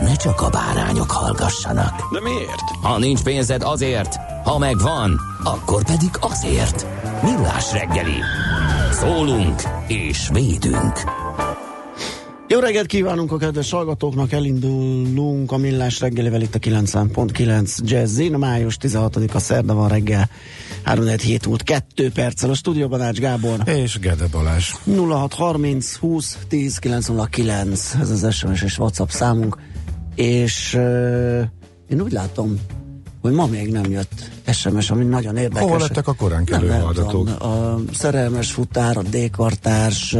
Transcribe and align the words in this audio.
ne 0.00 0.16
csak 0.16 0.40
a 0.40 0.48
bárányok 0.48 1.10
hallgassanak. 1.10 2.12
De 2.12 2.20
miért? 2.20 2.70
Ha 2.82 2.98
nincs 2.98 3.22
pénzed 3.22 3.62
azért, 3.62 4.16
ha 4.44 4.58
megvan, 4.58 5.20
akkor 5.44 5.84
pedig 5.84 6.10
azért. 6.20 6.86
Millás 7.22 7.72
reggeli. 7.72 8.20
Szólunk 8.92 9.62
és 9.86 10.28
védünk. 10.32 11.24
Jó 12.48 12.58
reggelt 12.58 12.86
kívánunk 12.86 13.32
a 13.32 13.36
kedves 13.36 13.70
hallgatóknak, 13.70 14.32
elindulunk 14.32 15.52
a 15.52 15.56
Millás 15.56 16.00
reggelivel 16.00 16.40
itt 16.40 16.54
a 16.54 16.58
90.9 16.58 17.78
Jazzin, 17.78 18.32
május 18.32 18.76
16-a 18.80 19.38
szerda 19.38 19.74
van 19.74 19.88
reggel, 19.88 20.28
3 20.82 21.06
7 21.06 21.46
múlt 21.46 21.62
2 21.62 22.10
perccel 22.10 22.50
a 22.50 22.54
stúdióban 22.54 23.00
Ács 23.00 23.18
Gábor. 23.18 23.68
És 23.68 23.98
Gede 23.98 24.26
Balázs. 24.30 24.72
0630 24.84 25.96
20 25.96 26.38
10 26.48 26.78
909, 26.78 27.94
ez 28.00 28.10
az 28.10 28.34
SMS 28.34 28.62
és 28.62 28.78
WhatsApp 28.78 29.08
számunk, 29.08 29.56
és 30.16 30.74
uh, 30.74 31.42
én 31.88 32.00
úgy 32.00 32.12
látom, 32.12 32.60
hogy 33.26 33.32
ma 33.32 33.46
még 33.46 33.72
nem 33.72 33.90
jött 33.90 34.30
SMS, 34.52 34.90
ami 34.90 35.04
nagyon 35.04 35.36
érdekes. 35.36 35.68
Hol 35.68 35.78
lettek 35.78 36.08
a 36.08 36.12
korán 36.12 36.44
nem, 36.50 36.68
hallgatók? 36.68 37.28
A 37.28 37.80
szerelmes 37.92 38.52
futár, 38.52 38.96
a 38.96 39.02
D-kartárs, 39.02 40.16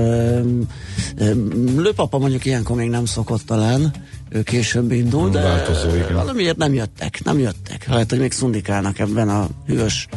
lőpapa 1.77 2.19
mondjuk 2.19 2.45
ilyenkor 2.45 2.77
még 2.77 2.89
nem 2.89 3.05
szokott 3.05 3.43
talán, 3.47 3.93
ő 4.29 4.43
később 4.43 4.93
indul, 4.93 5.31
de 5.31 5.43
Változó, 5.43 5.95
igen. 5.95 6.15
valamiért 6.15 6.57
nem 6.57 6.75
jöttek, 6.75 7.25
nem 7.25 7.39
jöttek. 7.39 7.87
Lehet, 7.89 8.11
hogy 8.11 8.19
még 8.19 8.33
szundikálnak 8.33 8.99
ebben 8.99 9.29
a 9.29 9.49
hűvös 9.67 10.09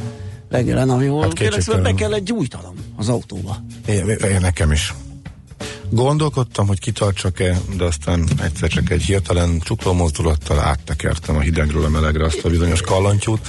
reggelen, 0.50 0.90
ahol 0.90 1.22
hát 1.22 1.34
kérlek 1.34 1.82
be 1.82 1.94
kell 1.94 2.14
egy 2.14 2.24
gyújtanom 2.24 2.74
az 2.96 3.10
autóba. 3.10 3.58
Én 3.88 4.38
nekem 4.42 4.72
is. 4.72 4.94
Gondolkodtam, 5.90 6.68
hogy 6.68 6.80
kitartsak-e, 6.80 7.60
de 7.78 7.84
aztán 7.84 8.28
egyszer 8.42 8.70
csak 8.70 8.90
egy 8.90 9.02
hirtelen 9.02 9.60
csukló 9.60 9.94
mozdulattal 9.94 10.60
áttekertem 10.60 11.36
a 11.36 11.40
hidegről 11.40 11.84
a 11.84 11.90
melegre 11.90 12.26
azt 12.26 12.46
a 12.46 12.50
bizonyos 12.50 12.82
kallantyút. 12.82 13.48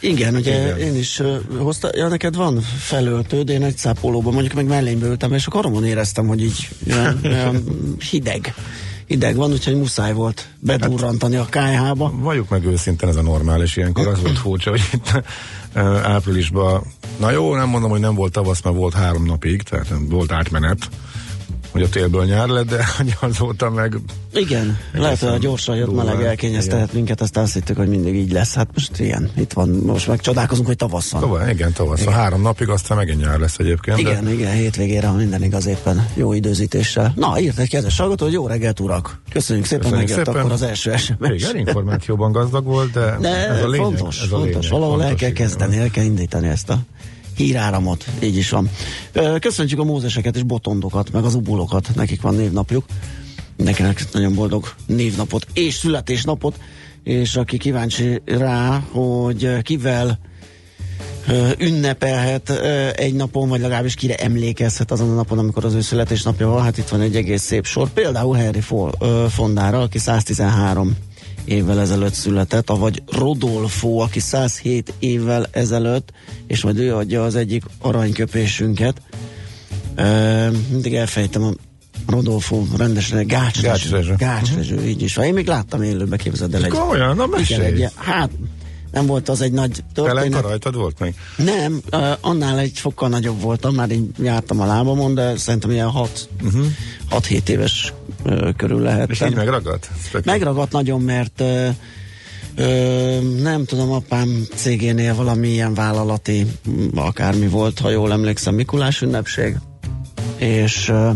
Igen, 0.00 0.34
ugye 0.34 0.62
Igen. 0.62 0.78
én 0.78 0.96
is 0.96 1.18
uh, 1.18 1.36
hozta, 1.58 1.90
ja 1.94 2.08
neked 2.08 2.36
van 2.36 2.60
felöltőd, 2.60 3.48
én 3.48 3.62
egy 3.62 3.76
szápolóban 3.76 4.32
mondjuk 4.32 4.54
meg 4.54 4.66
mellénbe 4.66 5.06
ültem, 5.06 5.32
és 5.32 5.46
a 5.46 5.50
karomon 5.50 5.84
éreztem, 5.84 6.26
hogy 6.26 6.42
így 6.42 6.68
olyan, 6.90 7.20
olyan 7.24 7.64
hideg. 8.10 8.54
Hideg 9.06 9.36
van, 9.36 9.52
úgyhogy 9.52 9.76
muszáj 9.76 10.12
volt 10.12 10.48
bedurrantani 10.58 11.36
a 11.36 11.46
kájhába. 11.50 12.12
Valljuk 12.14 12.48
meg 12.48 12.64
őszintén, 12.64 13.08
ez 13.08 13.16
a 13.16 13.22
normális 13.22 13.76
ilyenkor. 13.76 14.06
Az 14.06 14.20
volt 14.20 14.38
furcsa, 14.38 14.70
hogy 14.70 14.82
itt 14.92 15.22
áprilisban, 16.02 16.82
na 17.16 17.30
jó, 17.30 17.54
nem 17.54 17.68
mondom, 17.68 17.90
hogy 17.90 18.00
nem 18.00 18.14
volt 18.14 18.32
tavasz, 18.32 18.62
mert 18.62 18.76
volt 18.76 18.94
három 18.94 19.24
napig, 19.24 19.62
tehát 19.62 19.86
volt 20.08 20.32
átmenet, 20.32 20.88
hogy 21.72 21.82
a 21.82 21.88
télből 21.88 22.24
nyár 22.24 22.48
lett, 22.48 22.68
de 22.68 22.84
azóta 23.20 23.70
meg 23.70 23.98
Igen, 24.34 24.78
lehet, 24.92 25.18
hogy 25.18 25.28
a 25.28 25.38
gyorsan 25.38 25.76
jött 25.76 25.86
durván. 25.86 26.06
meleg 26.06 26.22
elkényeztetett 26.24 26.92
minket, 26.92 27.20
azt 27.20 27.36
azt 27.36 27.52
hittük, 27.52 27.76
hogy 27.76 27.88
mindig 27.88 28.14
így 28.14 28.32
lesz. 28.32 28.54
Hát 28.54 28.68
most 28.74 28.98
ilyen, 28.98 29.30
itt 29.36 29.52
van, 29.52 29.68
most 29.68 30.06
meg 30.08 30.20
csodálkozunk, 30.20 30.66
hogy 30.66 30.76
tavasz 30.76 31.10
van. 31.10 31.20
Tovább, 31.20 31.48
igen, 31.48 31.72
tavasz. 31.72 32.00
Igen. 32.00 32.12
három 32.12 32.42
napig, 32.42 32.68
aztán 32.68 32.96
megint 32.96 33.20
nyár 33.20 33.38
lesz 33.38 33.58
egyébként. 33.58 33.98
Igen, 33.98 34.24
de 34.24 34.32
igen, 34.32 34.52
hétvégére, 34.52 35.06
ha 35.06 35.14
minden 35.14 35.42
igaz 35.42 35.66
éppen 35.66 36.06
jó 36.14 36.32
időzítéssel. 36.32 37.12
Na, 37.16 37.40
írt 37.40 37.58
egy 37.58 37.68
kedves 37.68 37.98
hallgató, 37.98 38.24
hogy 38.24 38.34
jó 38.34 38.46
reggelt, 38.46 38.80
urak! 38.80 39.20
Köszönjük 39.30 39.66
szépen, 39.66 39.82
Köszönjük 39.90 40.08
megjött 40.08 40.26
szépen. 40.26 40.40
akkor 40.40 40.52
az 40.52 40.62
első 40.62 40.96
SMS. 40.96 41.42
Igen, 41.42 41.56
információban 41.56 42.32
gazdag 42.32 42.64
volt, 42.64 42.90
de, 42.92 43.16
De 43.20 43.48
ez 43.48 43.62
a 43.62 43.68
lényeg. 43.68 43.86
fontos, 43.86 44.16
ez 44.22 44.24
a 44.32 44.36
fontos. 44.36 44.52
lényeg, 44.54 44.70
Valahol 44.70 44.94
el 45.02 45.06
fontos, 45.08 45.20
kell 45.20 45.30
igen. 45.30 45.46
kezdeni, 45.46 45.78
el 45.78 45.90
kell 45.90 46.04
indítani 46.04 46.48
ezt 46.48 46.70
a 46.70 46.78
híráramot. 47.36 48.06
Így 48.22 48.36
is 48.36 48.50
van. 48.50 48.70
Köszöntjük 49.38 49.80
a 49.80 49.84
mózeseket 49.84 50.36
és 50.36 50.42
botondokat, 50.42 51.12
meg 51.12 51.24
az 51.24 51.34
ubulokat. 51.34 51.90
Nekik 51.94 52.22
van 52.22 52.34
névnapjuk. 52.34 52.84
Mindenkinek 53.56 54.12
nagyon 54.12 54.34
boldog 54.34 54.74
névnapot 54.86 55.46
és 55.52 55.74
születésnapot. 55.74 56.58
És 57.02 57.36
aki 57.36 57.56
kíváncsi 57.56 58.22
rá, 58.24 58.82
hogy 58.90 59.62
kivel 59.62 60.18
ünnepelhet 61.58 62.50
egy 62.96 63.14
napon, 63.14 63.48
vagy 63.48 63.60
legalábbis 63.60 63.94
kire 63.94 64.14
emlékezhet 64.14 64.90
azon 64.90 65.10
a 65.10 65.14
napon, 65.14 65.38
amikor 65.38 65.64
az 65.64 65.74
ő 65.74 65.80
születésnapja 65.80 66.48
van. 66.48 66.62
Hát 66.62 66.78
itt 66.78 66.88
van 66.88 67.00
egy 67.00 67.16
egész 67.16 67.42
szép 67.42 67.66
sor. 67.66 67.90
Például 67.90 68.36
Henry 68.36 68.60
Fondára, 69.28 69.80
aki 69.80 69.98
113 69.98 70.96
évvel 71.44 71.80
ezelőtt 71.80 72.12
született, 72.12 72.70
avagy 72.70 73.02
Rodolfo, 73.06 73.98
aki 73.98 74.20
107 74.20 74.92
évvel 74.98 75.46
ezelőtt, 75.50 76.12
és 76.46 76.62
majd 76.62 76.78
ő 76.78 76.94
adja 76.94 77.24
az 77.24 77.34
egyik 77.34 77.64
aranyköpésünket. 77.78 79.02
Ö, 79.94 80.48
mindig 80.70 80.94
elfejtem 80.94 81.42
a 81.42 81.52
Rodolfo 82.06 82.64
rendesen, 82.76 83.26
Gács 83.26 83.60
Gács 83.60 83.82
Rezső. 83.82 83.96
Rezső. 83.96 84.14
Gács 84.16 84.54
Rezső, 84.54 84.84
így 84.84 85.02
is 85.02 85.14
van. 85.14 85.24
Én 85.24 85.34
még 85.34 85.46
láttam 85.46 85.82
élőbe, 85.82 86.16
képzeld 86.16 86.54
el. 86.54 86.64
Egy, 86.64 86.70
Komolyan? 86.70 87.16
Na, 87.16 87.26
igen, 87.38 87.60
egy, 87.60 87.88
hát 87.94 88.30
nem 88.92 89.06
volt 89.06 89.28
az 89.28 89.40
egy 89.40 89.52
nagy 89.52 89.84
Pelenka 89.94 90.20
történet. 90.20 90.42
rajtad 90.42 90.74
volt 90.74 90.98
még? 90.98 91.14
Nem, 91.36 91.80
annál 92.20 92.58
egy 92.58 92.78
fokkal 92.78 93.08
nagyobb 93.08 93.40
voltam, 93.40 93.74
már 93.74 93.90
így 93.90 94.04
jártam 94.22 94.60
a 94.60 94.66
lábamon, 94.66 95.14
de 95.14 95.36
szerintem 95.36 95.70
ilyen 95.70 95.90
6 95.90 96.28
uh-huh. 96.42 97.48
éves 97.48 97.92
körül 98.56 98.88
És 99.06 99.20
így 99.20 99.34
megragadt? 99.34 99.90
Tök- 100.10 100.24
Megragadt 100.24 100.72
nagyon, 100.72 101.00
mert 101.00 101.40
ö, 101.40 101.68
ö, 102.56 103.18
nem 103.42 103.64
tudom, 103.64 103.90
apám 103.92 104.46
cégénél 104.54 105.14
valami 105.14 105.48
ilyen 105.48 105.74
vállalati, 105.74 106.46
akármi 106.94 107.48
volt, 107.48 107.78
ha 107.78 107.90
jól 107.90 108.12
emlékszem, 108.12 108.54
Mikulás 108.54 109.02
ünnepség, 109.02 109.56
és 110.36 110.88
ö, 110.88 111.10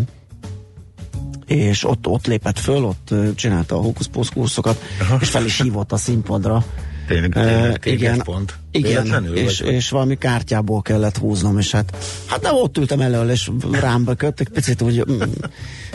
és 1.47 1.85
ott, 1.85 2.07
ott 2.07 2.27
lépett 2.27 2.59
föl, 2.59 2.85
ott 2.85 3.15
csinálta 3.35 3.77
a 3.77 3.81
hókusz 3.81 4.29
kuruszokat, 4.33 4.83
és 5.21 5.29
fel 5.31 5.45
is 5.45 5.61
hívott 5.61 5.93
a 5.93 5.97
színpadra. 5.97 6.65
Tényleg, 7.07 7.33
tényleg, 7.33 7.81
igen, 7.85 8.19
pont. 8.23 8.55
igen 8.71 9.27
és, 9.35 9.61
vagy- 9.61 9.73
és 9.73 9.91
valami 9.91 10.19
kártyából 10.19 10.83
kellett 10.83 11.17
húznom, 11.17 11.59
és 11.59 11.71
hát, 11.71 11.97
hát 12.27 12.43
nem 12.43 12.55
ott 12.55 12.79
ültem 12.79 13.01
elől, 13.01 13.31
és 13.31 13.51
rám 13.71 14.05
bökött, 14.05 14.41
egy 14.41 14.49
picit 14.49 14.83
úgy 14.83 15.05
mm, 15.11 15.21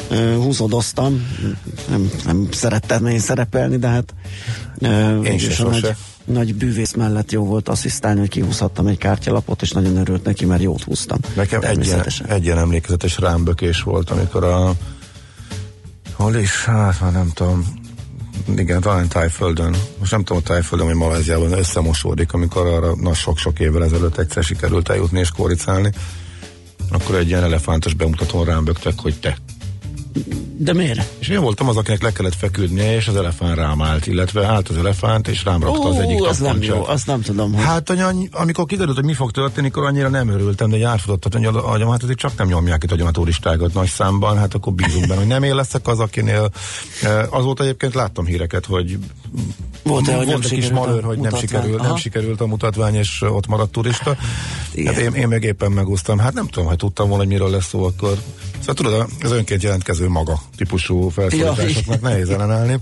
ö, 0.09 0.35
húzódoztam, 0.35 1.27
nem, 1.89 2.09
nem 2.25 2.47
szerettem 2.51 3.05
én 3.05 3.19
szerepelni, 3.19 3.77
de 3.77 3.87
hát 3.87 4.13
Én 5.23 5.37
se 5.39 5.63
a 5.63 5.69
nagy, 5.69 5.95
nagy 6.25 6.55
bűvész 6.55 6.93
mellett 6.93 7.31
jó 7.31 7.45
volt 7.45 7.69
asszisztálni, 7.69 8.19
hogy 8.19 8.29
kihúzhattam 8.29 8.87
egy 8.87 8.97
kártyalapot, 8.97 9.61
és 9.61 9.71
nagyon 9.71 9.97
örült 9.97 10.23
neki, 10.23 10.45
mert 10.45 10.61
jót 10.61 10.83
húztam. 10.83 11.17
Nekem 11.35 11.59
egy 11.61 11.65
ilyen, 11.67 11.75
Természetesen. 11.75 12.27
egy 12.27 12.43
ilyen 12.43 12.57
emlékezetes 12.57 13.17
rámbökés 13.19 13.81
volt, 13.81 14.09
amikor 14.09 14.43
a 14.43 14.71
hol 16.13 16.35
is, 16.35 16.65
hát 16.65 17.01
már 17.01 17.11
nem 17.11 17.31
tudom, 17.33 17.80
igen, 18.57 18.81
talán 18.81 19.07
Tájföldön, 19.07 19.75
most 19.99 20.11
nem 20.11 20.23
tudom, 20.23 20.41
a 20.45 20.47
Tájföldön 20.47 20.87
vagy 20.87 20.95
Maláziában 20.95 21.51
összemosódik, 21.51 22.33
amikor 22.33 22.65
arra 22.65 22.95
na, 22.95 23.13
sok-sok 23.13 23.59
évvel 23.59 23.83
ezelőtt 23.83 24.17
egyszer 24.17 24.43
sikerült 24.43 24.89
eljutni 24.89 25.19
és 25.19 25.29
kóricálni, 25.31 25.91
akkor 26.91 27.15
egy 27.15 27.27
ilyen 27.27 27.43
elefántos 27.43 27.93
bemutatón 27.93 28.45
rám 28.45 28.63
böktek, 28.63 28.93
hogy 28.99 29.19
te. 29.19 29.37
De 30.57 30.73
miért? 30.73 31.01
És 31.19 31.27
én 31.27 31.41
voltam 31.41 31.67
az, 31.67 31.77
akinek 31.77 32.01
le 32.01 32.11
kellett 32.11 32.35
feküdnie, 32.35 32.95
és 32.95 33.07
az 33.07 33.15
elefánt 33.15 33.55
rám 33.55 33.81
állt, 33.81 34.07
illetve 34.07 34.45
állt 34.45 34.69
az 34.69 34.77
elefánt, 34.77 35.27
és 35.27 35.43
rám 35.43 35.63
rakta 35.63 35.87
az 35.87 35.97
egyik 35.97 36.23
az 36.23 36.37
nem 36.37 36.61
jó, 36.61 36.85
azt 36.85 37.07
nem 37.07 37.21
tudom. 37.21 37.53
Hogy... 37.53 37.63
Hát, 37.63 37.89
anya, 37.89 38.09
amikor 38.31 38.65
kiderült, 38.65 38.95
hogy 38.95 39.05
mi 39.05 39.13
fog 39.13 39.31
történni, 39.31 39.67
akkor 39.67 39.85
annyira 39.85 40.09
nem 40.09 40.29
örültem, 40.29 40.69
de 40.69 40.75
egy 40.75 40.83
átfutott 40.83 41.33
hogy 41.33 41.45
agyam, 41.45 41.89
hát 41.89 42.03
azért 42.03 42.17
csak 42.17 42.37
nem 42.37 42.47
nyomják 42.47 42.83
itt 42.83 42.91
a 42.91 43.11
turistákat 43.11 43.73
nagy 43.73 43.87
számban, 43.87 44.37
hát 44.37 44.53
akkor 44.53 44.73
bízunk 44.73 45.07
benne, 45.07 45.19
hogy 45.19 45.29
nem 45.29 45.43
én 45.43 45.55
leszek 45.55 45.87
az, 45.87 45.99
akinél. 45.99 46.51
Eh, 47.03 47.33
Azóta 47.33 47.63
egyébként 47.63 47.93
láttam 47.93 48.25
híreket, 48.25 48.65
hogy 48.65 48.97
hogy 49.83 50.03
nem 50.05 50.25
volt 50.25 50.43
egy 50.43 50.51
kis 50.51 50.69
malőr, 50.69 51.03
hogy 51.03 51.17
nem 51.17 51.35
sikerült, 51.35 51.81
nem 51.81 51.95
sikerült 51.95 52.41
a 52.41 52.45
mutatvány, 52.45 52.95
és 52.95 53.21
ott 53.21 53.47
maradt 53.47 53.71
turista. 53.71 54.17
Igen. 54.73 54.93
Hát 54.93 55.03
én, 55.03 55.13
én 55.13 55.27
meg 55.27 55.43
éppen 55.43 55.71
megúsztam. 55.71 56.17
Hát 56.17 56.33
nem 56.33 56.47
tudom, 56.47 56.67
hogy 56.67 56.77
tudtam 56.77 57.07
volna, 57.07 57.23
hogy 57.23 57.33
miről 57.33 57.49
lesz 57.49 57.67
szó 57.67 57.83
akkor. 57.83 58.17
Szóval 58.61 58.75
tudod, 58.75 59.09
az 59.21 59.31
önként 59.31 59.63
jelentkező 59.63 60.07
maga 60.07 60.41
típusú 60.55 61.09
felszólításoknak 61.09 62.01
nehéz 62.01 62.29
ellenállni. 62.29 62.79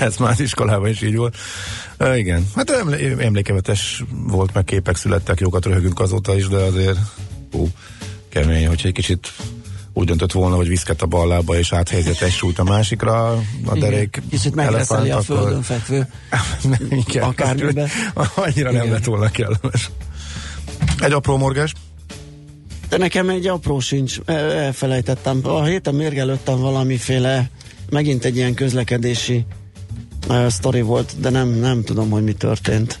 Ez 0.00 0.16
már 0.16 0.30
az 0.30 0.40
iskolában 0.40 0.88
is 0.88 1.02
így 1.02 1.16
volt. 1.16 1.36
Uh, 1.98 2.18
igen, 2.18 2.46
hát 2.54 2.70
emlé- 2.70 3.20
emlékevetes 3.20 4.02
volt, 4.26 4.54
meg 4.54 4.64
képek 4.64 4.96
születtek, 4.96 5.40
jókat 5.40 5.64
röhögünk 5.64 6.00
azóta 6.00 6.36
is, 6.36 6.48
de 6.48 6.56
azért 6.56 6.98
hú, 7.52 7.68
kemény, 8.28 8.66
hogyha 8.66 8.88
egy 8.88 8.94
kicsit 8.94 9.32
úgy 9.92 10.06
döntött 10.06 10.32
volna, 10.32 10.56
hogy 10.56 10.68
viszket 10.68 11.02
a 11.02 11.06
bal 11.06 11.28
lába 11.28 11.58
és 11.58 11.72
áthelyezett 11.72 12.20
egy 12.20 12.32
súlyt 12.32 12.58
a 12.58 12.64
másikra, 12.64 13.32
a 13.64 13.78
derék 13.78 14.22
Kicsit 14.30 14.54
megreszeli 14.54 15.10
a 15.10 15.20
földön 15.22 15.62
fekvő. 15.62 16.06
nem, 16.62 16.88
igen, 17.06 17.22
Akármibe. 17.22 17.88
Annyira 18.34 18.70
nem 18.70 18.80
Igen. 18.82 18.92
lett 18.92 19.04
volna 19.04 19.30
kellemes. 19.30 19.90
Egy 21.00 21.12
apró 21.12 21.36
morgás. 21.36 21.72
De 22.88 22.96
nekem 22.96 23.28
egy 23.28 23.46
apró 23.46 23.80
sincs, 23.80 24.18
El- 24.24 24.52
elfelejtettem. 24.52 25.40
A 25.42 25.64
héten 25.64 25.94
mérgelődtem 25.94 26.60
valamiféle, 26.60 27.50
megint 27.90 28.24
egy 28.24 28.36
ilyen 28.36 28.54
közlekedési 28.54 29.44
uh, 30.28 30.46
sztori 30.48 30.80
volt, 30.80 31.14
de 31.20 31.30
nem, 31.30 31.48
nem 31.48 31.84
tudom, 31.84 32.10
hogy 32.10 32.24
mi 32.24 32.32
történt. 32.32 33.00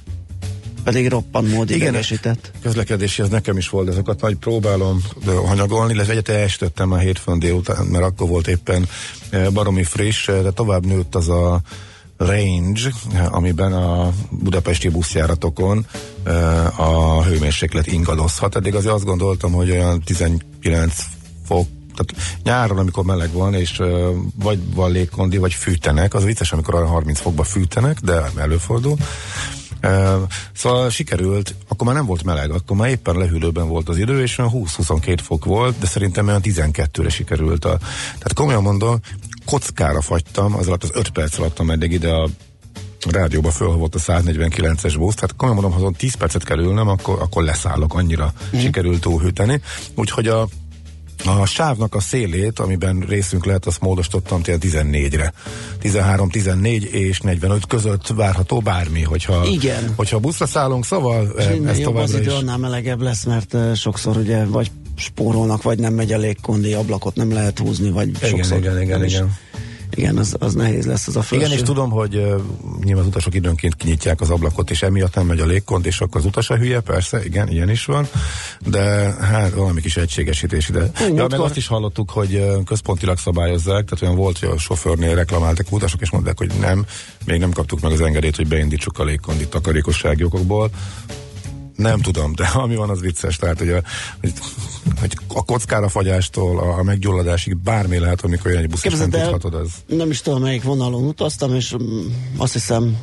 Pedig 0.84 1.08
roppant 1.08 1.52
mód 1.52 1.70
Igen. 1.70 1.88
idegesített. 1.88 2.50
Közlekedési, 2.62 3.22
ez 3.22 3.28
nekem 3.28 3.56
is 3.56 3.68
volt, 3.68 3.88
azokat 3.88 4.20
majd 4.20 4.36
próbálom 4.36 5.02
hanyagolni, 5.46 5.92
illetve 5.92 6.12
egyet 6.12 6.28
elsütöttem 6.28 6.92
a 6.92 6.98
hétfőn 6.98 7.38
délután, 7.38 7.86
mert 7.86 8.04
akkor 8.04 8.28
volt 8.28 8.48
éppen 8.48 8.88
baromi 9.52 9.84
friss, 9.84 10.26
de 10.26 10.50
tovább 10.50 10.86
nőtt 10.86 11.14
az 11.14 11.28
a 11.28 11.60
range, 12.18 12.92
amiben 13.30 13.72
a 13.72 14.12
budapesti 14.30 14.88
buszjáratokon 14.88 15.86
eh, 16.24 16.80
a 16.80 17.22
hőmérséklet 17.22 17.86
ingadozhat. 17.86 18.56
Eddig 18.56 18.74
azért 18.74 18.94
azt 18.94 19.04
gondoltam, 19.04 19.52
hogy 19.52 19.70
olyan 19.70 20.02
19 20.02 20.94
fok 21.46 21.66
tehát 21.98 22.40
nyáron, 22.42 22.78
amikor 22.78 23.04
meleg 23.04 23.32
van, 23.32 23.54
és 23.54 23.78
uh, 23.78 24.08
vagy 24.34 24.74
van 24.74 24.90
légkondi, 24.90 25.36
vagy 25.36 25.54
fűtenek, 25.54 26.14
az 26.14 26.24
vicces, 26.24 26.52
amikor 26.52 26.74
olyan 26.74 26.86
30 26.86 27.20
fokba 27.20 27.42
fűtenek, 27.42 28.00
de 28.00 28.22
előfordul. 28.36 28.96
Uh, 29.82 30.22
szóval 30.54 30.90
sikerült, 30.90 31.54
akkor 31.68 31.86
már 31.86 31.96
nem 31.96 32.06
volt 32.06 32.24
meleg, 32.24 32.50
akkor 32.50 32.76
már 32.76 32.88
éppen 32.88 33.16
lehűlőben 33.16 33.68
volt 33.68 33.88
az 33.88 33.98
idő, 33.98 34.22
és 34.22 34.38
olyan 34.38 34.52
20-22 34.54 35.18
fok 35.22 35.44
volt, 35.44 35.78
de 35.78 35.86
szerintem 35.86 36.26
olyan 36.26 36.40
12-re 36.44 37.08
sikerült. 37.08 37.64
A, 37.64 37.78
tehát 38.04 38.32
komolyan 38.34 38.62
mondom, 38.62 38.98
kockára 39.48 40.00
fagytam, 40.00 40.54
az 40.54 40.66
alatt 40.66 40.82
az 40.82 40.90
5 40.94 41.08
perc 41.08 41.38
alatt, 41.38 41.58
ameddig 41.58 41.92
ide 41.92 42.10
a 42.10 42.28
rádióba 43.10 43.50
fölhavott 43.50 43.94
a 43.94 43.98
149-es 43.98 44.94
busz, 44.98 45.14
tehát 45.14 45.36
komolyan 45.36 45.60
mondom, 45.60 45.72
ha 45.72 45.78
azon 45.78 45.92
10 45.92 46.14
percet 46.14 46.44
kell 46.44 46.58
ülnem, 46.58 46.88
akkor, 46.88 47.22
akkor 47.22 47.42
leszállok, 47.42 47.94
annyira 47.94 48.32
mm. 48.56 48.58
sikerült 48.58 49.00
túlhűteni. 49.00 49.60
Úgyhogy 49.94 50.26
a 50.26 50.48
a 51.24 51.46
sávnak 51.46 51.94
a 51.94 52.00
szélét, 52.00 52.58
amiben 52.58 53.04
részünk 53.08 53.44
lehet, 53.46 53.66
azt 53.66 53.80
módosítottam 53.80 54.42
tél 54.42 54.58
14-re. 54.60 55.32
13, 55.80 56.30
14 56.30 56.84
és 56.84 57.20
45 57.20 57.66
között 57.66 58.06
várható 58.06 58.60
bármi, 58.60 59.02
hogyha, 59.02 59.44
Igen. 59.46 59.92
hogyha 59.96 60.18
buszra 60.18 60.46
szállunk, 60.46 60.84
szóval 60.84 61.34
És 61.38 61.44
eh, 61.44 61.54
innen 61.54 61.68
ez 61.68 61.78
jobb 61.78 61.96
az 61.96 62.14
idő, 62.14 62.30
is. 62.30 62.32
annál 62.32 62.58
melegebb 62.58 63.00
lesz, 63.00 63.24
mert 63.24 63.54
uh, 63.54 63.74
sokszor 63.74 64.16
ugye 64.16 64.44
vagy 64.44 64.70
spórolnak, 64.96 65.62
vagy 65.62 65.78
nem 65.78 65.94
megy 65.94 66.12
a 66.12 66.18
légkondi, 66.18 66.72
ablakot 66.72 67.14
nem 67.14 67.32
lehet 67.32 67.58
húzni, 67.58 67.90
vagy 67.90 68.08
Igen, 68.08 68.30
sokszor 68.30 68.58
igen, 68.58 68.80
igen, 68.80 68.98
nem 68.98 69.06
is. 69.06 69.22
Igen. 69.94 70.16
Az, 70.16 70.36
az 70.38 70.54
nehéz 70.54 70.86
lesz 70.86 71.06
az 71.06 71.16
a 71.16 71.22
felső. 71.22 71.44
Igen, 71.44 71.58
és 71.58 71.62
tudom, 71.62 71.90
hogy 71.90 72.16
uh, 72.16 72.40
nyilván 72.84 73.02
az 73.02 73.08
utasok 73.08 73.34
időnként 73.34 73.76
kinyitják 73.76 74.20
az 74.20 74.30
ablakot, 74.30 74.70
és 74.70 74.82
emiatt 74.82 75.14
nem 75.14 75.26
megy 75.26 75.40
a 75.40 75.46
légkond, 75.46 75.86
és 75.86 76.00
akkor 76.00 76.20
az 76.20 76.26
utas 76.26 76.50
a 76.50 76.56
hülye, 76.56 76.80
persze, 76.80 77.24
igen, 77.24 77.48
ilyen 77.48 77.70
is 77.70 77.84
van, 77.84 78.08
de 78.66 78.80
hát 79.20 79.52
valami 79.52 79.80
kis 79.80 79.96
egységesítés 79.96 80.68
ide. 80.68 80.78
Ja, 80.80 80.90
meg 81.06 81.14
múltkor- 81.14 81.40
azt 81.44 81.56
is 81.56 81.66
hallottuk, 81.66 82.10
hogy 82.10 82.34
uh, 82.34 82.64
központilag 82.64 83.18
szabályozzák, 83.18 83.84
tehát 83.84 84.02
olyan 84.02 84.16
volt, 84.16 84.38
hogy 84.38 84.48
a 84.48 84.58
sofőrnél 84.58 85.14
reklamáltak 85.14 85.72
utasok, 85.72 86.00
és 86.00 86.10
mondták, 86.10 86.38
hogy 86.38 86.50
nem, 86.60 86.86
még 87.24 87.40
nem 87.40 87.50
kaptuk 87.50 87.80
meg 87.80 87.92
az 87.92 88.00
engedélyt, 88.00 88.36
hogy 88.36 88.48
beindítsuk 88.48 88.98
a 88.98 89.04
légkondit 89.04 89.48
takarékossági 89.48 90.24
okokból. 90.24 90.70
Nem 91.78 92.00
tudom, 92.00 92.34
de 92.34 92.46
ami 92.46 92.76
van, 92.76 92.90
az 92.90 93.00
vicces. 93.00 93.36
Tehát, 93.36 93.58
hogy 93.58 93.70
a, 93.70 93.82
hogy, 95.00 95.12
a 95.26 95.44
kockára 95.44 95.88
fagyástól 95.88 96.58
a, 96.58 96.82
meggyulladásig 96.82 97.56
bármi 97.56 97.98
lehet, 97.98 98.20
amikor 98.20 98.50
olyan 98.50 98.62
egy 98.62 98.68
busz, 98.68 98.82
nem 98.82 98.92
Képzeld 98.92 99.14
el, 99.14 99.30
tudhatod, 99.30 99.60
az 99.60 99.70
nem 99.86 100.10
is 100.10 100.20
tudom, 100.20 100.40
melyik 100.40 100.62
vonalon 100.62 101.04
utaztam, 101.04 101.54
és 101.54 101.74
mm, 101.82 102.06
azt 102.36 102.52
hiszem 102.52 102.96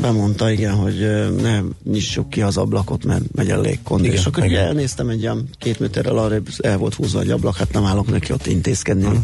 bemondta, 0.00 0.50
igen, 0.50 0.74
hogy 0.74 0.98
ne 1.42 1.60
nyissuk 1.84 2.30
ki 2.30 2.42
az 2.42 2.56
ablakot, 2.56 3.04
mert 3.04 3.22
megy 3.34 3.50
a 3.50 3.60
légkondi. 3.60 4.04
Igen, 4.04 4.18
És 4.18 4.26
akkor 4.26 4.44
igen. 4.44 4.64
elnéztem 4.64 5.08
egy 5.08 5.22
olyan 5.22 5.48
két 5.58 5.80
méterrel 5.80 6.18
arra, 6.18 6.36
el 6.58 6.78
volt 6.78 6.94
húzva 6.94 7.20
egy 7.20 7.30
ablak, 7.30 7.56
hát 7.56 7.72
nem 7.72 7.84
állok 7.84 8.10
neki 8.10 8.32
ott 8.32 8.46
intézkedni. 8.46 9.04
Hogy 9.04 9.18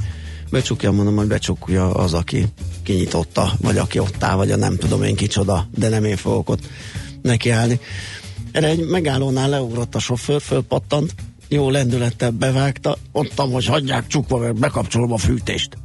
Becsukja, 0.51 0.93
mondom, 0.93 1.17
hogy 1.17 1.27
becsukja 1.27 1.95
az, 1.95 2.15
aki 2.15 2.45
kinyitotta, 2.83 3.53
vagy 3.61 3.79
aki 3.79 3.99
ott 3.99 4.23
áll, 4.23 4.37
vagy 4.37 4.51
a 4.51 4.57
nem 4.57 4.77
tudom 4.77 5.03
én 5.03 5.15
kicsoda, 5.15 5.69
de 5.75 5.89
nem 5.89 6.05
én 6.05 6.17
fogok 6.17 6.49
ott 6.49 6.63
nekiállni. 7.23 7.81
Erre 8.59 8.69
egy 8.69 8.87
megállónál 8.87 9.49
leugrott 9.49 9.95
a 9.95 9.99
sofőr, 9.99 10.41
fölpattant, 10.41 11.15
jó 11.49 11.71
lendülettel 11.71 12.31
bevágta, 12.31 12.97
mondtam, 13.13 13.53
hogy 13.53 13.67
hagyják 13.67 14.07
csukva, 14.07 14.39
mert 14.39 14.55
bekapcsolom 14.55 15.13
a 15.13 15.17
fűtést. 15.17 15.79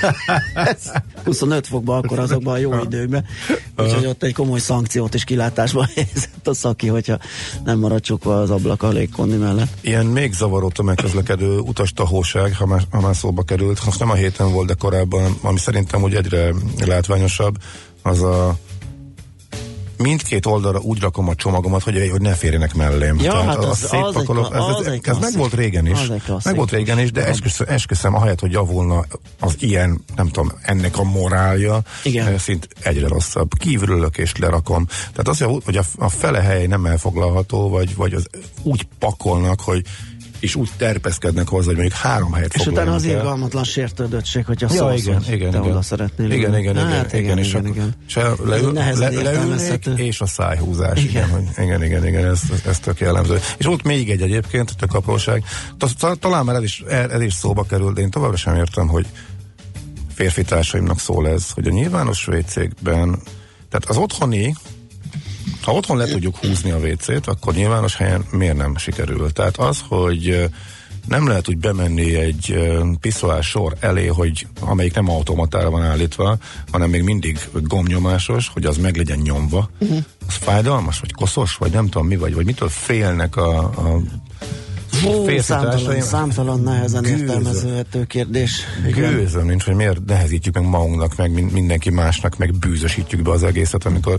Ez 0.54 0.92
25 1.24 1.66
fokban 1.66 2.02
akkor 2.02 2.18
azokban 2.18 2.54
a 2.54 2.56
jó 2.56 2.82
időkben. 2.82 3.24
Úgyhogy 3.78 4.06
ott 4.06 4.22
egy 4.22 4.32
komoly 4.32 4.58
szankciót 4.58 5.14
és 5.14 5.24
kilátásba 5.24 5.84
helyezett 5.94 6.48
a 6.48 6.54
szaki, 6.54 6.86
hogyha 6.86 7.18
nem 7.64 7.78
marad 7.78 8.00
csukva 8.00 8.40
az 8.40 8.50
ablak 8.50 8.82
a 8.82 8.88
légkondi 8.88 9.36
mellett. 9.36 9.72
Ilyen 9.80 10.06
még 10.06 10.32
zavaró 10.32 10.68
tömegközlekedő 10.68 11.58
utastahóság, 11.58 12.56
ha 12.56 12.66
már, 12.66 12.82
ha 12.90 13.00
már 13.00 13.16
szóba 13.16 13.42
került, 13.42 13.84
most 13.84 13.98
nem 13.98 14.10
a 14.10 14.14
héten 14.14 14.52
volt, 14.52 14.66
de 14.66 14.74
korábban, 14.74 15.38
ami 15.40 15.58
szerintem 15.58 16.02
úgy 16.02 16.14
egyre 16.14 16.54
látványosabb, 16.86 17.56
az 18.02 18.22
a 18.22 18.58
mindkét 20.02 20.46
oldalra 20.46 20.78
úgy 20.78 21.00
rakom 21.00 21.28
a 21.28 21.34
csomagomat, 21.34 21.82
hogy, 21.82 22.08
hogy 22.10 22.20
ne 22.20 22.34
férjenek 22.34 22.74
mellém. 22.74 23.18
Ja, 23.20 23.30
Tehát 23.30 23.46
hát 23.46 23.56
a 23.64 23.70
az- 23.70 23.78
szép 23.78 24.02
az 24.02 24.06
egy 24.06 24.12
pakoló, 24.12 24.42
kla- 24.42 24.54
ez, 24.54 24.74
az 24.74 24.86
ez, 24.86 24.92
egy 24.92 25.00
ez 25.04 25.18
meg 25.18 25.36
volt 25.36 25.54
régen 25.54 25.86
is. 25.86 25.98
Az 26.00 26.10
egy. 26.10 26.22
Meg 26.44 26.56
volt 26.56 26.70
régen 26.70 26.98
is, 26.98 27.12
de 27.12 27.26
esküszöm, 27.26 27.66
esküszöm 27.70 28.14
ahelyett, 28.14 28.40
hogy 28.40 28.52
javulna 28.52 29.04
az 29.40 29.56
ilyen, 29.58 30.04
nem 30.16 30.26
tudom, 30.26 30.52
ennek 30.62 30.98
a 30.98 31.02
morálja, 31.02 31.80
Igen. 32.04 32.26
eh, 32.26 32.38
szint 32.38 32.68
egyre 32.80 33.08
rosszabb. 33.08 33.50
Kívülülök 33.58 34.18
és 34.18 34.36
lerakom. 34.36 34.86
Tehát 34.86 35.28
az, 35.28 35.62
hogy 35.64 35.76
a, 35.76 35.82
a 35.96 36.08
fele 36.08 36.40
hely 36.40 36.66
nem 36.66 36.86
elfoglalható, 36.86 37.68
vagy, 37.68 37.96
vagy 37.96 38.12
az 38.12 38.26
úgy 38.62 38.86
pakolnak, 38.98 39.60
hogy 39.60 39.82
és 40.42 40.54
úgy 40.54 40.70
terpeszkednek 40.76 41.48
hozzá, 41.48 41.66
hogy 41.66 41.76
mondjuk 41.76 41.98
három 41.98 42.32
helyet 42.32 42.54
És 42.54 42.66
utána 42.66 42.94
az 42.94 43.04
irgalmatlan 43.04 43.64
sértődöttség, 43.64 44.44
hogyha 44.44 44.66
Ja, 44.70 44.76
szólsz, 44.76 45.02
igen, 45.02 45.14
hogy 45.24 45.34
igen, 45.34 45.50
te 45.50 45.58
igen. 45.58 45.70
oda 45.70 45.82
szeretnél. 45.82 46.30
Igen, 46.30 46.58
igen, 46.58 46.76
igen, 46.76 46.88
hát, 46.88 47.12
igen, 47.12 47.24
igen, 47.24 47.38
és 47.38 47.48
igen, 47.48 47.66
igen. 47.66 47.94
Se 48.06 48.30
leül, 48.44 48.72
le, 48.72 49.10
leülnék, 49.10 49.86
és 49.96 50.20
a 50.20 50.26
szájhúzás. 50.26 50.98
Igen, 51.04 51.10
Igen. 51.10 51.24
igen, 51.28 51.54
hogy, 51.56 51.64
igen, 51.64 51.84
igen, 51.84 52.06
igen 52.06 52.24
ez, 52.24 52.40
ez 52.66 52.78
tök 52.78 53.00
jellemző. 53.00 53.40
És 53.56 53.66
volt 53.66 53.82
még 53.82 54.10
egy 54.10 54.22
egyébként, 54.22 54.76
tök 54.76 54.94
apróság. 54.94 55.44
Ta- 55.78 55.98
ta- 55.98 56.18
Talán 56.18 56.44
már 56.44 56.56
ez 56.56 56.62
is, 56.62 56.82
ez 56.88 57.20
is 57.20 57.34
szóba 57.34 57.62
került, 57.62 57.94
de 57.94 58.00
én 58.00 58.10
továbbra 58.10 58.36
sem 58.36 58.54
értem, 58.54 58.88
hogy 58.88 59.06
férfi 60.14 60.42
társaimnak 60.42 60.98
szól 60.98 61.28
ez, 61.28 61.50
hogy 61.50 61.66
a 61.66 61.70
nyilvános 61.70 62.28
WC-kben, 62.28 63.20
tehát 63.68 63.84
az 63.88 63.96
otthoni, 63.96 64.54
ha 65.62 65.72
otthon 65.72 65.96
le 65.96 66.06
tudjuk 66.06 66.36
húzni 66.36 66.70
a 66.70 66.76
WC-t, 66.78 67.26
akkor 67.26 67.54
nyilvános 67.54 67.96
helyen 67.96 68.24
miért 68.30 68.56
nem 68.56 68.76
sikerül? 68.76 69.32
Tehát 69.32 69.56
az, 69.56 69.82
hogy 69.88 70.50
nem 71.08 71.28
lehet 71.28 71.48
úgy 71.48 71.58
bemenni 71.58 72.14
egy 72.14 72.50
ö, 72.50 72.84
piszoár 73.00 73.42
sor 73.42 73.76
elé, 73.80 74.06
hogy 74.06 74.46
amelyik 74.60 74.94
nem 74.94 75.10
automatára 75.10 75.70
van 75.70 75.82
állítva, 75.82 76.38
hanem 76.72 76.90
még 76.90 77.02
mindig 77.02 77.38
gomnyomásos, 77.52 78.48
hogy 78.48 78.64
az 78.64 78.76
meg 78.76 78.96
legyen 78.96 79.18
nyomva. 79.18 79.70
Uh-huh. 79.78 79.98
Az 80.28 80.34
fájdalmas, 80.34 81.00
vagy 81.00 81.12
koszos, 81.12 81.56
vagy 81.56 81.70
nem 81.72 81.88
tudom 81.88 82.06
mi 82.06 82.16
vagy, 82.16 82.34
vagy 82.34 82.44
mitől 82.44 82.68
félnek 82.68 83.36
a, 83.36 83.58
a 83.58 84.00
Hú, 85.02 85.38
számtalan, 85.38 86.00
számtalan 86.00 86.60
nehezen 86.60 87.02
Gőzöm. 87.02 87.18
értelmezhető 87.18 88.04
kérdés. 88.04 88.60
Igen. 88.86 89.14
Gőzöm 89.14 89.46
nincs, 89.46 89.64
hogy 89.64 89.74
miért 89.74 90.04
nehezítjük 90.04 90.54
meg 90.54 90.64
magunknak, 90.64 91.16
meg 91.16 91.32
min- 91.32 91.52
mindenki 91.52 91.90
másnak, 91.90 92.36
meg 92.36 92.54
bűzösítjük 92.54 93.22
be 93.22 93.30
az 93.30 93.42
egészet, 93.42 93.84
amikor 93.84 94.18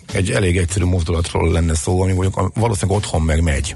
egy 0.11 0.29
elég 0.29 0.57
egyszerű 0.57 0.85
mozdulatról 0.85 1.51
lenne 1.51 1.75
szó, 1.75 2.01
ami 2.01 2.11
mondjuk 2.11 2.51
valószínűleg 2.55 2.97
otthon 2.97 3.21
meg 3.21 3.41
megy. 3.41 3.75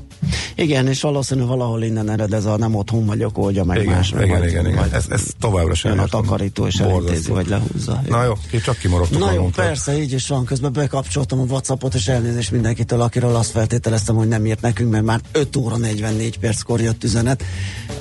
Igen, 0.56 0.88
és 0.88 1.02
valószínű 1.02 1.44
valahol 1.44 1.84
innen 1.84 2.10
ered 2.10 2.34
ez 2.34 2.46
a 2.46 2.58
nem 2.58 2.76
otthon 2.76 3.06
vagyok, 3.06 3.38
oldja 3.38 3.64
meg 3.64 3.82
Igen, 3.82 3.96
más. 3.96 4.12
igen, 4.12 4.40
vagy- 4.40 4.50
igen, 4.50 4.68
igen. 4.68 4.94
Ez, 4.94 5.06
ez 5.10 5.24
továbbra 5.40 5.74
sem. 5.74 6.00
A 6.00 6.06
takarító 6.06 6.68
és 6.68 6.76
elintézi, 6.76 7.32
vagy 7.32 7.48
lehúzza. 7.48 8.02
Na 8.10 8.24
jó, 8.24 8.34
ki 8.50 8.58
csak 8.60 8.78
kimaradtuk 8.78 9.20
Na 9.20 9.32
jó, 9.32 9.50
persze, 9.56 10.02
így 10.02 10.14
is 10.14 10.28
van. 10.28 10.46
Közben 10.46 10.74
bekapcsoltam 10.74 11.40
a 11.40 11.44
Whatsappot, 11.44 11.94
és 11.94 12.08
elnézést 12.08 12.52
mindenkitől, 12.52 13.02
akiről 13.02 13.36
azt 13.36 13.52
feltételeztem, 13.52 14.16
hogy 14.16 14.28
nem 14.28 14.46
írt 14.46 14.62
nekünk, 14.62 14.92
mert 14.92 15.04
már 15.04 15.22
5 15.32 15.56
óra 15.56 15.78
44 15.78 16.40
perckor 16.40 16.82
jött 16.82 17.04
üzenet. 17.04 17.44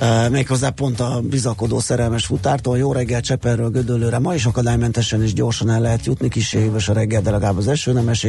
Uh, 0.01 0.29
méghozzá 0.29 0.69
pont 0.69 0.99
a 0.99 1.21
bizakodó 1.23 1.79
szerelmes 1.79 2.25
futártól. 2.25 2.77
Jó 2.77 2.91
reggel 2.91 3.21
Cseperről 3.21 3.69
Gödöllőre. 3.69 4.19
Ma 4.19 4.33
is 4.33 4.45
akadálymentesen 4.45 5.23
és 5.23 5.33
gyorsan 5.33 5.69
el 5.69 5.81
lehet 5.81 6.05
jutni. 6.05 6.29
Hűvös 6.51 6.89
a 6.89 6.93
reggel, 6.93 7.21
de 7.21 7.31
legalább 7.31 7.57
az 7.57 7.67
eső 7.67 7.91
nem 7.91 8.07
esik. 8.07 8.24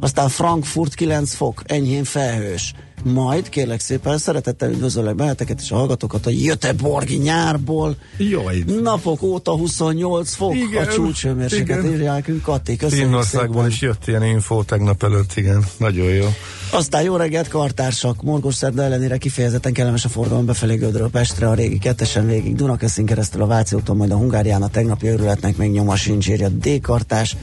Aztán 0.00 0.28
Frankfurt 0.28 0.94
9 0.94 1.34
fok, 1.34 1.62
enyhén 1.66 2.04
felhős. 2.04 2.74
Majd, 3.04 3.48
kérlek 3.48 3.80
szépen, 3.80 4.18
szeretettel 4.18 4.70
üdvözöllek 4.70 5.14
benneteket 5.14 5.60
és 5.60 5.70
a 5.70 5.76
hallgatókat 5.76 6.26
a 6.26 6.30
Göteborgi 6.30 7.16
nyárból. 7.16 7.96
Jaj. 8.18 8.64
Napok 8.82 9.22
óta 9.22 9.56
28 9.56 10.34
fok 10.34 10.54
Igen, 10.54 10.86
a 10.86 10.92
csúcshőmérséklet, 10.92 11.78
igen. 11.78 11.92
írják 11.92 12.14
nekünk 12.14 12.42
Kati. 12.42 12.76
Köszönjük 12.76 13.06
Finnországból 13.06 13.66
is 13.66 13.80
jött 13.80 14.06
ilyen 14.06 14.24
infó 14.24 14.62
tegnap 14.62 15.02
előtt, 15.02 15.36
igen. 15.36 15.64
Nagyon 15.76 16.06
jó. 16.06 16.26
Aztán 16.70 17.02
jó 17.02 17.16
reggelt, 17.16 17.48
kartársak! 17.48 18.22
Morgos 18.22 18.54
szerda 18.54 18.82
ellenére 18.82 19.16
kifejezetten 19.16 19.72
kellemes 19.72 20.04
a 20.04 20.08
forgalom 20.08 20.46
befelé 20.46 20.76
Gödről 20.76 21.10
Pestre, 21.10 21.48
a 21.48 21.54
régi 21.54 21.78
kettesen 21.78 22.26
végig 22.26 22.54
Dunakeszin 22.54 23.06
keresztül 23.06 23.42
a 23.42 23.46
Váci 23.46 23.76
úton, 23.76 23.96
majd 23.96 24.10
a 24.10 24.16
Hungárián 24.16 24.62
a 24.62 24.68
tegnapi 24.68 25.06
őrületnek 25.06 25.56
még 25.56 25.70
nyoma 25.70 25.96
sincs, 25.96 26.28
írja 26.28 26.48
D-kartás. 26.48 27.36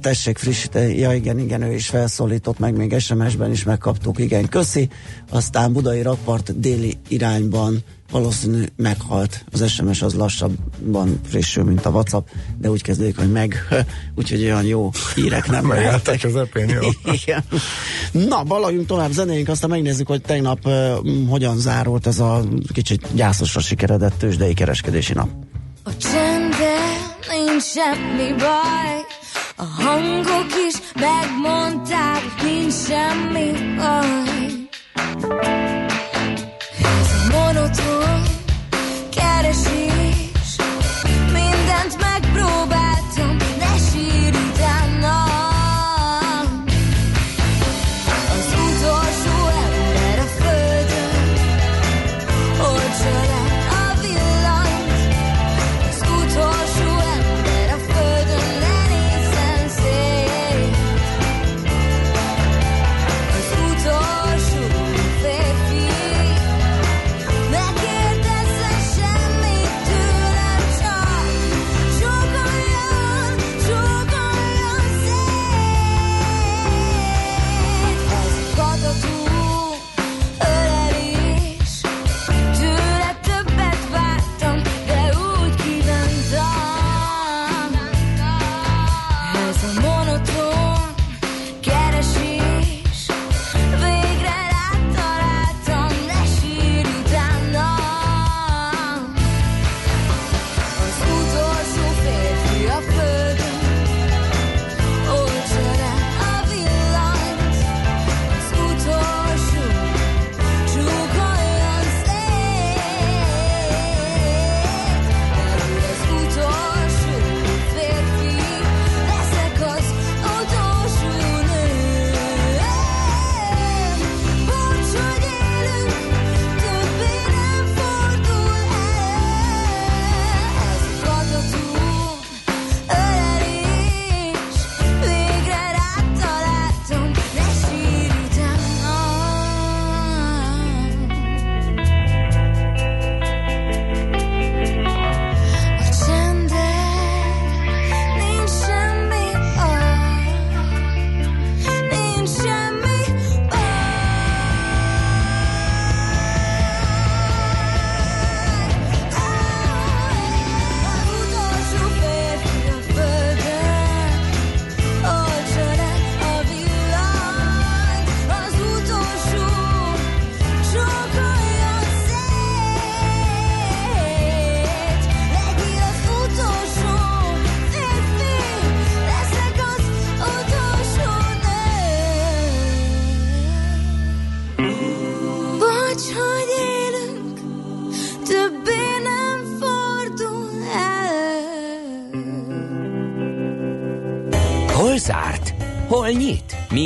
Tessék 0.00 0.38
frissíteni, 0.38 0.98
ja 0.98 1.12
igen, 1.12 1.38
igen, 1.38 1.62
ő 1.62 1.74
is 1.74 1.86
felszólított, 1.86 2.58
meg 2.58 2.76
még 2.76 2.98
SMS-ben 2.98 3.50
is 3.50 3.64
megkaptuk, 3.64 4.18
igen, 4.18 4.48
köszi. 4.48 4.88
Aztán 5.30 5.72
Budai 5.72 6.02
rakpart 6.02 6.60
déli 6.60 6.98
irányban 7.08 7.78
valószínű 8.10 8.64
meghalt. 8.76 9.44
Az 9.52 9.70
SMS 9.70 10.02
az 10.02 10.14
lassabban 10.14 11.20
frissül, 11.28 11.64
mint 11.64 11.86
a 11.86 11.90
WhatsApp, 11.90 12.26
de 12.58 12.70
úgy 12.70 12.82
kezdődik, 12.82 13.16
hogy 13.16 13.32
meg, 13.32 13.56
úgyhogy 14.18 14.42
olyan 14.42 14.64
jó 14.64 14.90
hírek 15.14 15.50
nem 15.50 15.68
lehettek. 15.68 16.20
közepén, 16.20 16.68
jó. 16.68 16.88
Igen. 17.24 17.44
Na, 18.12 18.42
balagjunk 18.42 18.86
tovább 18.86 19.10
zenéink, 19.10 19.48
aztán 19.48 19.70
megnézzük, 19.70 20.06
hogy 20.06 20.20
tegnap 20.20 20.66
uh, 20.66 21.28
hogyan 21.28 21.58
zárult 21.58 22.06
ez 22.06 22.18
a 22.18 22.44
kicsit 22.72 23.06
gyászosra 23.14 23.60
sikeredett 23.60 24.18
tőzsdei 24.18 24.54
kereskedési 24.54 25.12
nap. 25.12 25.28
A 25.84 25.96
csenden 25.96 26.89
nincs 27.30 27.62
semmi 27.62 28.32
baj. 28.32 29.06
A 29.56 29.64
hangok 29.82 30.52
is 30.68 30.76
megmondták, 30.94 32.22
nincs 32.42 32.74
semmi 32.74 33.50
baj. 33.76 34.68
Ez 36.78 37.10
a 37.18 37.32
monoton 37.32 38.22
keresés 39.10 39.89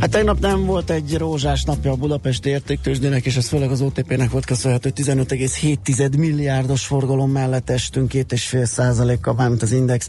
Hát 0.00 0.10
tegnap 0.10 0.40
nem 0.40 0.64
volt 0.64 0.90
egy 0.90 1.16
rózsás 1.16 1.64
napja 1.64 1.90
a 1.92 1.94
Budapesti 1.94 2.48
értéktősdének, 2.48 3.24
és 3.24 3.36
ez 3.36 3.48
főleg 3.48 3.70
az 3.70 3.80
OTP-nek 3.80 4.30
volt 4.30 4.44
köszönhető. 4.44 4.90
15,7 4.94 6.18
milliárdos 6.18 6.86
forgalom 6.86 7.30
mellett 7.30 7.70
estünk 7.70 8.12
2,5 8.12 8.64
százalékkal, 8.64 9.34
mármint 9.34 9.62
az 9.62 9.72
Index. 9.72 10.08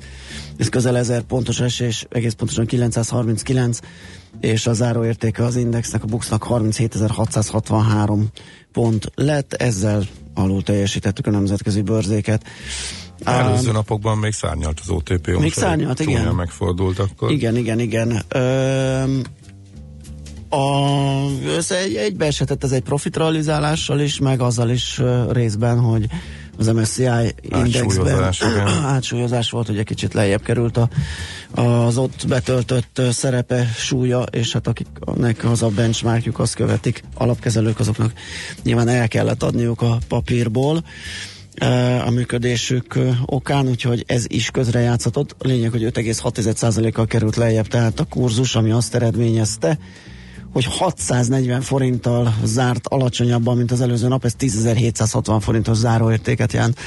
Ez 0.58 0.70
közel 0.70 0.98
1000 0.98 1.22
pontos 1.22 1.60
esés, 1.60 2.06
egész 2.10 2.34
pontosan 2.34 2.66
939, 2.66 3.80
és 4.40 4.68
a 4.68 4.74
záróértéke 4.74 5.44
az 5.44 5.56
Indexnek, 5.56 6.04
a 6.04 6.08
Buxnak 6.08 6.46
37.663 6.50 8.24
pont 8.72 9.12
lett, 9.16 9.54
ezzel 9.54 10.04
alul 10.34 10.64
teljesítettük 10.64 11.28
a 11.28 11.32
nemzetközi 11.32 11.82
bőrzéket. 11.82 12.44
Előző 13.24 13.72
napokban 13.72 14.18
még 14.18 14.34
szárnyalt 14.34 14.80
az 14.80 14.90
OTP. 14.90 15.40
Még 15.40 15.54
szárnyalt, 15.54 16.00
igen. 16.00 16.36
megfordult 16.36 17.00
akkor. 17.00 17.32
Igen, 17.32 17.58
igen, 17.58 17.80
igen. 17.80 18.22
Öm, 18.28 19.22
a, 20.50 21.26
össze 21.56 21.78
egy, 21.78 21.96
egybeeshetett 21.96 22.64
ez 22.64 22.72
egy 22.72 22.82
profitrealizálással 22.82 24.00
is, 24.00 24.20
meg 24.20 24.42
azzal 24.42 24.70
is 24.70 25.00
ö, 25.00 25.32
részben, 25.32 25.80
hogy 25.80 26.06
az 26.58 26.68
MSCI 26.68 27.36
indexben. 27.42 28.34
Átsúlyozás, 28.96 29.50
volt, 29.50 29.70
ugye 29.70 29.84
kicsit 29.84 30.14
lejjebb 30.14 30.42
került 30.42 30.78
a, 30.78 30.90
az 31.62 31.98
ott 31.98 32.26
betöltött 32.28 33.02
szerepe, 33.12 33.68
súlya, 33.78 34.22
és 34.22 34.54
hát 34.54 34.68
akiknek 34.68 35.44
az 35.44 35.64
a 35.64 35.68
benchmarkjuk, 35.68 36.40
azt 36.40 36.56
követik, 36.56 37.04
alapkezelők 37.14 37.80
azoknak 37.80 38.14
nyilván 38.64 38.88
el 38.88 39.08
kellett 39.08 39.44
adniuk 39.44 39.82
a 39.82 39.98
papírból 40.08 40.84
a 42.06 42.10
működésük 42.10 43.00
okán, 43.26 43.68
úgyhogy 43.68 44.04
ez 44.08 44.26
is 44.28 44.52
közrejátszhatott. 44.52 45.36
A 45.40 45.48
lényeg, 45.48 45.72
hogy 45.72 45.84
5,6%-kal 45.84 47.06
került 47.06 47.36
lejjebb, 47.36 47.68
tehát 47.68 48.00
a 48.00 48.04
kurzus, 48.04 48.56
ami 48.56 48.72
azt 48.72 48.96
eredményezte, 48.96 49.78
hogy 50.54 50.66
640 50.66 51.62
forinttal 51.62 52.36
zárt 52.44 52.88
alacsonyabban, 52.88 53.58
mint 53.58 53.72
az 53.72 53.82
előző 53.82 54.08
nap, 54.08 54.26
ez 54.26 54.34
10.760 54.40 55.38
forintos 55.42 55.78
záróértéket 55.78 56.54
jelent. 56.54 56.80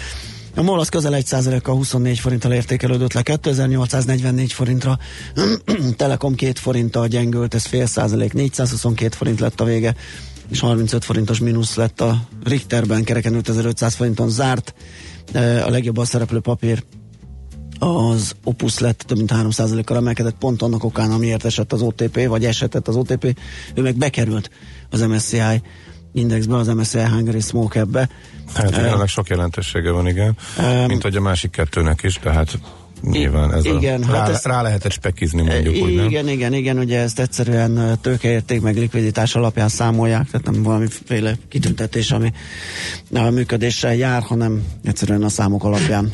A 0.57 0.62
MOL 0.62 0.81
az 0.81 0.88
közel 0.88 1.12
1% 1.14 1.61
kal 1.62 1.75
24 1.75 2.19
forinttal 2.19 2.52
értékelődött 2.52 3.12
le 3.12 3.23
2844 3.23 4.52
forintra, 4.52 4.99
Telekom 5.97 6.35
2 6.35 6.52
forinttal 6.54 7.07
gyengült, 7.07 7.54
ez 7.54 7.64
fél 7.64 7.87
százalék, 7.87 8.33
422 8.33 9.16
forint 9.16 9.40
lett 9.40 9.61
a 9.61 9.64
vége, 9.64 9.95
és 10.50 10.61
35 10.61 11.04
forintos 11.04 11.38
mínusz 11.38 11.75
lett 11.75 12.00
a 12.00 12.19
Richterben, 12.45 13.04
kereken 13.04 13.35
5500 13.35 13.95
forinton 13.95 14.31
zárt, 14.31 14.75
E, 15.33 15.64
a 15.64 15.71
legjobban 15.71 16.04
szereplő 16.04 16.40
papír 16.40 16.83
az 17.83 18.35
Opus 18.45 18.79
lett 18.79 19.05
több 19.07 19.17
mint 19.17 19.33
3%-kal 19.35 19.97
emelkedett 19.97 20.37
pont 20.39 20.62
annak 20.62 20.85
okán, 20.85 21.11
amiért 21.11 21.45
esett 21.45 21.73
az 21.73 21.83
OTP, 21.83 22.27
vagy 22.27 22.45
esetett 22.45 22.89
az 22.89 22.97
OTP, 22.97 23.37
ő 23.75 23.83
meg 23.83 23.97
bekerült 23.97 24.51
az 24.91 25.01
MSCI 25.01 25.62
indexbe, 26.12 26.57
az 26.57 26.67
MSCI 26.67 26.99
Hungary 26.99 27.41
Small 27.41 27.67
Cap-be. 27.69 28.09
Hát 28.55 28.71
igen, 28.71 28.85
ennek 28.85 29.09
sok 29.09 29.29
jelentősége 29.29 29.91
van, 29.91 30.07
igen. 30.09 30.37
Em, 30.59 30.87
Mint 30.87 31.03
hogy 31.03 31.17
a 31.17 31.21
másik 31.21 31.51
kettőnek 31.51 32.03
is, 32.03 32.19
tehát 32.23 32.59
nyilván 33.03 33.55
ez 33.55 33.65
igen, 33.65 34.03
a, 34.03 34.07
hát 34.07 34.29
rá, 34.29 34.35
ez- 34.35 34.45
rá 34.45 34.62
lehetett 34.62 34.93
spekizni 34.93 35.43
mondjuk, 35.43 35.75
úgy 35.85 35.95
nem? 35.95 36.05
igen, 36.05 36.29
igen, 36.29 36.55
igen, 36.55 36.79
ugye 36.79 36.99
ezt 36.99 37.19
egyszerűen 37.19 37.99
tőkeérték 38.01 38.61
meg 38.61 38.77
likviditás 38.77 39.35
alapján 39.35 39.69
számolják, 39.69 40.31
tehát 40.31 40.51
nem 40.51 40.62
valamiféle 40.62 41.35
kitüntetés, 41.49 42.11
ami 42.11 42.33
a 43.12 43.31
működéssel 43.31 43.95
jár, 43.95 44.23
hanem 44.23 44.62
egyszerűen 44.85 45.23
a 45.23 45.29
számok 45.29 45.65
alapján. 45.65 46.12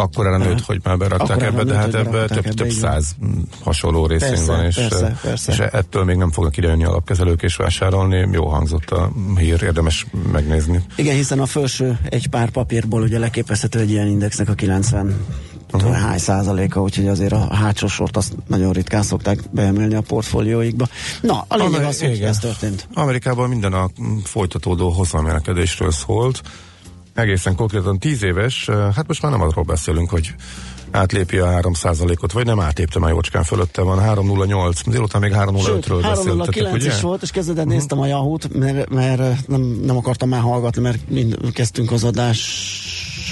Akkor 0.00 0.26
erre 0.26 0.36
nőtt, 0.36 0.60
hogy 0.60 0.80
már 0.82 0.96
berakták 0.96 1.30
Akkor 1.30 1.42
ebbe, 1.42 1.56
erre 1.56 1.64
de 1.64 1.72
nőtt, 1.72 1.82
hát 1.82 1.94
ebbe 1.94 2.24
több, 2.26 2.38
ebbe, 2.38 2.54
több 2.54 2.70
száz 2.70 3.16
hasonló 3.62 4.06
Persze, 4.06 4.52
van, 4.52 4.64
és, 4.64 4.74
persze, 4.74 5.18
persze. 5.22 5.52
és 5.52 5.58
ettől 5.58 6.04
még 6.04 6.16
nem 6.16 6.30
fognak 6.30 6.56
idejönni 6.56 6.84
alapkezelők 6.84 7.42
és 7.42 7.56
vásárolni. 7.56 8.28
Jó 8.32 8.46
hangzott 8.46 8.90
a 8.90 9.10
hír, 9.36 9.62
érdemes 9.62 10.06
megnézni. 10.32 10.84
Igen, 10.96 11.14
hiszen 11.14 11.40
a 11.40 11.46
felső 11.46 11.98
egy 12.10 12.28
pár 12.28 12.50
papírból 12.50 13.02
ugye 13.02 13.18
leképezhető 13.18 13.78
egy 13.78 13.90
ilyen 13.90 14.06
indexnek 14.06 14.48
a 14.48 14.54
90 14.54 15.16
uh-huh. 15.72 15.94
hány 15.94 16.18
százaléka, 16.18 16.82
úgyhogy 16.82 17.08
azért 17.08 17.32
a 17.32 17.54
hátsó 17.54 17.86
sort 17.86 18.16
azt 18.16 18.34
nagyon 18.46 18.72
ritkán 18.72 19.02
szokták 19.02 19.38
beemelni 19.50 19.94
a 19.94 20.00
portfólióikba. 20.00 20.86
Na, 21.20 21.44
a 21.48 21.56
lényeg 21.56 21.72
Ameri- 21.72 21.84
az, 21.84 22.00
hogy 22.00 22.14
igen. 22.14 22.28
ez 22.28 22.38
történt. 22.38 22.88
Amerikában 22.94 23.48
minden 23.48 23.72
a 23.72 23.90
folytatódó 24.24 24.88
hozamemelkedésről 24.88 25.90
szólt. 25.90 26.42
Egészen 27.18 27.54
konkrétan 27.54 27.98
10 27.98 28.22
éves, 28.22 28.68
hát 28.94 29.06
most 29.06 29.22
már 29.22 29.32
nem 29.32 29.40
arról 29.40 29.64
beszélünk, 29.64 30.10
hogy 30.10 30.34
átlépi 30.90 31.38
a 31.38 31.46
3%-ot, 31.46 32.32
vagy 32.32 32.46
nem 32.46 32.60
átlépte 32.60 32.98
már 32.98 33.10
jócskán 33.10 33.42
fölötte 33.42 33.82
van, 33.82 33.98
308, 33.98 34.88
délután 34.88 35.20
még 35.20 35.32
305-ről 35.34 35.98
beszéltetek, 36.02 36.54
309 36.54 36.72
ugye? 36.72 36.86
is 36.86 37.00
volt, 37.00 37.22
és 37.22 37.30
kezdetben 37.30 37.64
uh-huh. 37.64 37.78
néztem 37.78 38.00
a 38.00 38.06
Yahoo-t, 38.06 38.54
mert, 38.54 38.88
mert 38.88 39.48
nem, 39.48 39.60
nem 39.60 39.96
akartam 39.96 40.28
már 40.28 40.40
hallgatni, 40.40 40.82
mert 40.82 41.08
mind 41.08 41.36
kezdtünk 41.52 41.92
az 41.92 42.04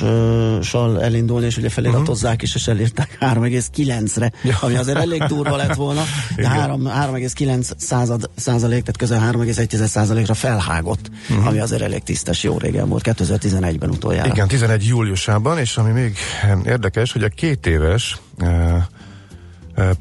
adással 0.00 1.02
elindulni, 1.02 1.46
és 1.46 1.56
ugye 1.56 1.68
feliratozzák 1.68 2.42
is, 2.42 2.54
és 2.54 2.66
elírták 2.66 3.16
3,9-re, 3.20 4.32
Ja. 4.42 4.56
ami 4.60 4.74
azért 4.74 4.98
elég 4.98 5.22
durva 5.22 5.56
lett 5.56 5.74
volna, 5.74 6.02
de 6.36 6.42
Igen. 6.42 6.50
3, 6.50 6.88
3,9 6.88 7.70
század, 7.76 8.30
százalék, 8.36 8.80
tehát 8.80 8.96
közel 8.96 9.32
3,1 9.32 9.86
százalékra 9.86 10.34
felhágott, 10.34 11.10
uh-huh. 11.30 11.46
ami 11.46 11.58
azért 11.58 11.82
elég 11.82 12.02
tisztes, 12.02 12.42
jó 12.42 12.58
régen 12.58 12.88
volt, 12.88 13.04
2011-ben 13.06 13.90
utoljára. 13.90 14.28
Igen, 14.28 14.48
11 14.48 14.84
júliusában, 14.86 15.58
és 15.58 15.76
ami 15.76 15.90
még 15.90 16.16
érdekes, 16.64 17.12
hogy 17.12 17.22
a 17.22 17.28
két 17.28 17.66
éves 17.66 18.18
eh, 18.38 18.84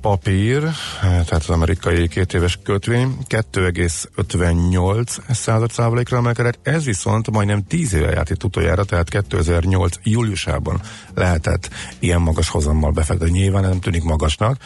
papír, 0.02 0.64
eh, 0.64 0.74
tehát 1.02 1.34
az 1.34 1.50
amerikai 1.50 2.08
két 2.08 2.34
éves 2.34 2.60
kötvény 2.64 3.18
2,58 3.28 5.20
század 5.30 5.72
százalékra 5.72 6.18
emelkedett, 6.18 6.60
ez 6.64 6.84
viszont 6.84 7.32
majdnem 7.32 7.68
10 7.68 7.94
éve 7.94 8.12
járt 8.12 8.30
itt 8.30 8.44
utoljára, 8.44 8.84
tehát 8.84 9.10
2008 9.10 9.96
júliusában 10.04 10.82
lehetett 11.14 11.70
ilyen 12.00 12.22
magas 12.22 12.50
hozammal 12.50 12.92
befektetni. 12.92 13.40
Nyilván 13.40 13.64
nem 13.64 13.80
tűnik 13.80 14.04
magasnak, 14.04 14.58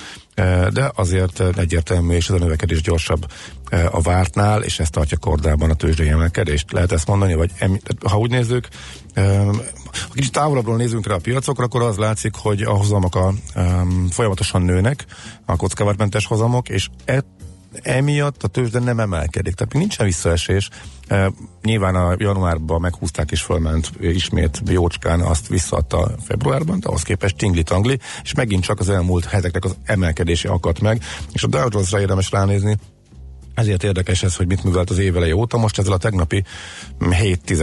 de 0.69 0.91
azért 0.95 1.57
egyértelmű, 1.57 2.15
és 2.15 2.29
ez 2.29 2.35
a 2.35 2.39
növekedés 2.39 2.81
gyorsabb 2.81 3.25
a 3.91 4.01
vártnál, 4.01 4.63
és 4.63 4.79
ez 4.79 4.89
tartja 4.89 5.17
kordában 5.17 5.69
a 5.69 5.73
tőzsdei 5.73 6.09
emelkedést. 6.09 6.71
Lehet 6.71 6.91
ezt 6.91 7.07
mondani, 7.07 7.33
vagy 7.33 7.51
emi, 7.57 7.79
ha 8.05 8.17
úgy 8.17 8.29
nézzük, 8.29 8.67
em, 8.67 9.08
ha 9.91 10.13
kicsit 10.13 10.31
távolabbról 10.31 10.75
nézünk 10.75 11.07
rá 11.07 11.15
a 11.15 11.19
piacokra, 11.19 11.63
akkor 11.63 11.81
az 11.81 11.97
látszik, 11.97 12.35
hogy 12.35 12.61
a 12.61 12.71
hozamok 12.71 13.15
a, 13.15 13.33
um, 13.55 14.07
folyamatosan 14.09 14.61
nőnek, 14.61 15.05
a 15.45 15.55
kockázatmentes 15.55 16.25
hozamok, 16.25 16.69
és 16.69 16.87
e, 17.05 17.23
emiatt 17.81 18.43
a 18.43 18.47
tőzsde 18.47 18.79
nem 18.79 18.99
emelkedik. 18.99 19.53
Tehát 19.53 19.73
még 19.73 19.81
nincsen 19.81 20.05
visszaesés. 20.05 20.69
E, 21.07 21.31
nyilván 21.61 21.95
a 21.95 22.15
januárban 22.17 22.81
meghúzták 22.81 23.31
és 23.31 23.41
fölment 23.41 23.91
ismét 23.99 24.61
jócskán, 24.65 25.21
azt 25.21 25.47
visszaadta 25.47 26.11
februárban, 26.25 26.79
de 26.79 26.87
ahhoz 26.87 27.03
képest 27.03 27.37
tingli-tangli, 27.37 27.99
és 28.23 28.33
megint 28.33 28.63
csak 28.63 28.79
az 28.79 28.89
elmúlt 28.89 29.25
heteknek 29.25 29.65
az 29.65 29.75
emelkedése 29.83 30.49
akadt 30.49 30.79
meg, 30.79 31.03
és 31.31 31.43
a 31.43 31.47
Dow 31.47 31.67
Jones-ra 31.71 31.99
érdemes 31.99 32.31
ránézni, 32.31 32.77
ezért 33.59 33.83
érdekes 33.83 34.23
ez, 34.23 34.35
hogy 34.35 34.47
mit 34.47 34.63
művelt 34.63 34.89
az 34.89 34.97
éveleje 34.97 35.35
óta. 35.35 35.57
Most 35.57 35.79
ezzel 35.79 35.93
a 35.93 35.97
tegnapi 35.97 36.43
7 37.19 37.53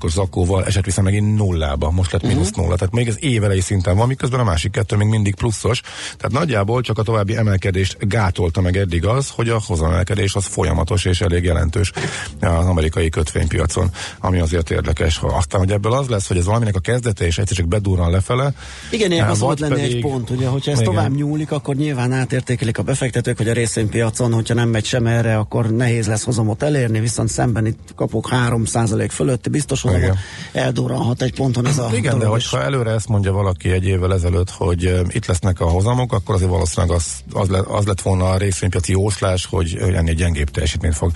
os 0.00 0.12
zakóval 0.12 0.64
esett 0.64 0.84
vissza 0.84 1.02
megint 1.02 1.36
nullába. 1.36 1.90
Most 1.90 2.12
lett 2.12 2.22
mínusz 2.22 2.50
nulla. 2.50 2.76
Tehát 2.76 2.94
még 2.94 3.08
ez 3.08 3.16
évelei 3.20 3.60
szinten 3.60 3.96
van, 3.96 4.06
miközben 4.06 4.40
a 4.40 4.44
másik 4.44 4.70
kettő 4.70 4.96
még 4.96 5.08
mindig 5.08 5.34
pluszos. 5.34 5.80
Tehát 6.16 6.32
nagyjából 6.32 6.80
csak 6.80 6.98
a 6.98 7.02
további 7.02 7.36
emelkedést 7.36 8.08
gátolta 8.08 8.60
meg 8.60 8.76
eddig 8.76 9.06
az, 9.06 9.28
hogy 9.28 9.48
a 9.48 9.60
hozamelkedés 9.66 10.34
az 10.34 10.44
folyamatos 10.44 11.04
és 11.04 11.20
elég 11.20 11.44
jelentős 11.44 11.92
az 12.40 12.66
amerikai 12.66 13.08
kötvénypiacon, 13.08 13.90
ami 14.18 14.38
azért 14.38 14.70
érdekes. 14.70 15.20
Aztán, 15.22 15.60
hogy 15.60 15.70
ebből 15.70 15.92
az 15.92 16.08
lesz, 16.08 16.28
hogy 16.28 16.36
ez 16.36 16.44
valaminek 16.44 16.76
a 16.76 16.80
kezdete 16.80 17.26
és 17.26 17.38
egyszer 17.38 17.56
csak 17.56 17.68
bedurran 17.68 18.10
lefele. 18.10 18.52
Igen, 18.90 19.12
ilyen 19.12 19.28
az 19.28 19.38
volt 19.38 19.58
vagy 19.58 19.68
lenni 19.68 19.82
egy 19.82 19.88
pedig- 19.88 20.02
pont, 20.02 20.30
ugye, 20.30 20.46
hogyha 20.46 20.70
ez 20.70 20.80
Igen. 20.80 20.92
tovább 20.92 21.14
nyúlik, 21.14 21.50
akkor 21.50 21.74
nyilván 21.74 22.12
átértékelik 22.12 22.78
a 22.78 22.82
befektetők, 22.82 23.36
hogy 23.36 23.48
a 23.48 23.52
részvénypiacon, 23.52 24.32
hogyha 24.32 24.54
nem 24.54 24.68
megy 24.68 24.84
sem 24.84 25.06
erre, 25.06 25.37
akkor 25.38 25.70
nehéz 25.70 26.06
lesz 26.06 26.24
hozamot 26.24 26.62
elérni, 26.62 27.00
viszont 27.00 27.28
szemben 27.28 27.66
itt 27.66 27.92
kapok 27.96 28.28
3% 28.48 29.08
fölötti 29.10 29.48
biztos 29.48 29.82
hozamot, 29.82 30.02
Igen. 30.04 30.16
eldurranhat 30.52 31.22
egy 31.22 31.34
ponton 31.34 31.66
ez 31.66 31.78
a 31.78 31.90
Igen, 31.94 32.18
de 32.18 32.26
hogyha 32.26 32.62
előre 32.62 32.90
ezt 32.90 33.08
mondja 33.08 33.32
valaki 33.32 33.70
egy 33.70 33.84
évvel 33.84 34.12
ezelőtt, 34.14 34.50
hogy 34.50 34.86
uh, 34.86 35.00
itt 35.08 35.26
lesznek 35.26 35.60
a 35.60 35.64
hozamok, 35.64 36.12
akkor 36.12 36.34
azért 36.34 36.50
valószínűleg 36.50 36.96
az, 36.96 37.04
az, 37.32 37.48
le, 37.48 37.60
az 37.68 37.84
lett 37.86 38.00
volna 38.00 38.30
a 38.30 38.36
részvénypiaci 38.36 38.92
jóslás, 38.92 39.46
hogy 39.46 39.76
ennél 39.94 40.14
gyengébb 40.14 40.50
teljesítményt 40.50 40.94
fog 40.94 41.12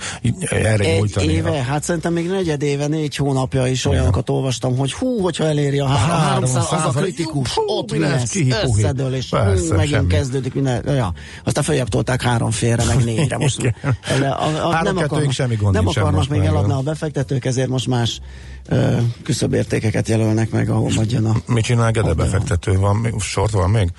erre 0.49 0.83
Egy 0.83 0.97
nyújtani. 0.97 1.27
éve, 1.31 1.51
hát 1.51 1.83
szerintem 1.83 2.13
még 2.13 2.27
negyed 2.27 2.61
éve, 2.61 2.87
négy 2.87 3.15
hónapja 3.15 3.67
is 3.67 3.85
olyanokat 3.85 4.29
olvastam, 4.29 4.77
hogy 4.77 4.93
hú, 4.93 5.21
hogyha 5.21 5.43
eléri 5.43 5.79
a, 5.79 5.85
a 5.85 5.87
három 5.87 6.53
300, 6.53 6.67
az 6.71 6.95
a 6.95 6.99
kritikus, 6.99 7.53
hú, 7.53 7.61
ott 7.67 7.91
mi 7.91 7.97
lesz, 7.99 8.35
összedől, 8.63 9.13
és 9.13 9.29
Persze, 9.29 9.75
megint 9.75 9.95
semmi. 9.95 10.07
kezdődik 10.07 10.53
minden, 10.53 10.95
ja. 10.95 11.13
Aztán 11.43 11.63
följebb 11.63 11.87
tolták 11.87 12.21
három 12.21 12.51
félre, 12.51 12.83
meg 12.85 13.03
négyre. 13.03 13.37
Most 13.37 13.61
Igen. 13.63 13.97
A, 14.21 14.67
a, 14.67 14.71
Három 14.71 14.95
nem 14.95 15.03
akarnak, 15.03 15.31
semmi 15.31 15.55
gond 15.55 15.73
nem 15.73 15.87
akarnak 15.87 16.27
még 16.27 16.41
eladni 16.41 16.73
a 16.73 16.81
befektetők, 16.81 17.45
ezért 17.45 17.69
most 17.69 17.87
más 17.87 18.19
ö, 18.67 18.97
küszöbértékeket 19.23 20.07
jelölnek 20.07 20.51
meg, 20.51 20.69
ahol 20.69 20.91
majd 20.95 21.11
jön 21.11 21.25
a 21.25 21.35
Mit 21.45 21.63
csinál 21.63 21.91
Gede 21.91 22.13
befektető? 22.13 22.77
Van, 22.77 23.15
sort 23.19 23.51
van 23.51 23.69
még? 23.69 23.91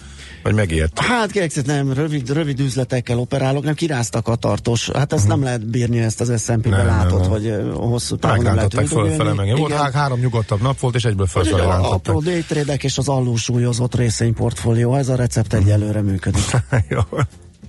Vagy 0.44 0.55
megijedt? 0.55 0.98
Hát 0.98 1.31
kérlek, 1.31 1.66
nem, 1.66 1.92
rövid, 1.92 2.31
rövid 2.31 2.61
üzletekkel 2.61 3.18
operálok, 3.18 3.64
nem 3.64 3.74
kiráztak 3.74 4.29
a 4.29 4.35
tartós. 4.35 4.90
Hát 4.90 5.12
ezt 5.12 5.29
nem 5.29 5.42
lehet 5.42 5.66
bírni, 5.66 5.98
ezt 5.98 6.20
az 6.20 6.42
S&P-ben 6.42 6.87
látod, 6.87 7.20
nem. 7.20 7.31
hogy 7.31 7.55
hosszú 7.74 8.16
távon 8.16 8.42
nem 8.42 8.55
lehet 8.55 8.88
fölfele 8.88 9.33
meg. 9.33 9.57
Volt 9.57 9.70
Igen. 9.70 9.83
há- 9.83 9.92
három 9.92 10.18
nyugodtabb 10.18 10.62
nap 10.62 10.81
volt, 10.81 10.94
és 10.94 11.05
egyből 11.05 11.27
fölfele 11.27 11.62
a 11.62 11.92
apró 11.92 12.22
és 12.81 12.98
az 12.98 13.09
alulsúlyozott 13.09 13.94
részvényportfólió, 13.94 14.94
ez 14.94 15.09
a 15.09 15.14
recept 15.14 15.55
egyelőre 15.55 16.03
működik. 16.03 16.44
Jó. 16.88 17.00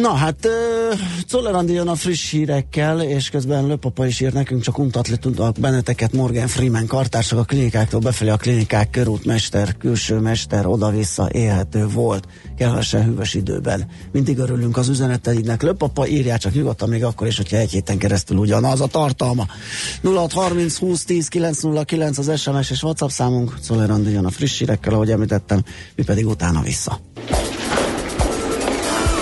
Na 0.00 0.14
hát, 0.14 0.48
Czoller 1.26 1.64
jön 1.64 1.88
a 1.88 1.94
friss 1.94 2.30
hírekkel, 2.30 3.02
és 3.02 3.30
közben 3.30 3.66
Löpapa 3.66 4.06
is 4.06 4.20
ír 4.20 4.32
nekünk, 4.32 4.62
csak 4.62 4.78
untatli 4.78 5.16
tudnak 5.16 5.58
benneteket 5.60 6.12
Morgan 6.12 6.46
Freeman 6.46 6.86
kartársak 6.86 7.38
a 7.38 7.42
klinikáktól 7.42 8.00
befelé 8.00 8.30
a 8.30 8.36
klinikák 8.36 8.90
körútmester, 8.90 9.76
külső 9.76 10.18
mester, 10.18 10.66
oda-vissza 10.66 11.28
élhető 11.32 11.86
volt, 11.86 12.28
kellessen 12.56 13.04
hűvös 13.04 13.34
időben. 13.34 13.86
Mindig 14.12 14.38
örülünk 14.38 14.76
az 14.76 14.88
üzeneteidnek. 14.88 15.62
Löpapa 15.62 16.06
írják 16.06 16.38
csak 16.38 16.54
nyugodtan 16.54 16.88
még 16.88 17.04
akkor 17.04 17.26
is, 17.26 17.36
hogyha 17.36 17.56
egy 17.56 17.70
héten 17.70 17.98
keresztül 17.98 18.36
ugyanaz 18.36 18.80
a 18.80 18.86
tartalma. 18.86 19.46
0630 20.02 20.78
20 20.78 21.04
10 21.04 21.28
909 21.28 22.18
az 22.18 22.40
SMS 22.40 22.70
és 22.70 22.82
WhatsApp 22.82 23.08
számunk, 23.08 23.58
Czoller 23.60 23.98
jön 24.04 24.24
a 24.24 24.30
friss 24.30 24.58
hírekkel, 24.58 24.92
ahogy 24.92 25.10
említettem, 25.10 25.62
mi 25.94 26.04
pedig 26.04 26.26
utána 26.26 26.60
vissza. 26.60 27.00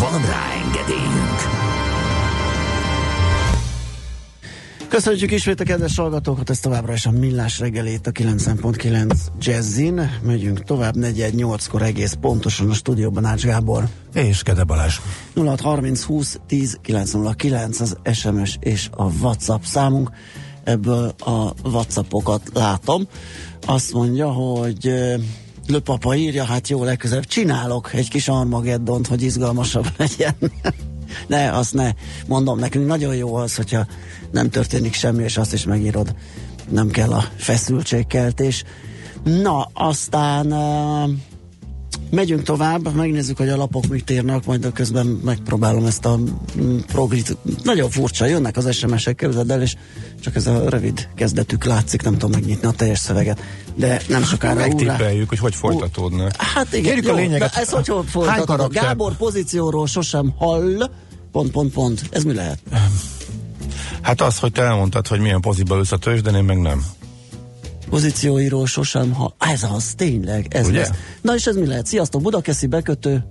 Van 0.00 0.20
rá 0.20 0.52
engedélyünk! 0.64 1.38
Köszönjük 4.88 5.30
ismét 5.30 5.60
a 5.60 5.64
kedves 5.64 5.96
hallgatókat, 5.96 6.50
ez 6.50 6.60
továbbra 6.60 6.92
is 6.92 7.06
a 7.06 7.10
Millás 7.10 7.58
reggelét 7.58 8.06
a 8.06 8.10
90.9 8.10 9.16
Jazzin. 9.40 10.10
Megyünk 10.22 10.64
tovább, 10.64 10.94
418-kor 10.98 11.82
egész 11.82 12.16
pontosan 12.20 12.70
a 12.70 12.74
stúdióban 12.74 13.24
Ács 13.24 13.44
Gábor. 13.44 13.88
És 14.14 14.42
Kede 14.42 14.64
Balázs. 14.64 14.98
0630 15.34 16.02
20 16.02 16.38
10 16.46 16.78
909 16.82 17.80
az 17.80 17.96
SMS 18.12 18.56
és 18.60 18.88
a 18.92 19.04
WhatsApp 19.04 19.62
számunk. 19.62 20.10
Ebből 20.64 21.14
a 21.18 21.52
WhatsAppokat 21.68 22.50
látom. 22.54 23.06
Azt 23.66 23.92
mondja, 23.92 24.30
hogy 24.30 24.86
ö, 24.86 25.14
Löpapa 25.70 26.14
írja, 26.14 26.44
hát 26.44 26.68
jó, 26.68 26.84
legközelebb 26.84 27.24
csinálok 27.24 27.94
egy 27.94 28.08
kis 28.08 28.28
Armageddont, 28.28 29.06
hogy 29.06 29.22
izgalmasabb 29.22 29.86
legyen. 29.96 30.34
ne, 31.26 31.52
azt 31.52 31.74
ne. 31.74 31.90
Mondom, 32.26 32.58
nekünk 32.58 32.86
nagyon 32.86 33.16
jó 33.16 33.34
az, 33.34 33.54
hogyha 33.56 33.86
nem 34.30 34.50
történik 34.50 34.94
semmi, 34.94 35.22
és 35.22 35.36
azt 35.36 35.52
is 35.52 35.64
megírod. 35.64 36.14
Nem 36.68 36.90
kell 36.90 37.12
a 37.12 37.24
feszültségkeltés. 37.36 38.64
Na, 39.24 39.70
aztán 39.72 40.52
uh, 40.52 41.10
megyünk 42.10 42.42
tovább, 42.42 42.94
megnézzük, 42.94 43.36
hogy 43.36 43.48
a 43.48 43.56
lapok 43.56 43.86
mit 43.86 44.10
írnak, 44.10 44.44
majd 44.44 44.64
a 44.64 44.72
közben 44.72 45.06
megpróbálom 45.06 45.84
ezt 45.84 46.04
a 46.04 46.16
mm, 46.16 46.78
progrit. 46.86 47.36
Nagyon 47.62 47.90
furcsa, 47.90 48.26
jönnek 48.26 48.56
az 48.56 48.74
SMS-ek, 48.74 49.16
képzeld 49.16 49.50
el, 49.50 49.62
és 49.62 49.74
csak 50.20 50.34
ez 50.34 50.46
a 50.46 50.68
rövid 50.68 51.08
kezdetük 51.14 51.64
látszik, 51.64 52.02
nem 52.02 52.12
tudom 52.12 52.30
megnyitni 52.30 52.66
a 52.66 52.70
teljes 52.70 52.98
szöveget. 52.98 53.40
De 53.74 54.00
nem 54.08 54.22
sokára. 54.22 54.60
Megtippeljük, 54.60 55.28
hogy 55.28 55.38
hogy 55.38 55.54
folytatódna. 55.54 56.26
Hát 56.36 56.72
igen, 56.72 56.82
Kérjük 56.82 57.04
jó, 57.04 57.12
a 57.12 57.16
lényeget. 57.16 57.54
de 57.54 57.60
ez 57.60 57.70
hogy 57.70 57.86
karakter? 58.44 58.82
Gábor 58.82 59.16
pozícióról 59.16 59.86
sosem 59.86 60.34
hall, 60.38 60.90
pont, 61.32 61.50
pont, 61.50 61.72
pont. 61.72 62.02
Ez 62.10 62.24
mi 62.24 62.34
lehet? 62.34 62.58
Hát 64.00 64.20
az, 64.20 64.38
hogy 64.38 64.52
te 64.52 64.62
elmondtad, 64.62 65.06
hogy 65.06 65.20
milyen 65.20 65.40
poziba 65.40 65.76
ülsz 65.76 65.92
a 65.92 65.96
tőzsdén, 65.96 66.34
én 66.34 66.44
meg 66.44 66.58
nem. 66.58 66.84
Pozícióiról 67.90 68.66
sosem 68.66 69.12
hall. 69.12 69.32
Ez 69.38 69.62
az, 69.62 69.94
tényleg, 69.96 70.46
ez 70.50 70.68
Ugye? 70.68 70.78
lesz. 70.78 70.90
Na 71.20 71.34
és 71.34 71.46
ez 71.46 71.56
mi 71.56 71.66
lehet? 71.66 71.86
Sziasztok, 71.86 72.22
Budakeszi 72.22 72.66
bekötő. 72.66 73.24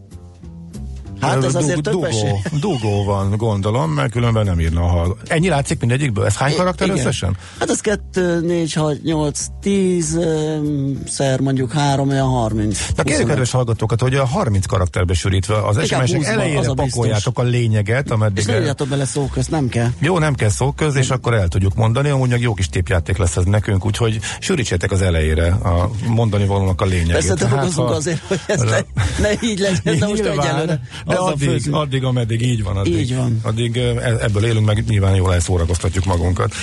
Hát 1.22 1.44
ez 1.44 1.56
azért 1.56 1.82
dugó, 1.82 2.04
esély. 2.04 2.32
dugó 2.62 3.04
van, 3.04 3.38
gondolom, 3.38 3.92
mert 3.92 4.12
különben 4.12 4.46
nem 4.46 4.60
írna 4.60 4.82
a 4.82 4.88
hal. 4.88 5.18
Ennyi 5.28 5.50
látszik 5.50 5.80
mindegyikből? 5.80 6.26
Ez 6.26 6.36
hány 6.36 6.56
karakter 6.56 6.88
Igen. 6.88 7.00
összesen? 7.00 7.38
Hát 7.60 7.70
ez 7.70 7.80
2, 7.82 8.42
4, 8.42 8.74
6, 8.74 9.04
8, 9.04 9.46
10, 9.62 10.16
öm, 10.16 11.02
szer 11.08 11.40
mondjuk 11.40 11.72
3, 11.72 12.10
olyan 12.10 12.28
30. 12.28 12.80
Na 12.80 12.86
kérjük 12.86 13.06
25. 13.06 13.28
kedves 13.28 13.52
hallgatókat, 13.52 14.02
hogy 14.02 14.16
a 14.16 14.26
30 14.26 14.66
karakterbe 14.66 15.14
sűrítve 15.14 15.68
az 15.68 15.76
SMS-ek 15.86 16.08
20-ban, 16.08 16.20
az 16.20 16.26
elejére 16.26 16.70
a 16.70 16.74
pakoljátok 16.74 17.40
a 17.40 17.44
lényeget, 17.44 18.06
És 18.06 18.12
ameddig... 18.12 18.46
ne 18.46 18.60
írjátok 18.60 18.88
bele 18.88 19.06
szó 19.06 19.30
közt, 19.34 19.52
nem 19.52 19.70
kell. 19.70 19.88
Jó, 20.00 20.20
nem 20.20 20.36
kell 20.36 20.50
szó 20.50 20.72
köz, 20.72 20.96
és 20.96 21.10
akkor 21.10 21.34
el 21.34 21.48
tudjuk 21.48 21.76
mondani, 21.76 22.10
amúgy 22.10 22.30
meg 22.30 22.48
jó 22.48 22.54
kis 22.54 22.68
tépjáték 22.70 23.18
lesz 23.18 23.36
ez 23.36 23.44
nekünk, 23.44 23.86
úgyhogy 23.86 24.20
sűrítsétek 24.40 24.92
az 24.92 25.02
elejére 25.02 25.48
a 25.48 25.90
mondani 26.08 26.46
valónak 26.46 26.82
a 26.82 26.86
lényegét. 26.86 27.12
Persze 27.12 27.34
te 27.34 27.48
Hát, 27.48 27.74
ha- 27.74 27.84
azért, 27.84 28.22
hogy 28.28 28.40
ez 28.48 28.62
ne, 28.62 28.80
ne 29.22 29.32
így 29.42 29.60
legyen, 29.60 30.00
de 30.00 30.08
most 30.08 30.22
egyelőre 30.24 30.82
de 31.10 31.16
addig, 31.16 31.48
főzünk. 31.50 31.76
addig, 31.76 32.04
ameddig 32.04 32.42
így 32.42 32.64
van, 32.64 32.78
addig, 32.78 32.94
Így 32.94 33.16
van. 33.16 33.40
addig 33.44 33.78
eh, 33.78 34.24
ebből 34.24 34.46
élünk, 34.46 34.66
meg 34.66 34.84
nyilván 34.88 35.16
jól 35.16 35.34
elszórakoztatjuk 35.34 36.06
magunkat. 36.06 36.54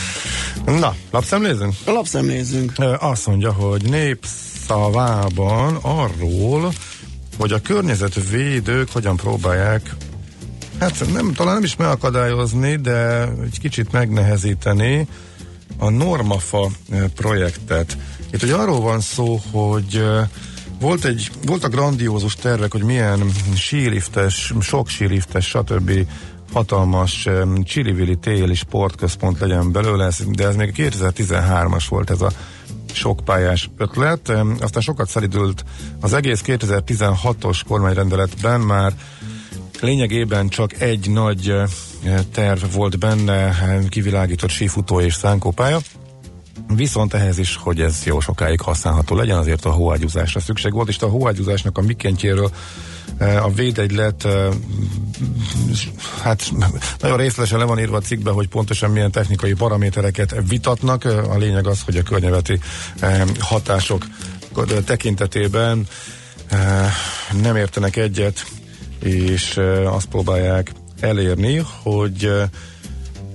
Na, 0.64 0.94
lapszemlézünk? 1.10 1.74
Lapszemlézzünk. 1.86 2.72
Ö, 2.78 2.94
Azt 2.98 3.26
mondja, 3.26 3.52
hogy 3.52 3.82
népszavában 3.90 5.78
arról, 5.82 6.72
hogy 7.38 7.52
a 7.52 7.60
környezetvédők 7.60 8.90
hogyan 8.90 9.16
próbálják 9.16 9.94
hát 10.80 11.12
nem, 11.12 11.32
talán 11.32 11.54
nem 11.54 11.64
is 11.64 11.76
megakadályozni, 11.76 12.76
de 12.76 13.28
egy 13.44 13.58
kicsit 13.60 13.92
megnehezíteni 13.92 15.06
a 15.78 15.90
Normafa 15.90 16.70
projektet. 17.14 17.96
Itt 18.32 18.42
ugye 18.42 18.54
arról 18.54 18.80
van 18.80 19.00
szó, 19.00 19.40
hogy 19.50 20.02
volt 20.80 21.04
egy, 21.04 21.30
voltak 21.44 21.70
grandiózus 21.70 22.34
tervek, 22.34 22.72
hogy 22.72 22.82
milyen 22.82 23.30
síriftes, 23.54 24.52
sok 24.60 24.88
síriftes, 24.88 25.46
stb. 25.46 25.90
hatalmas 26.52 27.26
um, 27.26 27.62
Csirivili 27.64 28.16
téli 28.16 28.54
sportközpont 28.54 29.38
legyen 29.38 29.72
belőle, 29.72 30.10
de 30.28 30.46
ez 30.46 30.56
még 30.56 30.74
2013-as 30.76 31.84
volt 31.88 32.10
ez 32.10 32.20
a 32.20 32.30
sokpályás 32.92 33.70
ötlet. 33.76 34.28
Em, 34.28 34.56
Aztán 34.60 34.82
sokat 34.82 35.08
szeridült 35.08 35.64
az 36.00 36.12
egész 36.12 36.42
2016-os 36.46 37.60
kormányrendeletben 37.66 38.60
már 38.60 38.94
Lényegében 39.80 40.48
csak 40.48 40.80
egy 40.80 41.10
nagy 41.10 41.48
eh, 41.48 41.68
terv 42.32 42.74
volt 42.74 42.98
benne, 42.98 43.54
kivilágított 43.88 44.50
sífutó 44.50 45.00
és 45.00 45.14
szánkópálya. 45.14 45.78
Viszont 46.74 47.14
ehhez 47.14 47.38
is, 47.38 47.56
hogy 47.56 47.80
ez 47.80 48.02
jó 48.04 48.20
sokáig 48.20 48.60
használható 48.60 49.16
legyen, 49.16 49.38
azért 49.38 49.64
a 49.64 49.70
hóágyúzásra 49.70 50.40
szükség 50.40 50.72
volt, 50.72 50.88
és 50.88 50.98
a 50.98 51.06
hóágyúzásnak 51.08 51.78
a 51.78 51.82
mikéntjéről 51.82 52.50
eh, 53.18 53.44
a 53.44 53.48
védegylet 53.48 54.24
eh, 54.24 54.48
hát 56.22 56.52
nagyon 57.00 57.16
részletesen 57.16 57.58
le 57.58 57.64
van 57.64 57.78
írva 57.78 57.96
a 57.96 58.00
cikkben, 58.00 58.34
hogy 58.34 58.48
pontosan 58.48 58.90
milyen 58.90 59.10
technikai 59.10 59.52
paramétereket 59.52 60.34
vitatnak. 60.48 61.04
Eh, 61.04 61.30
A 61.30 61.36
lényeg 61.36 61.66
az, 61.66 61.82
hogy 61.82 61.96
a 61.96 62.02
környezeti 62.02 62.60
hatások 63.38 64.04
tekintetében 64.84 65.86
nem 67.42 67.56
értenek 67.56 67.96
egyet, 67.96 68.46
és 69.02 69.60
azt 69.84 70.06
próbálják 70.06 70.72
elérni, 71.00 71.62
hogy 71.82 72.30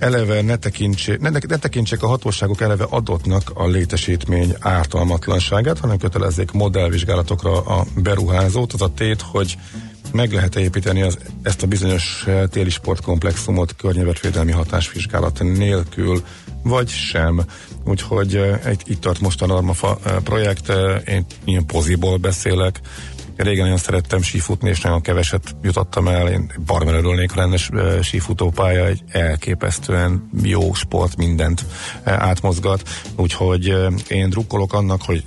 eleve 0.01 0.41
ne, 0.41 0.55
tekintse, 0.55 1.17
ne, 1.19 1.29
ne 1.29 1.57
tekintsék 1.57 2.03
a 2.03 2.07
hatóságok 2.07 2.61
eleve 2.61 2.85
adottnak 2.89 3.51
a 3.53 3.67
létesítmény 3.67 4.55
ártalmatlanságát, 4.59 5.79
hanem 5.79 5.97
kötelezzék 5.97 6.51
modellvizsgálatokra 6.51 7.61
a 7.61 7.85
beruházót. 7.95 8.73
Az 8.73 8.81
a 8.81 8.93
tét, 8.93 9.21
hogy 9.21 9.57
meg 10.11 10.33
lehet 10.33 10.55
építeni 10.55 11.01
az, 11.01 11.17
ezt 11.41 11.63
a 11.63 11.67
bizonyos 11.67 12.25
téli 12.49 12.69
sportkomplexumot 12.69 13.75
környezetvédelmi 13.75 14.51
hatásvizsgálat 14.51 15.39
nélkül, 15.43 16.23
vagy 16.63 16.89
sem. 16.89 17.41
Úgyhogy 17.85 18.35
eh, 18.35 18.59
itt, 18.71 18.81
itt 18.87 19.01
tart 19.01 19.19
most 19.19 19.41
a 19.41 19.45
Normafa 19.45 19.99
eh, 20.03 20.15
projekt, 20.23 20.69
eh, 20.69 21.01
én 21.07 21.25
ilyen 21.45 21.65
poziból 21.65 22.17
beszélek, 22.17 22.79
Régen 23.41 23.63
nagyon 23.63 23.77
szerettem 23.77 24.21
sífutni, 24.21 24.69
és 24.69 24.81
nagyon 24.81 25.01
keveset 25.01 25.55
jutottam 25.61 26.07
el. 26.07 26.27
Én 26.27 26.51
barmen 26.65 26.93
örülnék, 26.93 27.31
ha 27.31 27.39
lenne 27.39 27.57
sífutópálya, 28.01 28.85
egy 28.85 29.03
elképesztően 29.07 30.29
jó 30.43 30.73
sport, 30.73 31.15
mindent 31.17 31.65
átmozgat. 32.03 32.89
Úgyhogy 33.15 33.75
én 34.07 34.29
drukkolok 34.29 34.73
annak, 34.73 35.01
hogy 35.01 35.23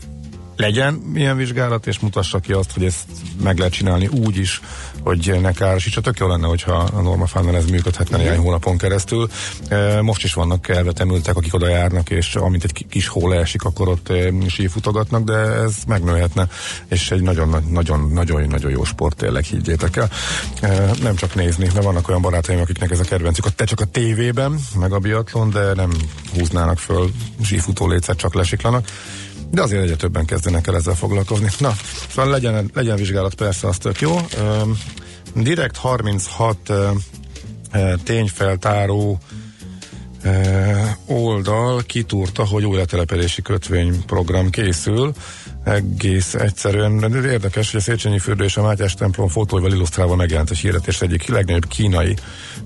legyen 0.56 1.02
ilyen 1.14 1.36
vizsgálat, 1.36 1.86
és 1.86 1.98
mutassa 1.98 2.38
ki 2.38 2.52
azt, 2.52 2.72
hogy 2.72 2.84
ezt 2.84 3.06
meg 3.42 3.58
lehet 3.58 3.72
csinálni 3.72 4.06
úgy 4.06 4.36
is, 4.36 4.60
hogy 5.04 5.38
ne 5.40 5.52
károsítsa. 5.52 6.00
Tök 6.00 6.18
jó 6.18 6.26
lenne, 6.26 6.46
hogyha 6.46 6.72
a 6.72 7.00
Norma 7.00 7.26
Funnel 7.26 7.56
ez 7.56 7.64
működhetne 7.70 8.16
néhány 8.16 8.38
hónapon 8.38 8.78
keresztül. 8.78 9.28
E, 9.68 10.02
Most 10.02 10.24
is 10.24 10.34
vannak 10.34 10.68
elvetemültek, 10.68 11.36
akik 11.36 11.54
oda 11.54 11.68
járnak, 11.68 12.10
és 12.10 12.34
amint 12.34 12.64
egy 12.64 12.72
ki- 12.72 12.86
kis 12.90 13.06
hó 13.08 13.28
leesik, 13.28 13.64
akkor 13.64 13.88
ott 13.88 14.08
e, 14.08 14.30
sífutogatnak, 14.48 15.24
de 15.24 15.36
ez 15.36 15.74
megnőhetne, 15.86 16.48
és 16.88 17.10
egy 17.10 17.22
nagyon-nagyon-nagyon 17.22 18.70
jó 18.70 18.84
sport 18.84 19.16
tényleg, 19.16 19.44
higgyétek 19.44 19.96
el. 19.96 20.10
E, 20.60 20.90
Nem 21.02 21.14
csak 21.14 21.34
nézni, 21.34 21.66
de 21.74 21.80
vannak 21.80 22.08
olyan 22.08 22.20
barátaim, 22.22 22.60
akiknek 22.60 22.90
ez 22.90 23.00
a 23.00 23.04
kedvencük. 23.04 23.54
Te 23.54 23.64
csak 23.64 23.80
a 23.80 23.84
tévében, 23.84 24.58
meg 24.78 24.92
a 24.92 24.98
biatlon, 24.98 25.50
de 25.50 25.74
nem 25.74 25.90
húznának 26.34 26.78
föl 26.78 27.10
sífutó 27.42 27.88
lécet, 27.88 28.16
csak 28.16 28.34
lesiklanak. 28.34 28.88
De 29.54 29.62
azért 29.62 29.82
egyre 29.82 29.96
többen 29.96 30.24
kezdenek 30.24 30.66
el 30.66 30.76
ezzel 30.76 30.94
foglalkozni. 30.94 31.48
Na, 31.58 31.74
szóval 32.08 32.30
legyen, 32.30 32.70
legyen 32.74 32.96
vizsgálat, 32.96 33.34
persze, 33.34 33.68
az 33.68 33.78
tök 33.78 34.00
jó. 34.00 34.16
Direkt 35.34 35.76
36 35.76 36.56
ö, 36.68 36.90
ö, 37.72 37.94
tényfeltáró 38.04 39.20
oldal 41.06 41.82
kitúrta, 41.82 42.46
hogy 42.46 42.64
új 42.64 42.76
letelepedési 42.76 43.42
kötvényprogram 43.42 44.50
készül. 44.50 45.12
Egész 45.64 46.34
egyszerűen 46.34 46.98
de 46.98 47.30
érdekes, 47.30 47.70
hogy 47.70 47.80
a 47.80 47.82
Széchenyi 47.82 48.18
fürdő 48.18 48.44
és 48.44 48.56
a 48.56 48.62
Mátyás 48.62 48.94
templom 48.94 49.28
fotóival 49.28 49.72
illusztrálva 49.72 50.16
megjelent 50.16 50.50
egy 50.50 50.58
hirdetés 50.58 51.00
egyik 51.00 51.28
legnagyobb 51.28 51.66
kínai 51.66 52.16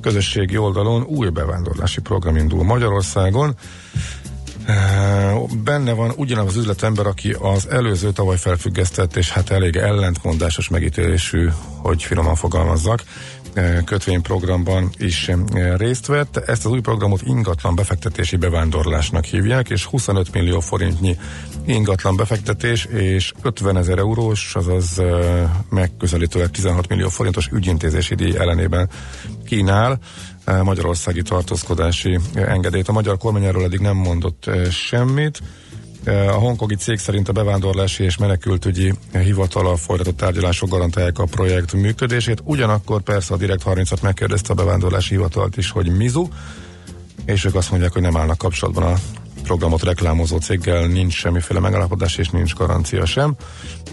közösségi 0.01 0.57
oldalon 0.57 1.03
új 1.03 1.29
bevándorlási 1.29 2.01
program 2.01 2.37
indul 2.37 2.64
Magyarországon. 2.64 3.57
Benne 5.64 5.92
van 5.92 6.12
ugyanaz 6.16 6.46
az 6.46 6.57
üzletember, 6.57 7.07
aki 7.07 7.37
az 7.38 7.68
előző 7.68 8.11
tavaly 8.11 8.37
felfüggesztett, 8.37 9.16
és 9.16 9.31
hát 9.31 9.50
elég 9.50 9.76
ellentmondásos 9.76 10.68
megítélésű, 10.68 11.48
hogy 11.83 12.02
finoman 12.02 12.35
fogalmazzak, 12.35 13.02
kötvényprogramban 13.85 14.90
is 14.98 15.31
részt 15.76 16.07
vett. 16.07 16.37
Ezt 16.37 16.64
az 16.64 16.70
új 16.70 16.81
programot 16.81 17.22
ingatlan 17.22 17.74
befektetési 17.74 18.37
bevándorlásnak 18.37 19.24
hívják, 19.24 19.70
és 19.70 19.85
25 19.85 20.33
millió 20.33 20.61
forintnyi 20.61 21.16
ingatlan 21.66 22.16
befektetés 22.16 22.85
és 22.85 23.33
50 23.42 23.76
ezer 23.76 23.98
eurós, 23.98 24.54
azaz 24.54 25.02
megközelítőleg 25.70 26.50
16 26.50 26.88
millió 26.88 27.09
forintos 27.09 27.48
ügyintézési 27.52 28.14
díj 28.14 28.37
ellenében 28.37 28.88
kínál 29.46 29.98
magyarországi 30.62 31.22
tartózkodási 31.22 32.18
engedélyt. 32.34 32.88
A 32.88 32.92
magyar 32.92 33.16
kormány 33.16 33.44
erről 33.44 33.64
eddig 33.64 33.80
nem 33.80 33.96
mondott 33.96 34.46
eh, 34.46 34.70
semmit. 34.70 35.40
Eh, 36.04 36.37
A 36.37 36.38
hongkongi 36.38 36.74
cég 36.74 36.98
szerint 36.98 37.28
a 37.28 37.32
bevándorlási 37.32 38.04
és 38.04 38.16
menekültügyi 38.16 38.92
hivatal 39.12 39.76
folytatott 39.76 40.16
tárgyalások 40.16 40.68
garantálják 40.68 41.18
a 41.18 41.24
projekt 41.24 41.72
működését. 41.72 42.40
Ugyanakkor 42.44 43.02
persze 43.02 43.34
a 43.34 43.37
Direkt 43.37 43.62
30-at 43.66 44.02
megkérdezte 44.02 44.52
a 44.52 44.56
bevándorlási 44.56 45.14
hivatalt 45.14 45.56
is, 45.56 45.70
hogy 45.70 45.96
mizu, 45.96 46.28
és 47.24 47.44
ők 47.44 47.54
azt 47.54 47.70
mondják, 47.70 47.92
hogy 47.92 48.02
nem 48.02 48.16
állnak 48.16 48.38
kapcsolatban 48.38 48.82
a 48.82 48.94
programot 49.42 49.83
reklámozó 49.83 50.38
céggel, 50.38 50.87
nincs 50.87 51.14
semmiféle 51.14 51.61
megállapodás 51.61 52.16
és 52.16 52.29
nincs 52.29 52.55
garancia 52.55 53.07
sem. 53.07 53.37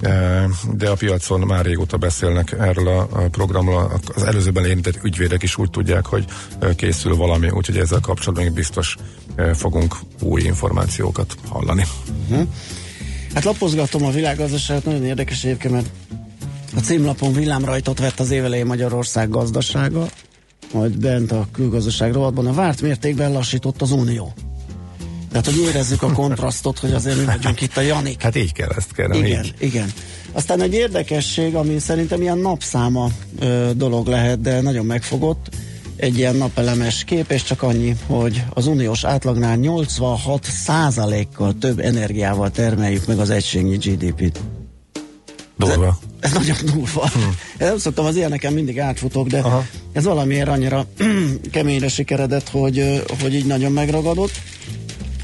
E, 0.02 0.46
De 0.74 0.90
a 0.90 0.96
piacon 0.96 1.40
már 1.40 1.66
régóta 1.66 1.98
beszélnek 1.98 2.52
erről 2.60 2.88
a 2.88 3.06
programról, 3.32 4.02
az 4.16 4.24
előzőben 4.24 4.66
érintett 4.66 5.04
ügyvédek 5.04 5.44
is 5.44 5.58
úgy 5.58 5.70
tudják, 5.70 6.06
hogy 6.06 6.26
e, 6.60 6.76
készül 6.76 7.16
valami, 7.16 7.50
úgyhogy 7.50 7.78
ezzel 7.78 8.00
kapcsolatban 8.00 8.54
biztos 8.54 8.96
e, 9.36 9.54
fogunk 9.54 9.96
új 10.22 10.42
információkat 10.42 11.36
hallani. 11.50 11.86
Hát 13.34 13.44
lapozgatom 13.44 14.06
a 14.06 14.12
világgazdaságot, 14.12 14.86
nagyon 14.86 15.06
érdekes 15.06 15.44
egyébként, 15.44 15.74
mert 15.74 15.90
a 16.76 16.80
címlapon 16.80 17.34
villámrajtot 17.34 18.00
vett 18.00 18.20
az 18.20 18.32
évelején 18.32 18.66
Magyarország 18.66 19.30
gazdasága, 19.30 20.08
majd 20.74 20.98
bent 21.00 21.32
a 21.32 21.48
külgazdaság 21.52 22.14
rovatban 22.14 22.48
a 22.48 22.54
várt 22.54 22.82
mértékben 22.82 23.32
lassított 23.32 23.82
az 23.82 23.92
Unió. 23.92 24.34
Tehát, 25.42 25.60
hogy 25.60 25.68
érezzük 25.68 26.02
a 26.02 26.12
kontrasztot, 26.12 26.80
hogy 26.80 26.94
azért 26.94 27.18
mi 27.18 27.26
vagyunk 27.26 27.62
itt 27.62 27.78
a 27.78 27.82
Janik. 27.82 28.22
Hát 28.22 28.36
így 28.36 28.52
kell 28.52 28.70
ezt 28.78 28.94
kérem. 28.94 29.24
Igen, 29.24 29.44
így. 29.44 29.54
igen. 29.58 29.92
Aztán 30.32 30.62
egy 30.62 30.74
érdekesség, 30.74 31.56
ami 31.56 31.80
szerintem 31.80 32.22
ilyen 32.22 32.38
napszáma 32.38 33.10
ö, 33.40 33.70
dolog 33.76 34.08
lehet, 34.08 34.42
de 34.42 34.62
nagyon 34.62 34.86
megfogott, 34.86 35.50
egy 35.96 36.18
ilyen 36.18 36.36
napelemes 36.36 37.04
kép, 37.04 37.32
és 37.32 37.44
csak 37.44 37.62
annyi, 37.62 37.96
hogy 38.08 38.44
az 38.50 38.68
uniós 38.68 39.04
átlagnál 39.04 39.56
86 39.56 40.44
százalékkal 40.44 41.56
több 41.60 41.80
energiával 41.80 42.52
termeljük 42.52 43.06
meg 43.06 43.20
az 43.20 43.30
egységnyi 43.30 43.78
GDP-t. 43.78 44.40
Durva. 45.58 46.00
Ez 46.20 46.32
nagyon 46.32 46.58
durva. 46.74 47.08
Hmm. 47.08 47.36
Nem 47.58 47.78
szoktam 47.78 48.06
az 48.06 48.16
ilyeneken 48.16 48.54
mindig 48.54 48.80
átfutok, 48.80 49.28
de 49.28 49.40
Aha. 49.40 49.66
ez 49.94 50.04
valamiért 50.04 50.48
annyira 50.48 50.86
keményre 51.52 51.88
sikeredett, 51.88 52.50
hogy, 52.50 53.04
hogy 53.22 53.34
így 53.34 53.46
nagyon 53.46 53.72
megragadott. 53.72 54.32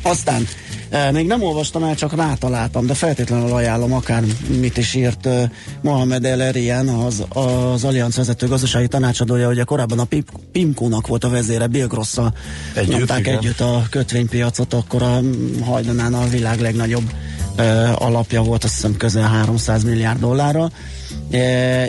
Aztán 0.02 0.48
e, 0.90 1.12
még 1.12 1.28
nem 1.28 1.44
olvastam 1.44 1.84
el, 1.84 1.96
csak 1.96 2.16
rátaláltam, 2.16 2.86
de 2.86 2.94
feltétlenül 2.94 3.54
ajánlom, 3.54 3.94
akár 3.94 4.24
mit 4.60 4.78
is 4.78 4.94
írt 4.94 5.26
e, 5.26 5.52
Mohamed 5.82 6.26
El 6.26 6.42
Erian, 6.42 6.88
az, 6.88 7.24
az 7.30 7.84
Allianz 7.84 8.16
vezető 8.16 8.48
gazdasági 8.48 8.88
tanácsadója, 8.88 9.50
ugye 9.50 9.64
korábban 9.64 10.00
a 10.00 10.08
Pimkónak 10.52 11.08
volt 11.08 11.24
a 11.24 11.30
vezére, 11.30 11.68
Bill 11.68 11.88
Grosszal 11.88 12.34
Együtt, 12.76 12.98
nyomták 12.98 13.28
együtt 13.28 13.60
a 13.60 13.84
kötvénypiacot, 13.90 14.74
akkor 14.74 15.02
a 15.02 15.20
hajdanán 15.64 16.14
a 16.14 16.28
világ 16.28 16.60
legnagyobb 16.60 17.12
e, 17.56 17.94
alapja 17.94 18.42
volt, 18.42 18.64
azt 18.64 18.74
hiszem 18.74 18.98
közel 18.98 19.28
300 19.28 19.84
milliárd 19.84 20.20
dollárra, 20.20 20.72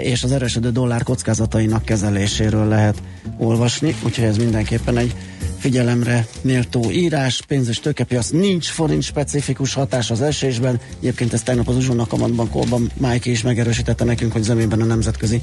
és 0.02 0.22
az 0.22 0.32
erősödő 0.32 0.70
dollár 0.70 1.02
kockázatainak 1.02 1.84
kezeléséről 1.84 2.68
lehet 2.68 3.02
olvasni, 3.38 3.96
úgyhogy 4.04 4.24
ez 4.24 4.36
mindenképpen 4.36 4.98
egy 4.98 5.14
figyelemre 5.62 6.26
méltó 6.40 6.90
írás, 6.90 7.42
pénz 7.48 7.68
és 7.68 7.80
tőkepiac, 7.80 8.28
nincs 8.30 8.68
forint 8.68 9.02
specifikus 9.02 9.74
hatás 9.74 10.10
az 10.10 10.22
esésben. 10.22 10.80
Egyébként 10.98 11.32
ezt 11.32 11.44
tegnap 11.44 11.68
az 11.68 11.76
uzsónak 11.76 12.08
kamatban 12.08 12.50
Kolban 12.50 12.90
Mike 12.96 13.30
is 13.30 13.42
megerősítette 13.42 14.04
nekünk, 14.04 14.32
hogy 14.32 14.42
zömében 14.42 14.80
a 14.80 14.84
nemzetközi 14.84 15.42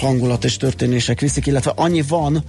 hangulat 0.00 0.44
és 0.44 0.56
történések 0.56 1.20
viszik, 1.20 1.46
illetve 1.46 1.72
annyi 1.76 2.02
van, 2.08 2.44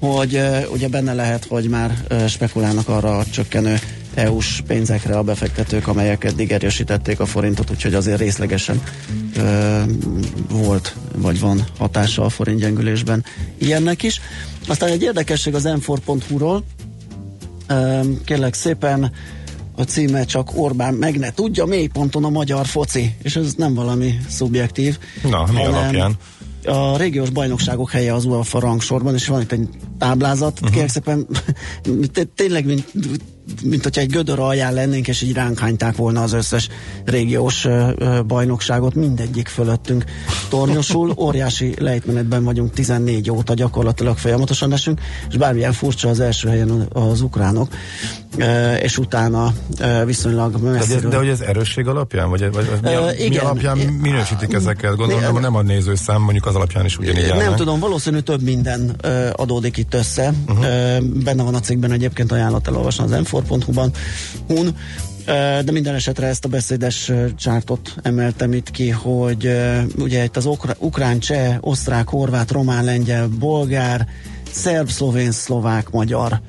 hogy 0.00 0.40
ugye 0.72 0.88
benne 0.88 1.14
lehet, 1.14 1.44
hogy 1.44 1.68
már 1.68 2.04
ö, 2.08 2.26
spekulálnak 2.28 2.88
arra 2.88 3.18
a 3.18 3.24
csökkenő 3.24 3.78
EU-s 4.16 4.60
pénzekre 4.66 5.18
a 5.18 5.22
befektetők, 5.22 5.88
amelyek 5.88 6.24
eddig 6.24 6.52
erősítették 6.52 7.20
a 7.20 7.26
forintot, 7.26 7.70
úgyhogy 7.70 7.94
azért 7.94 8.18
részlegesen 8.18 8.82
ö, 9.36 9.82
volt, 10.50 10.96
vagy 11.16 11.40
van 11.40 11.64
hatása 11.78 12.24
a 12.24 12.28
forint 12.28 12.60
gyengülésben 12.60 13.24
ilyennek 13.58 14.02
is. 14.02 14.20
Aztán 14.68 14.88
egy 14.88 15.02
érdekesség 15.02 15.54
az 15.54 15.64
m4.hu-ról, 15.66 16.64
Ö, 17.68 18.00
kérlek 18.24 18.54
szépen, 18.54 19.12
a 19.76 19.82
címe 19.82 20.24
csak 20.24 20.50
Orbán 20.54 20.94
meg 20.94 21.18
ne 21.18 21.32
tudja, 21.32 21.64
mélyponton 21.64 22.24
a 22.24 22.28
magyar 22.28 22.66
foci, 22.66 23.14
és 23.22 23.36
ez 23.36 23.54
nem 23.56 23.74
valami 23.74 24.18
szubjektív. 24.28 24.98
Na, 25.22 25.46
mi 25.52 25.64
alapján? 25.64 26.14
A 26.64 26.96
régiós 26.96 27.30
bajnokságok 27.30 27.90
helye 27.90 28.14
az 28.14 28.24
UEFA 28.24 28.60
rangsorban, 28.60 29.14
és 29.14 29.26
van 29.26 29.40
itt 29.40 29.52
egy 29.52 29.68
táblázat, 29.98 30.52
uh-huh. 30.52 30.70
kérlek 30.70 30.90
szépen, 30.90 31.26
té- 32.12 32.28
tényleg, 32.34 32.64
mint, 32.64 32.92
mint 33.64 33.82
hogyha 33.82 34.00
egy 34.00 34.10
gödör 34.10 34.38
alján 34.38 34.74
lennénk, 34.74 35.08
és 35.08 35.22
így 35.22 35.32
ránk 35.32 35.58
hányták 35.58 35.96
volna 35.96 36.22
az 36.22 36.32
összes 36.32 36.68
régiós 37.04 37.64
ö, 37.64 37.90
ö, 37.98 38.22
bajnokságot, 38.22 38.94
mindegyik 38.94 39.48
fölöttünk 39.48 40.04
tornyosul, 40.48 41.14
óriási 41.26 41.74
lejtmenetben 41.78 42.44
vagyunk 42.44 42.72
14 42.72 43.30
óta 43.30 43.54
gyakorlatilag 43.54 44.16
folyamatosan 44.18 44.72
esünk, 44.72 45.00
és 45.30 45.36
bármilyen 45.36 45.72
furcsa 45.72 46.08
az 46.08 46.20
első 46.20 46.48
helyen 46.48 46.88
az 46.92 47.20
ukránok, 47.20 47.68
ö, 48.36 48.74
és 48.74 48.98
utána 48.98 49.52
ö, 49.80 50.04
viszonylag 50.04 50.52
De, 50.62 50.70
messziről. 50.70 51.10
de 51.10 51.16
hogy 51.16 51.28
ez 51.28 51.40
erősség 51.40 51.86
alapján? 51.86 52.30
Vagy, 52.30 52.52
vagy 52.52 52.70
mi, 52.82 52.94
a, 52.94 53.04
mi 53.18 53.24
igen. 53.24 53.44
alapján 53.44 53.78
minősítik 53.78 54.52
ezeket? 54.52 54.96
Gondolom, 54.96 55.32
Ne- 55.34 55.40
nem 55.40 55.54
a 55.54 55.62
nézőszám, 55.62 56.20
mondjuk 56.22 56.46
az 56.46 56.54
alapján 56.54 56.84
is 56.84 56.98
ugyanígy 56.98 57.28
Nem 57.28 57.38
állnak. 57.40 57.56
tudom, 57.56 57.80
valószínű 57.80 58.18
több 58.18 58.42
minden 58.42 58.94
ö, 59.00 59.28
adódik 59.32 59.76
itt 59.76 59.94
össze. 59.94 60.32
Uh-huh. 60.48 60.64
Ö, 60.64 60.96
benne 61.24 61.42
van 61.42 61.54
a 61.54 61.60
cikkben 61.60 61.92
egyébként 61.92 62.32
ajánlat 62.32 62.66
elolvasni 62.66 63.04
az 63.04 63.12
m4.hu-ban. 63.42 63.92
Hun. 64.46 64.76
Ö, 65.26 65.58
de 65.64 65.72
minden 65.72 65.94
esetre 65.94 66.26
ezt 66.26 66.44
a 66.44 66.48
beszédes 66.48 67.12
csártot 67.36 67.94
emeltem 68.02 68.52
itt 68.52 68.70
ki, 68.70 68.90
hogy 68.90 69.50
ugye 69.98 70.24
itt 70.24 70.36
az 70.36 70.46
okra, 70.46 70.74
ukrán, 70.78 71.18
cseh, 71.18 71.56
osztrák, 71.60 72.08
horvát, 72.08 72.50
román, 72.50 72.84
lengyel, 72.84 73.28
bolgár, 73.28 74.06
szerb, 74.50 74.90
szlovén, 74.90 75.30
szlovák, 75.30 75.90
magyar 75.90 76.40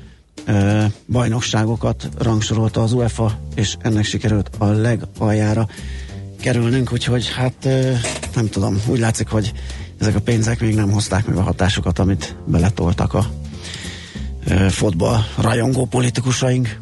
bajnokságokat 1.08 2.10
rangsorolta 2.17 2.82
az 2.82 2.93
UEFA, 2.93 3.39
és 3.56 3.76
ennek 3.82 4.04
sikerült 4.04 4.50
a 4.58 4.65
legaljára 4.65 5.67
kerülnünk, 6.41 6.93
úgyhogy 6.93 7.30
hát 7.30 7.67
nem 8.36 8.50
tudom, 8.50 8.82
úgy 8.88 9.00
látszik, 9.00 9.28
hogy 9.28 9.54
ezek 9.97 10.15
a 10.15 10.19
pénzek 10.19 10.60
még 10.60 10.76
nem 10.76 10.91
hozták 10.91 11.26
meg 11.26 11.38
a 11.38 11.41
hatásokat, 11.41 12.00
amit 12.00 12.36
beletoltak 12.45 13.13
a 13.13 13.30
ö, 14.49 14.69
fotball 14.69 15.19
rajongó 15.38 15.86
politikusaink. 15.86 16.79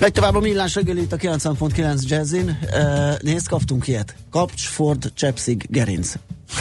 Megy 0.00 0.12
tovább 0.12 0.34
a 0.34 0.40
millás 0.40 0.74
reggeli 0.74 1.00
itt 1.00 1.12
a 1.12 1.16
90.9 1.16 2.02
Jazzin. 2.02 2.58
Uh, 2.62 3.18
nézd, 3.22 3.48
kaptunk 3.48 3.88
ilyet. 3.88 4.14
Kapcs, 4.30 4.66
Ford, 4.66 5.12
Csepszig, 5.14 5.66
Gerinc. 5.68 6.14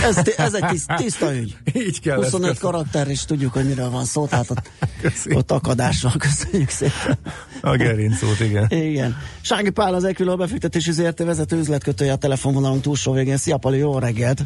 Ez, 0.03 0.17
ez 0.37 0.53
egy 0.53 0.65
tiszt, 0.65 0.91
tiszta 0.95 1.35
ügy. 1.35 1.57
Így 1.73 2.01
kell 2.01 2.15
25 2.15 2.49
ezt 2.49 2.59
karakter, 2.59 3.07
és 3.07 3.25
tudjuk, 3.25 3.53
hogy 3.53 3.65
miről 3.65 3.89
van 3.89 4.05
szó, 4.05 4.25
tehát 4.25 4.49
ott, 4.49 4.71
Köszi. 5.01 5.35
ott 5.35 5.51
akadásra 5.51 6.11
köszönjük 6.17 6.69
szépen. 6.69 7.17
A 7.61 7.75
gerincót, 7.75 8.39
igen. 8.39 8.65
Igen. 8.69 9.17
Sági 9.41 9.69
Pál 9.69 9.93
az 9.93 10.03
Equilor 10.03 10.37
befektetési 10.37 10.91
ZRT 10.91 11.23
vezető 11.23 11.57
üzletkötője 11.57 12.11
a 12.11 12.15
telefonvonalunk 12.15 12.81
túlsó 12.81 13.11
végén. 13.13 13.37
Szia 13.37 13.57
Pali, 13.57 13.77
jó 13.77 13.99
reggelt! 13.99 14.41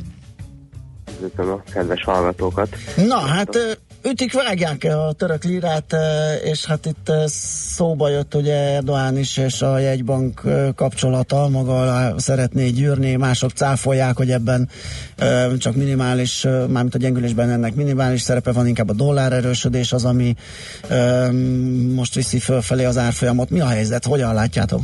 Üdvözlöm 1.24 1.54
a 1.66 1.72
kedves 1.72 2.04
hallgatókat. 2.04 2.76
Na, 2.96 3.20
hát 3.20 3.80
ütik, 4.04 4.34
vágják 4.34 4.84
a 4.84 5.12
török 5.12 5.44
lírát, 5.44 5.94
ö, 5.94 6.34
és 6.34 6.66
hát 6.66 6.86
itt 6.86 7.10
ö, 7.10 7.24
szóba 7.28 8.10
jött 8.10 8.36
ugye 8.36 8.82
Erdoğan 8.82 9.18
is, 9.18 9.38
és 9.38 9.62
a 9.62 9.78
jegybank 9.78 10.44
ö, 10.44 10.70
kapcsolata, 10.76 11.48
maga 11.48 11.82
alá 11.82 12.14
szeretné 12.18 12.70
gyűrni, 12.70 13.16
mások 13.16 13.52
cáfolják, 13.52 14.18
hogy 14.18 14.32
ebben 14.32 14.70
csak 15.58 15.76
minimális, 15.76 16.42
mármint 16.44 16.96
a 16.96 16.98
gyengülésben 16.98 17.50
ennek 17.50 17.76
minimális 17.76 18.22
szerepe 18.22 18.52
van, 18.52 18.68
inkább 18.68 18.90
a 18.90 18.94
dollár 18.94 19.34
erősödés 19.34 19.94
az, 19.94 20.06
ami 20.06 20.36
most 21.94 22.16
viszi 22.16 22.40
fölfelé 22.40 22.84
az 22.86 22.98
árfolyamot. 22.98 23.50
Mi 23.50 23.60
a 23.60 23.68
helyzet? 23.68 24.06
Hogyan 24.06 24.34
látjátok? 24.34 24.82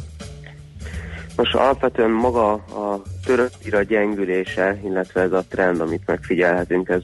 Most 1.39 1.55
alapvetően 1.55 2.09
maga 2.09 2.51
a 2.53 3.01
török 3.25 3.51
gyengülése, 3.87 4.79
illetve 4.83 5.21
ez 5.21 5.31
a 5.31 5.43
trend, 5.49 5.81
amit 5.81 6.05
megfigyelhetünk, 6.05 6.89
ez 6.89 7.01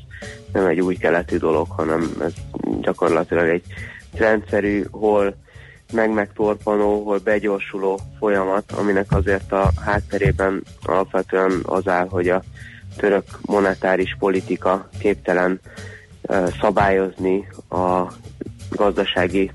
nem 0.54 0.66
egy 0.66 0.80
új 0.80 0.96
keletű 0.96 1.38
dolog, 1.38 1.68
hanem 1.70 2.12
ez 2.22 2.34
gyakorlatilag 2.82 3.48
egy 3.48 3.64
rendszerű, 4.14 4.86
hol 4.92 5.36
meg-megtorpanó, 5.94 7.04
hol 7.04 7.18
begyorsuló 7.18 8.00
folyamat, 8.20 8.72
aminek 8.72 9.12
azért 9.12 9.52
a 9.52 9.72
hátterében 9.86 10.64
alapvetően 10.82 11.52
az 11.64 11.88
áll, 11.88 12.08
hogy 12.10 12.30
a 12.30 12.44
török 12.98 13.26
monetáris 13.42 14.16
politika 14.20 14.90
képtelen 15.00 15.60
szabályozni 16.62 17.48
a 17.70 18.04
gazdasági 18.70 19.52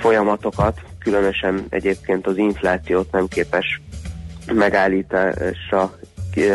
folyamatokat, 0.00 0.80
különösen 1.06 1.66
egyébként 1.68 2.26
az 2.26 2.36
inflációt 2.36 3.12
nem 3.12 3.28
képes 3.28 3.80
megállításra 4.52 5.98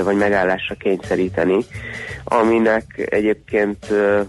vagy 0.04 0.18
megállásra 0.18 0.76
kényszeríteni, 0.76 1.58
aminek 2.24 3.08
egyébként 3.10 3.86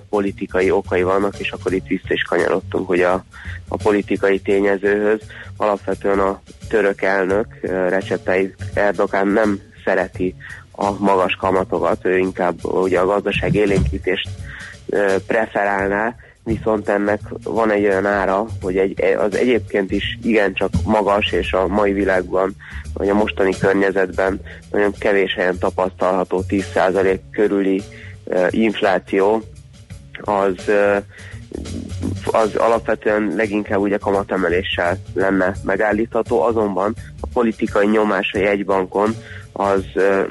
politikai 0.08 0.70
okai 0.70 1.02
vannak, 1.02 1.38
és 1.38 1.50
akkor 1.50 1.72
itt 1.72 1.86
vissza 1.86 2.08
is 2.08 2.22
kanyarodtunk 2.22 2.86
hogy 2.86 3.00
a, 3.00 3.24
a 3.68 3.76
politikai 3.76 4.38
tényezőhöz. 4.40 5.20
Alapvetően 5.56 6.18
a 6.18 6.40
török 6.68 7.02
elnök, 7.02 7.46
Recep 7.62 8.24
Tayyip 8.24 8.54
Erdogan 8.74 9.28
nem 9.28 9.60
szereti 9.84 10.34
a 10.72 10.98
magas 10.98 11.34
kamatokat, 11.34 12.04
ő 12.04 12.18
inkább 12.18 12.64
ugye 12.64 12.98
a 12.98 13.06
gazdaság 13.06 13.54
élénkítést 13.54 14.28
preferálná, 15.26 16.14
viszont 16.44 16.88
ennek 16.88 17.20
van 17.44 17.70
egy 17.70 17.84
olyan 17.84 18.06
ára, 18.06 18.46
hogy 18.60 18.76
egy, 18.76 19.00
az 19.18 19.36
egyébként 19.36 19.90
is 19.90 20.18
igencsak 20.22 20.70
magas, 20.84 21.32
és 21.32 21.52
a 21.52 21.66
mai 21.66 21.92
világban, 21.92 22.54
vagy 22.94 23.08
a 23.08 23.14
mostani 23.14 23.52
környezetben 23.58 24.40
nagyon 24.70 24.92
kevés 24.98 25.34
helyen 25.34 25.58
tapasztalható 25.58 26.44
10% 26.48 27.18
körüli 27.30 27.82
uh, 28.24 28.46
infláció, 28.50 29.42
az, 30.20 30.54
uh, 30.68 30.96
az 32.24 32.54
alapvetően 32.54 33.32
leginkább 33.36 33.80
ugye 33.80 33.96
kamatemeléssel 33.96 34.98
lenne 35.14 35.54
megállítható, 35.64 36.42
azonban 36.42 36.94
a 37.20 37.26
politikai 37.32 37.86
nyomás 37.86 38.30
a 38.32 38.38
jegybankon 38.38 39.14
az 39.52 39.84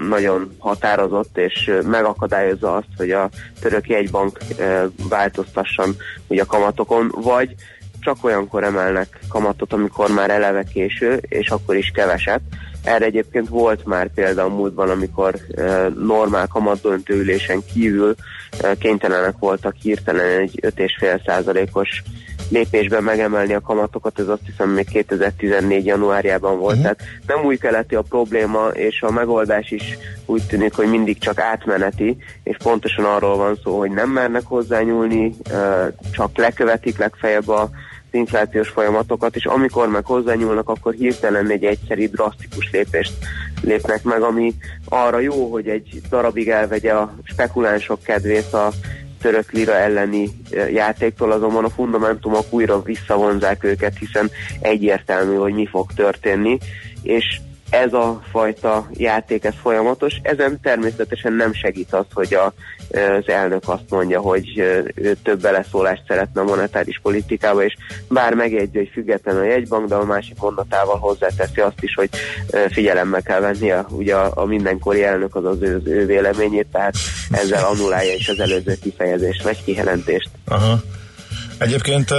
nagyon 0.10 0.56
határozott, 0.58 1.38
és 1.38 1.72
megakadályozza 1.84 2.76
azt, 2.76 2.88
hogy 2.98 3.12
a 3.12 3.30
török 3.62 3.90
jegybank 3.90 4.38
változtasson 5.10 5.96
ugye 6.28 6.42
a 6.42 6.46
kamatokon, 6.46 7.12
vagy 7.16 7.56
csak 8.02 8.24
olyankor 8.24 8.64
emelnek 8.64 9.20
kamatot, 9.30 9.74
amikor 9.74 10.12
már 10.12 10.30
eleve 10.30 10.64
késő, 10.64 11.22
és 11.28 11.50
akkor 11.50 11.76
is 11.76 11.92
keveset. 11.94 12.42
Erre 12.84 13.06
egyébként 13.06 13.50
volt 13.50 13.86
már 13.86 14.14
példa 14.14 14.44
a 14.44 14.50
múltban, 14.50 14.90
amikor 14.90 15.36
normál 15.98 16.48
kamatdöntő 16.48 17.14
ülésen 17.14 17.64
kívül 17.74 18.16
ö, 18.62 18.72
kénytelenek 18.80 19.36
voltak 19.40 19.76
hirtelen 19.82 20.40
egy 20.40 20.60
5,5 20.62 21.26
százalékos 21.26 22.04
lépésben 22.52 23.04
megemelni 23.04 23.54
a 23.54 23.62
kamatokat, 23.62 24.20
ez 24.20 24.28
azt 24.28 24.46
hiszem 24.46 24.70
még 24.70 24.88
2014. 24.90 25.86
januárjában 25.86 26.60
volt. 26.60 26.78
Uh-huh. 26.78 26.96
Tehát 26.96 27.02
nem 27.28 27.46
új 27.46 27.58
keleti 27.58 27.96
a 27.96 28.02
probléma, 28.02 28.68
és 28.68 29.02
a 29.02 29.12
megoldás 29.12 29.72
is 29.72 29.98
úgy 30.26 30.44
tűnik, 30.48 30.74
hogy 30.74 30.88
mindig 30.88 31.18
csak 31.18 31.40
átmeneti, 31.40 32.18
és 32.44 32.58
pontosan 32.64 33.06
arról 33.06 33.38
van 33.38 33.60
szó, 33.64 33.80
hogy 33.80 33.92
nem 33.92 34.10
mernek 34.10 34.46
hozzányúlni, 34.46 35.36
csak 36.12 36.38
lekövetik 36.38 36.98
legfeljebb 36.98 37.48
a 37.48 37.70
az 38.12 38.18
inflációs 38.18 38.70
folyamatokat, 38.70 39.36
és 39.36 39.46
amikor 39.46 39.88
meg 39.90 40.06
hozzányúlnak, 40.06 40.70
akkor 40.70 40.94
hirtelen 40.94 41.50
egy 41.50 41.64
egyszerű, 41.64 42.08
drasztikus 42.08 42.70
lépést 42.72 43.14
lépnek 43.62 44.04
meg, 44.04 44.22
ami 44.22 44.54
arra 44.86 45.20
jó, 45.20 45.52
hogy 45.52 45.68
egy 45.68 46.02
darabig 46.10 46.50
elvegye 46.50 46.92
a 46.92 47.14
spekulánsok 47.24 48.04
kedvét 48.04 48.54
a 48.54 48.72
török 49.22 49.52
lira 49.52 49.74
elleni 49.74 50.30
eh, 50.52 50.74
játéktól, 50.74 51.32
azonban 51.32 51.66
a 51.66 51.70
fundamentumok 51.70 52.46
újra 52.50 52.82
visszavonzák 52.82 53.64
őket, 53.64 53.98
hiszen 53.98 54.32
egyértelmű, 54.60 55.36
hogy 55.36 55.54
mi 55.54 55.66
fog 55.66 55.94
történni, 55.94 56.58
és 57.02 57.40
ez 57.72 57.94
a 57.94 58.22
fajta 58.32 58.88
játék, 58.94 59.44
ez 59.44 59.54
folyamatos. 59.62 60.20
Ezen 60.22 60.60
természetesen 60.62 61.34
nem 61.34 61.54
segít 61.54 61.94
az, 61.94 62.06
hogy 62.14 62.34
a, 62.34 62.54
az 63.18 63.28
elnök 63.28 63.64
azt 63.66 63.90
mondja, 63.90 64.20
hogy 64.20 64.58
ő 64.96 65.18
több 65.24 65.42
beleszólást 65.42 66.04
szeretne 66.08 66.42
a 66.42 66.44
monetáris 66.44 67.00
politikába, 67.02 67.64
és 67.64 67.76
bár 68.08 68.34
megjegyzi, 68.34 68.78
hogy 68.78 68.90
független 68.94 69.38
a 69.38 69.44
jegybank, 69.44 69.88
de 69.88 69.96
a 69.96 70.06
másik 70.06 70.40
mondatával 70.40 70.98
hozzáteszi 70.98 71.60
azt 71.62 71.82
is, 71.84 71.94
hogy 71.94 72.10
figyelembe 72.70 73.22
kell 73.22 73.40
venni 73.40 73.72
a, 73.72 73.86
ugye 73.90 74.16
a, 74.16 74.32
a 74.36 74.46
mindenkori 74.46 75.04
elnök 75.04 75.36
az 75.36 75.46
az 75.46 75.62
ő, 75.62 75.82
ő 75.86 76.06
véleményét, 76.06 76.68
tehát 76.72 76.96
ezzel 77.32 77.66
annulálja 77.66 78.14
is 78.14 78.30
az 78.30 78.40
előző 78.40 78.78
kifejezést, 78.82 79.44
vagy 79.44 79.64
kijelentést. 79.64 80.30
Aha. 80.46 80.80
Egyébként 81.62 82.14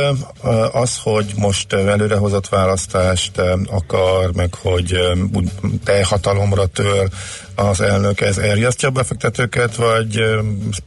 az, 0.73 0.99
hogy 1.03 1.33
most 1.37 1.73
előrehozott 1.73 2.49
választást 2.49 3.39
akar, 3.67 4.33
meg 4.33 4.55
hogy 4.55 4.97
úgy 5.35 5.51
teljhatalomra 5.85 6.67
tör 6.67 7.09
az 7.55 7.81
elnök, 7.81 8.21
ez 8.21 8.39
elriasztja 8.39 8.89
a 8.89 8.93
befektetőket, 8.93 9.77
vagy 9.77 10.23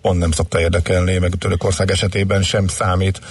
pont 0.01 0.19
nem 0.19 0.31
szokta 0.31 0.59
érdekelni, 0.59 1.17
meg 1.17 1.33
Törökország 1.39 1.91
esetében 1.91 2.43
sem 2.43 2.67
számít 2.67 3.21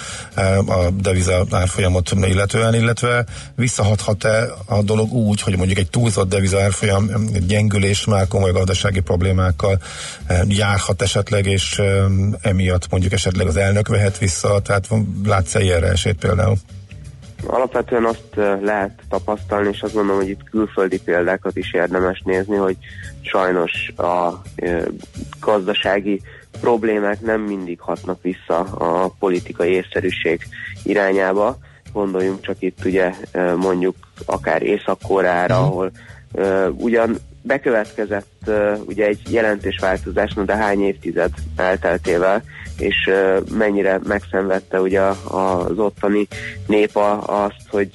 a 0.66 0.90
deviza 0.90 1.46
árfolyamot 1.50 2.10
illetően, 2.10 2.74
illetve 2.74 3.24
visszahathat-e 3.56 4.46
a 4.66 4.82
dolog 4.82 5.12
úgy, 5.12 5.40
hogy 5.40 5.56
mondjuk 5.56 5.78
egy 5.78 5.90
túlzott 5.90 6.28
deviza 6.28 6.62
árfolyam 6.62 7.10
gyengülés 7.46 8.04
már 8.04 8.28
komoly 8.28 8.52
gazdasági 8.52 9.00
problémákkal 9.00 9.80
járhat 10.48 11.02
esetleg, 11.02 11.46
és 11.46 11.80
emiatt 12.40 12.90
mondjuk 12.90 13.12
esetleg 13.12 13.46
az 13.46 13.56
elnök 13.56 13.88
vehet 13.88 14.18
vissza, 14.18 14.60
tehát 14.60 14.88
látsz-e 15.24 15.60
ilyenre 15.60 15.88
esélyt 15.88 16.16
például? 16.16 16.56
Alapvetően 17.46 18.04
azt 18.04 18.60
lehet 18.60 19.02
tapasztalni, 19.08 19.68
és 19.68 19.82
azt 19.82 19.94
mondom, 19.94 20.16
hogy 20.16 20.28
itt 20.28 20.50
külföldi 20.50 21.00
példákat 21.00 21.56
is 21.56 21.72
érdemes 21.72 22.22
nézni, 22.24 22.56
hogy 22.56 22.76
sajnos 23.20 23.92
a 23.96 24.42
gazdasági 25.40 26.20
problémák 26.60 27.20
nem 27.20 27.40
mindig 27.40 27.80
hatnak 27.80 28.22
vissza 28.22 28.58
a 28.58 29.14
politikai 29.18 29.70
észszerűség 29.70 30.46
irányába. 30.82 31.56
Gondoljunk 31.92 32.40
csak 32.40 32.56
itt 32.58 32.84
ugye 32.84 33.14
mondjuk 33.56 33.96
akár 34.26 34.62
Észak-Koreára, 34.62 35.60
uh-huh. 35.60 35.70
ahol 35.70 35.90
ugyan 36.70 37.16
bekövetkezett 37.42 38.50
ugye 38.86 39.06
egy 39.06 39.20
jelentős 39.32 39.78
változás, 39.80 40.34
de 40.34 40.56
hány 40.56 40.82
évtized 40.82 41.30
elteltével, 41.56 42.42
és 42.78 43.10
mennyire 43.50 44.00
megszenvedte 44.04 44.80
ugye 44.80 45.00
az 45.24 45.78
ottani 45.78 46.26
nép 46.66 46.96
azt, 47.26 47.68
hogy 47.70 47.90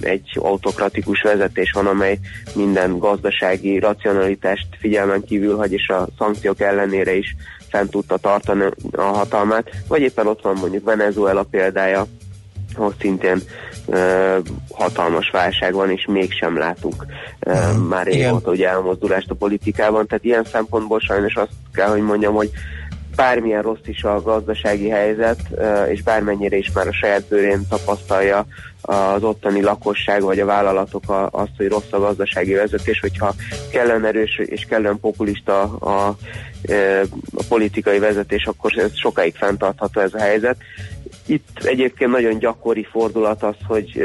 egy 0.00 0.38
autokratikus 0.42 1.22
vezetés 1.22 1.72
van, 1.72 1.86
amely 1.86 2.18
minden 2.54 2.98
gazdasági 2.98 3.78
racionalitást 3.78 4.66
figyelmen 4.78 5.24
kívül 5.24 5.56
hagy, 5.56 5.72
és 5.72 5.88
a 5.88 6.08
szankciók 6.18 6.60
ellenére 6.60 7.14
is 7.14 7.36
fent 7.68 7.90
tudta 7.90 8.16
tartani 8.16 8.64
a 8.92 9.02
hatalmát, 9.02 9.70
vagy 9.88 10.00
éppen 10.00 10.26
ott 10.26 10.42
van 10.42 10.56
mondjuk 10.60 10.84
Venezuela 10.84 11.42
példája, 11.42 12.06
ahol 12.76 12.94
szintén 13.00 13.42
uh, 13.86 14.36
hatalmas 14.72 15.30
válság 15.30 15.72
van, 15.74 15.90
és 15.90 16.06
mégsem 16.08 16.58
látunk 16.58 17.06
uh, 17.46 17.76
már 17.88 18.06
régóta 18.06 18.50
ugye 18.50 18.68
elmozdulást 18.68 19.30
a 19.30 19.34
politikában, 19.34 20.06
tehát 20.06 20.24
ilyen 20.24 20.44
szempontból 20.44 21.00
sajnos 21.00 21.34
azt 21.34 21.52
kell, 21.72 21.88
hogy 21.88 22.02
mondjam, 22.02 22.34
hogy 22.34 22.50
bármilyen 23.20 23.62
rossz 23.62 23.86
is 23.86 24.04
a 24.04 24.22
gazdasági 24.22 24.88
helyzet, 24.88 25.40
és 25.90 26.02
bármennyire 26.02 26.56
is 26.56 26.72
már 26.72 26.86
a 26.86 26.92
saját 26.92 27.28
bőrén 27.28 27.66
tapasztalja 27.68 28.46
az 28.80 29.22
ottani 29.22 29.62
lakosság 29.62 30.22
vagy 30.22 30.40
a 30.40 30.44
vállalatok 30.44 31.02
azt, 31.30 31.50
hogy 31.56 31.68
rossz 31.68 31.90
a 31.92 31.98
gazdasági 31.98 32.52
vezetés, 32.52 33.00
hogyha 33.00 33.34
kellően 33.72 34.04
erős 34.04 34.38
és 34.38 34.64
kellően 34.64 35.00
populista 35.00 35.62
a, 35.62 36.16
a 37.34 37.42
politikai 37.48 37.98
vezetés, 37.98 38.44
akkor 38.44 38.78
ez 38.78 38.96
sokáig 38.96 39.34
fenntartható 39.34 40.00
ez 40.00 40.14
a 40.14 40.20
helyzet. 40.20 40.56
Itt 41.26 41.48
egyébként 41.62 42.10
nagyon 42.10 42.38
gyakori 42.38 42.86
fordulat 42.90 43.42
az, 43.42 43.56
hogy 43.66 44.02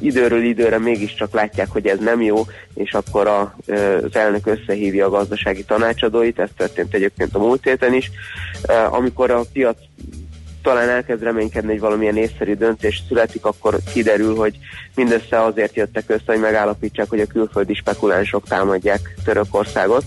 időről 0.00 0.42
időre 0.42 0.78
mégiscsak 0.78 1.32
látják, 1.32 1.68
hogy 1.70 1.86
ez 1.86 1.98
nem 1.98 2.22
jó, 2.22 2.42
és 2.74 2.92
akkor 2.92 3.26
a, 3.26 3.56
az 4.02 4.16
elnök 4.16 4.46
összehívja 4.46 5.06
a 5.06 5.10
gazdasági 5.10 5.64
tanácsadóit, 5.64 6.38
ez 6.38 6.48
történt 6.56 6.94
egyébként 6.94 7.34
a 7.34 7.38
múlt 7.38 7.64
héten 7.64 7.94
is, 7.94 8.10
amikor 8.90 9.30
a 9.30 9.44
piac 9.52 9.76
talán 10.62 10.88
elkezd 10.88 11.22
reménykedni, 11.22 11.70
hogy 11.70 11.80
valamilyen 11.80 12.16
észszerű 12.16 12.54
döntés 12.54 13.02
születik, 13.08 13.44
akkor 13.44 13.78
kiderül, 13.92 14.36
hogy 14.36 14.58
mindössze 14.94 15.42
azért 15.44 15.74
jöttek 15.74 16.04
össze, 16.06 16.22
hogy 16.26 16.40
megállapítsák, 16.40 17.08
hogy 17.08 17.20
a 17.20 17.26
külföldi 17.26 17.74
spekulánsok 17.74 18.48
támadják 18.48 19.14
Törökországot, 19.24 20.04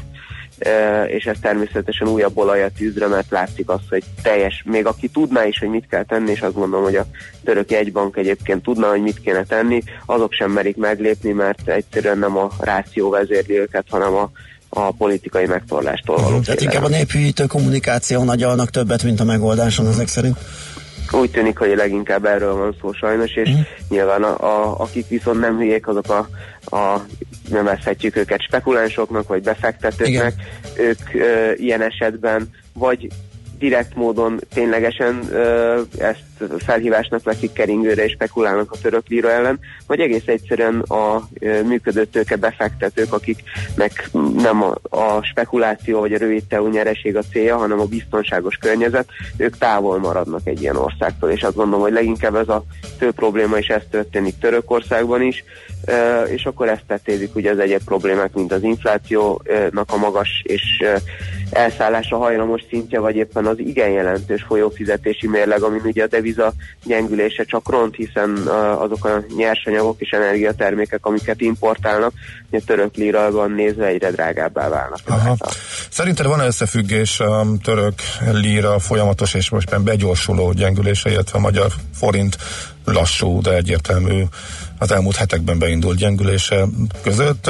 és 1.08 1.26
ez 1.26 1.38
természetesen 1.42 2.08
újabb 2.08 2.38
olaj 2.38 2.64
a 2.64 2.70
tűzre, 2.78 3.08
mert 3.08 3.32
látszik 3.32 3.70
azt, 3.70 3.90
hogy 3.90 4.04
teljes, 4.22 4.64
még 4.66 4.86
aki 4.86 5.08
tudná 5.08 5.46
is, 5.46 5.60
hogy 5.60 5.70
mit 5.70 5.88
kell 5.90 6.04
tenni, 6.04 6.32
és 6.32 6.42
azt 6.42 6.54
gondolom, 6.54 6.86
hogy 6.86 6.96
a 6.96 7.06
török 7.44 7.72
jegybank 7.72 8.18
egyébként 8.18 8.64
tudna, 8.64 8.90
hogy 8.90 9.02
mit 9.02 9.20
kéne 9.20 9.44
tenni, 9.44 9.82
azok 10.06 10.34
sem 10.34 10.52
merik 10.52 10.78
meglépni, 10.78 11.32
mert 11.32 11.70
egyszerűen 11.70 12.18
nem 12.18 12.38
a 12.38 12.50
ráció 12.60 13.10
vezérli 13.10 13.60
őket, 13.60 13.86
hanem 13.90 14.14
a, 14.16 14.32
a 14.70 14.92
politikai 14.92 15.46
megtorlástól 15.46 16.18
való 16.18 16.40
Tehát 16.40 16.62
inkább 16.62 16.84
a 16.84 16.90
népűítő 16.90 17.46
kommunikáció 17.46 18.24
nagyalnak 18.24 18.70
többet, 18.70 19.04
mint 19.04 19.20
a 19.20 19.24
megoldáson 19.24 19.88
ezek 19.88 20.08
szerint. 20.08 20.38
Úgy 21.12 21.32
tűnik, 21.32 21.58
hogy 21.58 21.76
leginkább 21.76 22.26
erről 22.26 22.54
van 22.56 22.76
szó 22.82 22.92
sajnos, 22.94 23.36
és 23.36 23.50
Mhm. 23.50 23.60
nyilván 23.90 24.24
a, 24.24 24.44
a, 24.44 24.80
akik 24.80 25.08
viszont 25.08 25.40
nem 25.40 25.58
hülyék, 25.58 25.88
azok 25.88 26.10
a, 26.10 26.28
a 26.76 27.02
nevezhetjük 27.50 28.16
őket 28.16 28.42
spekulánsoknak, 28.42 29.28
vagy 29.28 29.44
befektetőknek, 29.44 30.34
ők 30.78 31.00
ö, 31.14 31.52
ilyen 31.56 31.82
esetben 31.82 32.50
vagy 32.74 33.08
direkt 33.58 33.96
módon 33.96 34.40
ténylegesen 34.54 35.20
ö, 35.32 35.82
ezt 35.98 36.24
felhívásnak 36.58 37.24
veszik 37.24 37.54
keringőre 37.54 38.04
és 38.04 38.12
spekulálnak 38.12 38.72
a 38.72 38.78
török 38.82 39.08
líra 39.08 39.32
ellen, 39.32 39.60
vagy 39.88 40.00
egész 40.00 40.28
egyszerűen 40.28 40.80
a 40.80 41.28
működő 41.66 42.06
tőke 42.06 42.36
befektetők, 42.36 43.14
akiknek 43.14 44.10
nem 44.38 44.64
a, 44.64 44.76
a 44.90 45.24
spekuláció 45.24 46.00
vagy 46.00 46.14
a 46.14 46.18
rövid 46.18 46.44
távú 46.44 46.68
nyereség 46.68 47.16
a 47.16 47.22
célja, 47.32 47.58
hanem 47.58 47.80
a 47.80 47.86
biztonságos 47.86 48.56
környezet, 48.56 49.08
ők 49.38 49.58
távol 49.58 50.00
maradnak 50.00 50.42
egy 50.44 50.62
ilyen 50.62 50.76
országtól, 50.76 51.30
és 51.30 51.44
azt 51.44 51.56
gondolom, 51.56 51.82
hogy 51.82 51.94
leginkább 51.94 52.36
ez 52.36 52.50
a 52.50 52.64
fő 52.98 53.12
probléma, 53.12 53.58
és 53.58 53.68
ez 53.68 53.82
történik 53.90 54.38
Törökországban 54.40 55.22
is, 55.22 55.44
és 56.28 56.46
akkor 56.46 56.70
ezt 56.70 56.84
tetézik 56.88 57.36
ugye 57.36 57.52
az 57.52 57.60
egyéb 57.60 57.84
problémák, 57.86 58.34
mint 58.34 58.52
az 58.52 58.64
inflációnak 58.64 59.92
a 59.92 59.98
magas 59.98 60.44
és 60.44 60.84
elszállása 61.52 62.18
hajlamos 62.18 62.62
szintje, 62.70 63.00
vagy 63.00 63.16
éppen 63.16 63.46
az 63.46 63.60
igen 63.60 63.90
jelentős 63.90 64.44
folyófizetési 64.44 65.28
mérleg, 65.28 65.62
amin 65.62 65.82
ugye 65.84 66.04
a 66.04 66.08
deviza 66.34 66.54
gyengülése 66.84 67.44
csak 67.44 67.70
ront, 67.70 67.96
hiszen 67.96 68.38
azok 68.78 69.06
a 69.06 69.24
nyersanyagok 69.38 69.96
és 70.00 70.10
energiatermékek, 70.10 71.06
amiket 71.06 71.42
importálnak, 71.42 72.14
ugye 72.50 72.60
török 72.66 72.96
lírában 72.96 73.52
nézve 73.52 73.86
egyre 73.86 74.12
drágábbá 74.12 74.70
válnak. 74.70 75.00
Aha. 75.08 75.38
Szerinted 75.90 76.26
van-e 76.26 76.46
összefüggés 76.46 77.20
a 77.20 77.46
török 77.64 77.94
líra 78.32 78.80
folyamatos 78.80 79.34
és 79.34 79.50
most 79.50 79.82
begyorsuló 79.82 80.52
gyengülése, 80.52 81.12
illetve 81.12 81.38
a 81.38 81.42
magyar 81.42 81.72
forint 81.94 82.38
lassú, 82.86 83.42
de 83.42 83.56
egyértelmű 83.56 84.24
az 84.84 84.92
elmúlt 84.92 85.16
hetekben 85.16 85.60
beindult 85.60 85.98
gyengülése 85.98 86.66
között. 87.02 87.50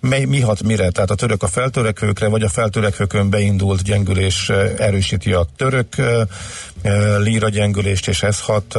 Mely, 0.00 0.24
mi 0.24 0.40
hat 0.40 0.62
mire? 0.62 0.90
Tehát 0.90 1.10
a 1.10 1.14
török 1.14 1.42
a 1.42 1.48
feltörekvőkre, 1.48 2.28
vagy 2.28 2.42
a 2.42 2.48
feltörekvőkön 2.48 3.30
beindult 3.30 3.82
gyengülés 3.82 4.48
erősíti 4.78 5.32
a 5.32 5.46
török 5.56 5.94
líra 7.18 7.48
gyengülést, 7.48 8.08
és 8.08 8.22
ez 8.22 8.40
hat. 8.40 8.78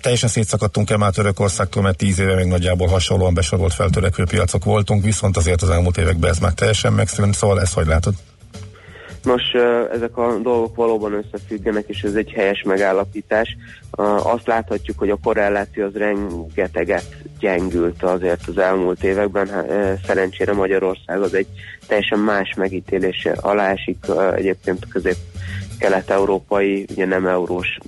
Teljesen 0.00 0.28
szétszakadtunk-e 0.28 0.96
már 0.96 1.12
Törökországtól, 1.12 1.82
mert 1.82 1.96
tíz 1.96 2.18
éve 2.18 2.34
még 2.34 2.46
nagyjából 2.46 2.88
hasonlóan 2.88 3.34
besorolt 3.34 3.74
feltörekvő 3.74 4.24
piacok 4.24 4.64
voltunk, 4.64 5.04
viszont 5.04 5.36
azért 5.36 5.62
az 5.62 5.70
elmúlt 5.70 5.98
években 5.98 6.30
ez 6.30 6.38
már 6.38 6.52
teljesen 6.52 6.92
megszűnt, 6.92 7.34
szóval 7.34 7.60
ezt 7.60 7.74
hogy 7.74 7.86
látod? 7.86 8.14
Nos, 9.22 9.42
ezek 9.92 10.16
a 10.16 10.38
dolgok 10.42 10.76
valóban 10.76 11.12
összefüggenek, 11.12 11.84
és 11.88 12.02
ez 12.02 12.14
egy 12.14 12.32
helyes 12.32 12.62
megállapítás. 12.62 13.56
Azt 14.22 14.46
láthatjuk, 14.46 14.98
hogy 14.98 15.10
a 15.10 15.18
korreláció 15.22 15.84
az 15.84 15.94
rengeteget 15.94 17.16
gyengült 17.38 18.02
azért 18.02 18.46
az 18.46 18.58
elmúlt 18.58 19.04
években. 19.04 19.66
Szerencsére 20.06 20.52
Magyarország 20.52 21.20
az 21.20 21.34
egy 21.34 21.46
teljesen 21.86 22.18
más 22.18 22.54
megítélése 22.56 23.36
alá 23.40 23.70
esik 23.70 23.96
egyébként 24.34 24.84
a 24.84 24.88
közép-kelet-európai, 24.92 26.86
ugye 26.90 27.06
nem 27.06 27.26
eurós 27.26 27.78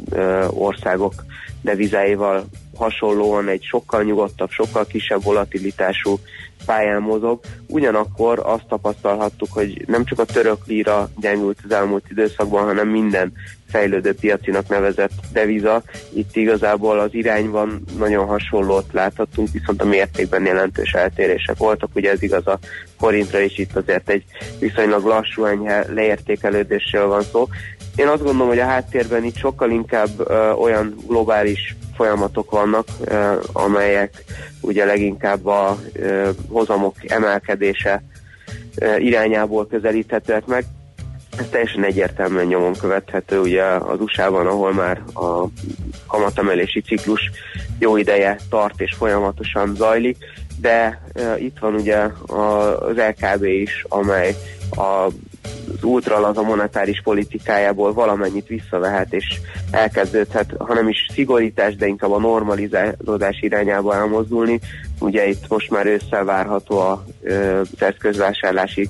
országok 0.48 1.14
devizáival 1.62 2.44
hasonlóan 2.76 3.48
egy 3.48 3.62
sokkal 3.62 4.02
nyugodtabb, 4.02 4.50
sokkal 4.50 4.86
kisebb 4.86 5.22
volatilitású 5.22 6.18
pályán 6.66 7.02
mozog. 7.02 7.40
Ugyanakkor 7.66 8.40
azt 8.44 8.66
tapasztalhattuk, 8.68 9.48
hogy 9.52 9.84
nem 9.86 10.04
csak 10.04 10.18
a 10.18 10.24
török 10.24 10.66
líra 10.66 11.08
gyengült 11.20 11.58
az 11.64 11.72
elmúlt 11.72 12.04
időszakban, 12.10 12.64
hanem 12.64 12.88
minden 12.88 13.32
fejlődő 13.70 14.14
piacinak 14.14 14.68
nevezett 14.68 15.12
deviza. 15.32 15.82
Itt 16.14 16.36
igazából 16.36 16.98
az 16.98 17.14
irányban 17.14 17.82
nagyon 17.98 18.26
hasonlót 18.26 18.92
láthattunk, 18.92 19.48
viszont 19.52 19.82
a 19.82 19.86
mértékben 19.86 20.46
jelentős 20.46 20.92
eltérések 20.92 21.56
voltak. 21.56 21.90
Ugye 21.94 22.10
ez 22.10 22.22
igaz 22.22 22.46
a 22.46 22.58
forintra 22.98 23.38
is 23.38 23.58
itt 23.58 23.76
azért 23.76 24.08
egy 24.08 24.24
viszonylag 24.58 25.04
lassú 25.04 25.44
enyhe 25.44 25.84
leértékelődésről 25.92 27.06
van 27.06 27.22
szó. 27.22 27.48
Én 27.96 28.06
azt 28.06 28.22
gondolom, 28.22 28.48
hogy 28.48 28.58
a 28.58 28.64
háttérben 28.64 29.24
itt 29.24 29.36
sokkal 29.36 29.70
inkább 29.70 30.08
ö, 30.18 30.50
olyan 30.50 30.94
globális 31.06 31.76
folyamatok 32.00 32.50
vannak, 32.50 32.86
amelyek 33.52 34.24
ugye 34.60 34.84
leginkább 34.84 35.46
a 35.46 35.78
hozamok 36.48 36.94
emelkedése 37.06 38.02
irányából 38.98 39.66
közelíthetőek 39.66 40.46
meg. 40.46 40.64
Ez 41.38 41.46
teljesen 41.50 41.84
egyértelműen 41.84 42.46
nyomon 42.46 42.72
követhető 42.72 43.40
ugye 43.40 43.62
az 43.64 44.00
USA-ban, 44.00 44.46
ahol 44.46 44.72
már 44.72 45.02
a 45.14 45.44
kamatemelési 46.06 46.80
ciklus 46.80 47.30
jó 47.78 47.96
ideje 47.96 48.36
tart 48.50 48.80
és 48.80 48.94
folyamatosan 48.94 49.74
zajlik, 49.74 50.16
de 50.60 51.02
itt 51.38 51.58
van 51.60 51.74
ugye 51.74 51.98
az 52.26 52.96
LKB 52.96 53.44
is, 53.44 53.84
amely 53.88 54.34
a 54.70 55.06
az 55.42 55.84
ultralaza 55.84 56.42
monetáris 56.42 57.00
politikájából 57.02 57.92
valamennyit 57.92 58.46
visszavehet, 58.46 59.12
és 59.12 59.40
elkezdődhet, 59.70 60.54
hanem 60.58 60.88
is 60.88 61.06
szigorítás, 61.12 61.76
de 61.76 61.86
inkább 61.86 62.12
a 62.12 62.18
normalizálódás 62.18 63.38
irányába 63.40 63.94
elmozdulni. 63.94 64.60
Ugye 64.98 65.28
itt 65.28 65.48
most 65.48 65.70
már 65.70 65.86
ősszel 65.86 66.24
várható 66.24 66.78
a, 66.78 67.04
az 67.60 67.68
eszközvásárlási 67.78 68.88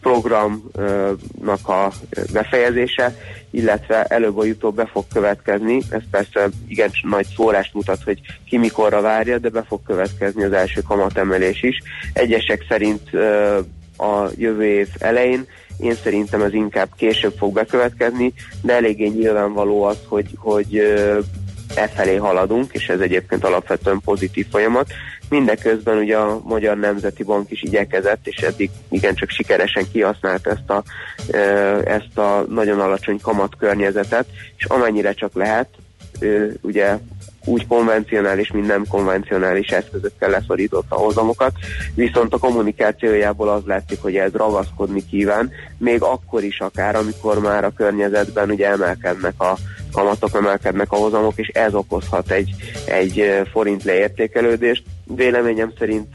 programnak 0.00 1.68
a 1.68 1.92
befejezése, 2.32 3.16
illetve 3.50 4.04
előbb 4.04 4.34
vagy 4.34 4.48
utóbb 4.48 4.74
be 4.74 4.86
fog 4.86 5.04
következni. 5.12 5.82
Ez 5.90 6.02
persze 6.10 6.48
igen 6.68 6.90
nagy 7.02 7.26
szórást 7.36 7.74
mutat, 7.74 8.02
hogy 8.04 8.20
ki 8.48 8.58
mikorra 8.58 9.00
várja, 9.00 9.38
de 9.38 9.48
be 9.48 9.62
fog 9.62 9.80
következni 9.86 10.44
az 10.44 10.52
első 10.52 10.80
kamatemelés 10.80 11.62
is. 11.62 11.78
Egyesek 12.12 12.64
szerint 12.68 13.14
a 13.96 14.28
jövő 14.36 14.64
év 14.64 14.88
elején, 14.98 15.46
én 15.82 15.94
szerintem 15.94 16.42
ez 16.42 16.54
inkább 16.54 16.88
később 16.96 17.34
fog 17.38 17.52
bekövetkezni, 17.52 18.32
de 18.62 18.72
eléggé 18.74 19.06
nyilvánvaló 19.06 19.82
az, 19.82 19.98
hogy, 20.06 20.26
hogy 20.36 20.76
e 21.74 21.88
felé 21.88 22.16
haladunk, 22.16 22.72
és 22.72 22.88
ez 22.88 23.00
egyébként 23.00 23.44
alapvetően 23.44 24.00
pozitív 24.04 24.46
folyamat. 24.50 24.92
Mindeközben 25.28 25.98
ugye 25.98 26.16
a 26.16 26.40
Magyar 26.44 26.76
Nemzeti 26.76 27.22
Bank 27.22 27.50
is 27.50 27.62
igyekezett, 27.62 28.26
és 28.26 28.36
eddig 28.36 28.70
igencsak 28.88 29.28
sikeresen 29.28 29.84
kihasznált 29.92 30.46
ezt 30.46 30.70
a, 30.70 30.82
ezt 31.84 32.18
a 32.18 32.44
nagyon 32.48 32.80
alacsony 32.80 33.20
kamat 33.20 33.56
környezetet, 33.58 34.26
és 34.56 34.64
amennyire 34.64 35.12
csak 35.12 35.34
lehet, 35.34 35.68
ugye 36.60 36.98
úgy 37.44 37.66
konvencionális, 37.66 38.50
mint 38.50 38.66
nem 38.66 38.84
konvencionális 38.88 39.68
eszközökkel 39.68 40.30
leszorított 40.30 40.86
a 40.88 40.94
hozamokat, 40.94 41.52
viszont 41.94 42.34
a 42.34 42.38
kommunikációjából 42.38 43.48
az 43.48 43.62
látszik, 43.64 44.02
hogy 44.02 44.16
ez 44.16 44.32
ragaszkodni 44.32 45.06
kíván, 45.06 45.50
még 45.78 46.02
akkor 46.02 46.42
is 46.42 46.60
akár, 46.60 46.96
amikor 46.96 47.40
már 47.40 47.64
a 47.64 47.72
környezetben 47.76 48.50
ugye 48.50 48.68
emelkednek 48.68 49.40
a 49.40 49.56
kamatok, 49.92 50.34
emelkednek 50.34 50.92
a 50.92 50.96
hozamok, 50.96 51.32
és 51.36 51.48
ez 51.48 51.74
okozhat 51.74 52.30
egy, 52.30 52.54
egy 52.84 53.42
forint 53.52 53.84
leértékelődést. 53.84 54.82
véleményem 55.04 55.72
szerint 55.78 56.08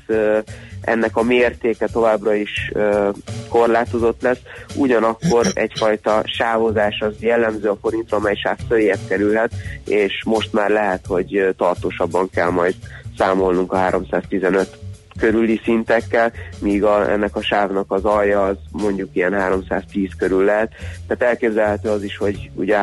ennek 0.87 1.17
a 1.17 1.23
mértéke 1.23 1.87
továbbra 1.87 2.33
is 2.33 2.71
ö, 2.73 3.09
korlátozott 3.49 4.21
lesz, 4.21 4.39
ugyanakkor 4.75 5.45
egyfajta 5.53 6.21
sávozás 6.25 6.99
az 6.99 7.13
jellemző 7.19 7.69
a 7.69 7.77
forintra, 7.81 8.17
amely 8.17 8.35
sáv 8.35 8.57
följebb 8.67 8.99
kerülhet, 9.07 9.51
és 9.85 10.23
most 10.25 10.53
már 10.53 10.69
lehet, 10.69 11.05
hogy 11.07 11.53
tartósabban 11.57 12.29
kell 12.29 12.49
majd 12.49 12.75
számolnunk 13.17 13.73
a 13.73 13.77
315 13.77 14.77
körüli 15.19 15.61
szintekkel, 15.63 16.31
míg 16.59 16.83
a, 16.83 17.11
ennek 17.11 17.35
a 17.35 17.41
sávnak 17.41 17.91
az 17.91 18.05
alja 18.05 18.43
az 18.43 18.57
mondjuk 18.71 19.09
ilyen 19.13 19.33
310 19.33 20.09
körül 20.17 20.43
lehet. 20.43 20.71
Tehát 21.07 21.33
elképzelhető 21.33 21.89
az 21.89 22.03
is, 22.03 22.17
hogy 22.17 22.49
ugye 22.55 22.77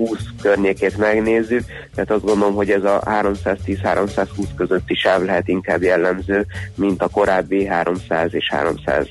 320 0.00 0.18
környékét 0.42 0.96
megnézzük, 0.96 1.64
tehát 1.94 2.10
azt 2.10 2.24
gondolom, 2.24 2.54
hogy 2.54 2.70
ez 2.70 2.84
a 2.84 3.02
310-320 3.04 4.26
közötti 4.56 4.94
sáv 4.94 5.22
lehet 5.24 5.48
inkább 5.48 5.82
jellemző, 5.82 6.46
mint 6.74 7.02
a 7.02 7.08
korábbi 7.08 7.66
300 7.66 8.34
és 8.34 8.48
310 8.50 9.06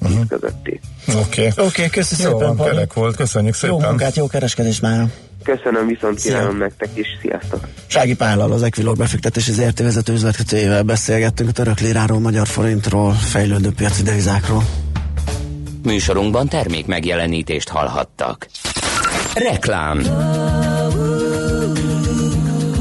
uh-huh. 0.00 0.26
közötti. 0.28 0.80
Oké. 1.08 1.18
Okay. 1.18 1.46
Oké, 1.46 1.62
okay, 1.62 1.88
köszönöm 1.88 2.32
Jó, 2.32 2.38
szépen, 2.38 2.56
van, 2.56 2.66
kerek 2.68 2.92
volt, 2.92 3.16
köszönjük 3.16 3.54
Jó 3.62 3.68
szépen. 3.68 3.88
munkát, 3.88 4.16
jó 4.16 4.26
kereskedés 4.26 4.80
már. 4.80 5.06
Köszönöm, 5.42 5.86
viszont 5.86 6.18
Szia. 6.18 6.32
kívánom 6.32 6.56
nektek 6.56 6.88
is, 6.94 7.06
sziasztok! 7.20 7.68
Sági 7.86 8.14
Pállal, 8.14 8.52
az 8.52 8.62
Equilor 8.62 8.96
befektetési 8.96 9.52
ZRT 9.52 9.78
vezető 9.78 10.12
üzletkötőjével 10.12 10.82
beszélgettünk 10.82 11.48
a 11.48 11.52
török 11.52 11.80
liráról, 11.80 12.18
magyar 12.20 12.46
forintról, 12.46 13.12
fejlődő 13.12 13.70
piaci 13.76 14.02
devizákról. 14.02 14.62
Műsorunkban 15.82 16.48
termék 16.48 16.86
megjelenítést 16.86 17.68
hallhattak. 17.68 18.46
Reklám 19.34 20.00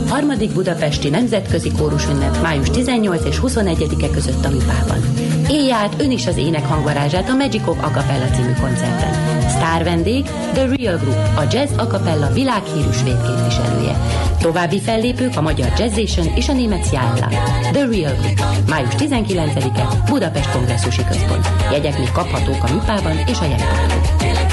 Harmadik 0.08 0.54
Budapesti 0.54 1.10
Nemzetközi 1.10 1.72
Kórus 1.72 2.06
Ünnep 2.08 2.42
május 2.42 2.70
18 2.70 3.26
és 3.26 3.40
21-e 3.44 4.10
között 4.10 4.46
a 4.46 4.50
Mipában. 4.50 5.02
Élj 5.50 5.72
át 5.72 5.96
ön 5.98 6.12
is 6.12 6.28
az 6.28 6.38
ének 6.38 6.66
hangvarázsát 6.66 7.30
a 7.30 7.34
Magic 7.34 7.68
of 7.68 7.84
Acapella 7.84 8.26
című 8.26 8.54
koncerten. 8.62 9.42
Sztár 9.50 9.84
vendég 9.84 10.24
The 10.54 10.68
Real 10.76 10.98
Group, 10.98 11.38
a 11.38 11.44
jazz 11.52 11.78
acapella 11.78 12.34
világhírű 12.34 12.92
svéd 12.92 13.22
képviselője. 13.22 13.98
További 14.40 14.80
fellépők 14.80 15.38
a 15.38 15.42
magyar 15.42 15.72
Jazzation 15.78 16.28
és 16.36 16.50
a 16.50 16.54
német 16.54 16.88
Sjájlá. 16.88 17.28
The 17.72 17.86
Real 17.86 18.16
Group, 18.22 18.70
május 18.70 18.94
19-e 18.98 19.88
Budapest 20.10 20.52
Kongresszusi 20.52 21.06
Központ. 21.06 21.48
Jegyek 21.72 21.98
még 21.98 22.12
kaphatók 22.12 22.64
a 22.64 22.74
Mipában 22.74 23.18
és 23.28 23.40
a 23.40 23.46
jegyekapon. 23.46 24.53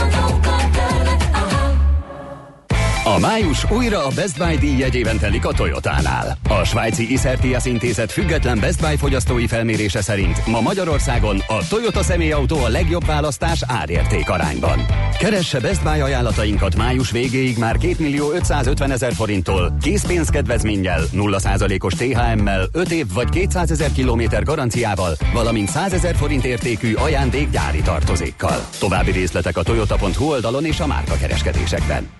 A 3.14 3.18
május 3.18 3.70
újra 3.70 4.06
a 4.06 4.10
Best 4.14 4.38
Buy 4.38 4.56
díj 4.56 4.78
jegyében 4.78 5.18
telik 5.18 5.46
a 5.46 5.52
Toyotánál. 5.52 6.38
A 6.48 6.64
svájci 6.64 7.12
Isertias 7.12 7.64
intézet 7.64 8.12
független 8.12 8.58
Best 8.60 8.80
Buy 8.80 8.96
fogyasztói 8.96 9.46
felmérése 9.46 10.02
szerint 10.02 10.46
ma 10.46 10.60
Magyarországon 10.60 11.42
a 11.46 11.68
Toyota 11.68 12.02
személyautó 12.02 12.58
a 12.64 12.68
legjobb 12.68 13.06
választás 13.06 13.62
árérték 13.66 14.30
arányban. 14.30 14.86
Keresse 15.18 15.60
Best 15.60 15.82
Buy 15.82 16.00
ajánlatainkat 16.00 16.76
május 16.76 17.10
végéig 17.10 17.58
már 17.58 17.76
2 17.76 17.94
millió 17.98 18.30
550 18.32 18.90
ezer 18.90 19.12
forinttól, 19.12 19.76
készpénzkedvezménnyel, 19.82 21.02
0%-os 21.12 21.94
THM-mel, 21.94 22.68
5 22.72 22.90
év 22.90 23.06
vagy 23.12 23.28
200 23.28 23.70
ezer 23.70 23.92
kilométer 23.92 24.42
garanciával, 24.42 25.16
valamint 25.32 25.68
100 25.68 25.92
ezer 25.92 26.14
forint 26.16 26.44
értékű 26.44 26.94
ajándék 26.94 27.50
gyári 27.50 27.80
tartozékkal. 27.80 28.66
További 28.78 29.10
részletek 29.10 29.56
a 29.56 29.62
toyota.hu 29.62 30.24
oldalon 30.24 30.64
és 30.64 30.80
a 30.80 30.86
márka 30.86 31.14
kereskedésekben. 31.14 32.19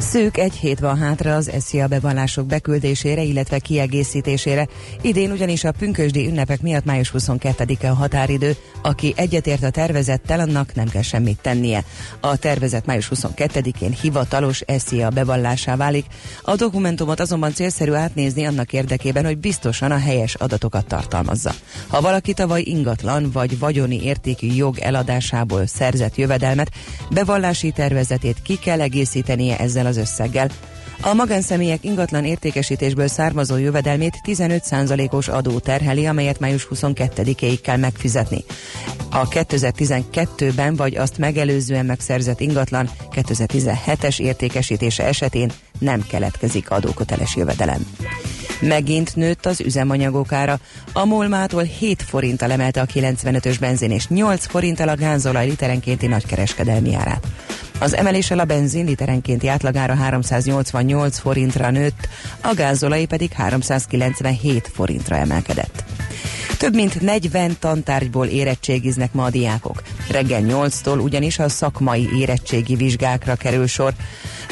Szűk 0.00 0.36
egy 0.36 0.54
hét 0.54 0.78
van 0.78 0.98
hátra 0.98 1.34
az 1.34 1.50
SZIA 1.60 1.86
bevallások 1.86 2.46
beküldésére, 2.46 3.22
illetve 3.22 3.58
kiegészítésére. 3.58 4.68
Idén 5.00 5.30
ugyanis 5.30 5.64
a 5.64 5.72
pünkösdi 5.72 6.26
ünnepek 6.26 6.62
miatt 6.62 6.84
május 6.84 7.12
22-e 7.18 7.90
a 7.90 7.94
határidő. 7.94 8.56
Aki 8.82 9.12
egyetért 9.16 9.62
a 9.62 9.70
tervezettel, 9.70 10.40
annak 10.40 10.74
nem 10.74 10.88
kell 10.88 11.02
semmit 11.02 11.38
tennie. 11.42 11.84
A 12.20 12.36
tervezet 12.36 12.86
május 12.86 13.10
22-én 13.14 13.92
hivatalos 13.92 14.62
SZIA 14.78 15.08
bevallásá 15.08 15.76
válik. 15.76 16.06
A 16.42 16.56
dokumentumot 16.56 17.20
azonban 17.20 17.54
célszerű 17.54 17.92
átnézni 17.92 18.44
annak 18.44 18.72
érdekében, 18.72 19.24
hogy 19.24 19.38
biztosan 19.38 19.90
a 19.90 19.98
helyes 19.98 20.34
adatokat 20.34 20.86
tartalmazza. 20.86 21.52
Ha 21.86 22.00
valaki 22.00 22.32
tavaly 22.32 22.62
ingatlan 22.64 23.30
vagy 23.32 23.58
vagyoni 23.58 24.04
értékű 24.04 24.46
jog 24.46 24.78
eladásából 24.78 25.66
szerzett 25.66 26.16
jövedelmet, 26.16 26.70
bevallási 27.10 27.70
tervezetét 27.70 28.42
ki 28.42 28.58
kell 28.58 28.80
egészítenie 28.80 29.58
ezzel 29.58 29.88
az 29.90 29.96
összeggel. 29.96 30.50
A 31.02 31.14
magánszemélyek 31.14 31.84
ingatlan 31.84 32.24
értékesítésből 32.24 33.08
származó 33.08 33.56
jövedelmét 33.56 34.20
15%-os 34.26 35.28
adó 35.28 35.58
terheli, 35.58 36.06
amelyet 36.06 36.38
május 36.38 36.68
22-ig 36.74 37.58
kell 37.62 37.76
megfizetni. 37.76 38.44
A 39.10 39.28
2012-ben 39.28 40.76
vagy 40.76 40.96
azt 40.96 41.18
megelőzően 41.18 41.86
megszerzett 41.86 42.40
ingatlan 42.40 42.90
2017-es 43.12 44.20
értékesítése 44.20 45.04
esetén 45.04 45.52
nem 45.78 46.06
keletkezik 46.06 46.70
adóköteles 46.70 47.36
jövedelem. 47.36 47.86
Megint 48.60 49.16
nőtt 49.16 49.46
az 49.46 49.60
üzemanyagok 49.60 50.32
ára. 50.32 50.58
A 50.92 51.04
Molmától 51.04 51.62
7 51.62 52.02
forinttal 52.02 52.50
emelte 52.50 52.80
a 52.80 52.86
95-ös 52.86 53.56
benzin 53.60 53.90
és 53.90 54.08
8 54.08 54.46
forinttal 54.46 54.88
a 54.88 54.94
gázolaj 54.94 55.46
literenkénti 55.46 56.06
nagykereskedelmi 56.06 56.94
árát. 56.94 57.26
Az 57.80 57.94
emeléssel 57.94 58.38
a 58.38 58.44
benzin 58.44 58.84
literenkénti 58.84 59.48
átlagára 59.48 59.94
388 59.94 61.18
forintra 61.18 61.70
nőtt, 61.70 62.08
a 62.40 62.54
gázolaj 62.54 63.04
pedig 63.04 63.32
397 63.32 64.70
forintra 64.74 65.16
emelkedett. 65.16 65.84
Több 66.58 66.74
mint 66.74 67.00
40 67.00 67.56
tantárgyból 67.58 68.26
érettségiznek 68.26 69.12
ma 69.12 69.24
a 69.24 69.30
diákok. 69.30 69.82
Reggel 70.10 70.42
8-tól 70.44 71.02
ugyanis 71.02 71.38
a 71.38 71.48
szakmai 71.48 72.08
érettségi 72.18 72.74
vizsgákra 72.74 73.34
kerül 73.34 73.66
sor. 73.66 73.94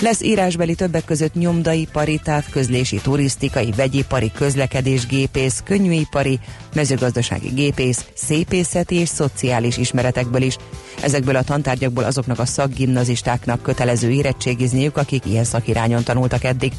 Lesz 0.00 0.22
írásbeli 0.22 0.74
többek 0.74 1.04
között 1.04 1.34
nyomdaipari, 1.34 2.20
távközlési, 2.24 2.96
turisztikai, 2.96 3.72
vegyipari, 3.76 4.32
közlekedésgépész, 4.34 5.62
könnyűipari, 5.64 6.38
mezőgazdasági 6.74 7.48
gépész, 7.48 8.04
szépészeti 8.14 8.94
és 8.94 9.08
szociális 9.08 9.76
ismeretekből 9.76 10.42
is. 10.42 10.56
Ezekből 11.02 11.36
a 11.36 11.42
tantárgyakból 11.42 12.04
azoknak 12.04 12.38
a 12.38 12.46
szakgimnazistáknak 12.46 13.62
kötelező 13.62 14.10
érettségizniük, 14.10 14.96
akik 14.96 15.26
ilyen 15.26 15.44
szakirányon 15.44 16.04
tanultak 16.04 16.44
eddig. 16.44 16.72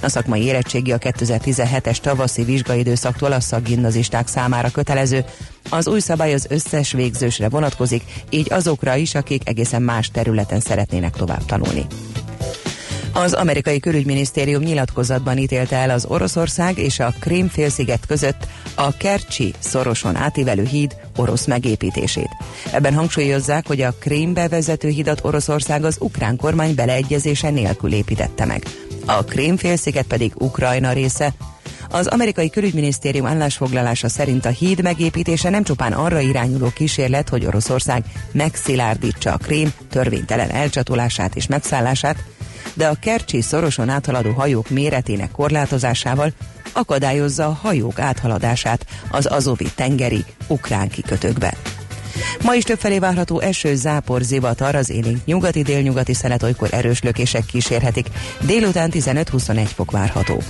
A 0.00 0.08
szakmai 0.08 0.42
érettségi 0.42 0.92
a 0.92 0.98
2017-es 0.98 1.96
tavaszi 1.96 2.44
vizsgaidőszaktól 2.44 3.32
a 3.32 3.40
szakgimnazisták 3.40 4.28
számára 4.28 4.70
kötelező. 4.70 5.24
Az 5.70 5.88
új 5.88 6.00
szabály 6.00 6.34
az 6.34 6.46
összes 6.48 6.92
végzősre 6.92 7.48
vonatkozik, 7.48 8.02
így 8.30 8.52
azokra 8.52 8.94
is, 8.94 9.14
akik 9.14 9.48
egészen 9.48 9.82
más 9.82 10.10
területen 10.10 10.60
szeretnének 10.60 11.16
tovább 11.16 11.44
tanulni. 11.44 11.86
Az 13.12 13.32
amerikai 13.32 13.80
külügyminisztérium 13.80 14.62
nyilatkozatban 14.62 15.38
ítélte 15.38 15.76
el 15.76 15.90
az 15.90 16.06
Oroszország 16.08 16.78
és 16.78 16.98
a 16.98 17.14
Krím 17.20 17.50
között 18.06 18.46
a 18.74 18.96
Kercsi 18.96 19.54
szoroson 19.58 20.16
átívelő 20.16 20.64
híd 20.64 20.96
orosz 21.16 21.46
megépítését. 21.46 22.30
Ebben 22.72 22.94
hangsúlyozzák, 22.94 23.66
hogy 23.66 23.80
a 23.80 23.94
Krímbe 23.98 24.48
vezető 24.48 24.88
hidat 24.88 25.24
Oroszország 25.24 25.84
az 25.84 25.96
ukrán 26.00 26.36
kormány 26.36 26.74
beleegyezése 26.74 27.50
nélkül 27.50 27.92
építette 27.92 28.44
meg. 28.44 28.62
A 29.06 29.24
Krím 29.24 29.56
félsziget 29.56 30.06
pedig 30.06 30.32
Ukrajna 30.34 30.92
része, 30.92 31.32
az 31.90 32.06
amerikai 32.06 32.50
külügyminisztérium 32.50 33.26
állásfoglalása 33.26 34.08
szerint 34.08 34.44
a 34.44 34.48
híd 34.48 34.82
megépítése 34.82 35.50
nem 35.50 35.62
csupán 35.62 35.92
arra 35.92 36.20
irányuló 36.20 36.68
kísérlet, 36.74 37.28
hogy 37.28 37.46
Oroszország 37.46 38.04
megszilárdítsa 38.32 39.32
a 39.32 39.36
krém 39.36 39.72
törvénytelen 39.90 40.50
elcsatolását 40.50 41.36
és 41.36 41.46
megszállását, 41.46 42.24
de 42.74 42.86
a 42.86 42.96
Kercsi 43.00 43.40
szoroson 43.40 43.88
áthaladó 43.88 44.32
hajók 44.32 44.68
méretének 44.68 45.30
korlátozásával 45.30 46.32
akadályozza 46.72 47.46
a 47.46 47.58
hajók 47.62 47.98
áthaladását 47.98 48.86
az 49.10 49.26
azovi 49.26 49.66
tengeri 49.74 50.24
ukrán 50.46 50.88
kikötőkbe. 50.88 51.54
Ma 52.42 52.54
is 52.54 52.62
többfelé 52.62 52.98
várható 52.98 53.40
eső, 53.40 53.74
zápor, 53.74 54.22
zivatar, 54.22 54.74
az 54.74 54.90
élénk 54.90 55.24
nyugati 55.24 55.62
délnyugati 55.62 56.14
szelet 56.14 56.42
olykor 56.42 56.68
erős 56.72 57.02
lökések 57.02 57.44
kísérhetik. 57.44 58.06
Délután 58.40 58.90
15-21 58.94 59.68
fok 59.74 59.90
várható. 59.90 60.42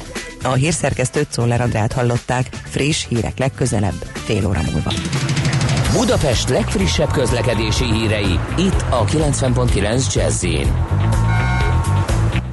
A 0.43 0.53
hírszerkesztőt 0.53 1.29
Czoller 1.31 1.61
Andrát 1.61 1.93
hallották, 1.93 2.47
friss 2.65 3.07
hírek 3.09 3.39
legközelebb, 3.39 4.07
fél 4.25 4.47
óra 4.47 4.61
múlva. 4.73 4.93
Budapest 5.93 6.49
legfrissebb 6.49 7.11
közlekedési 7.13 7.85
hírei, 7.85 8.39
itt 8.57 8.85
a 8.91 9.05
90.9 9.05 10.15
jazz 10.15 10.45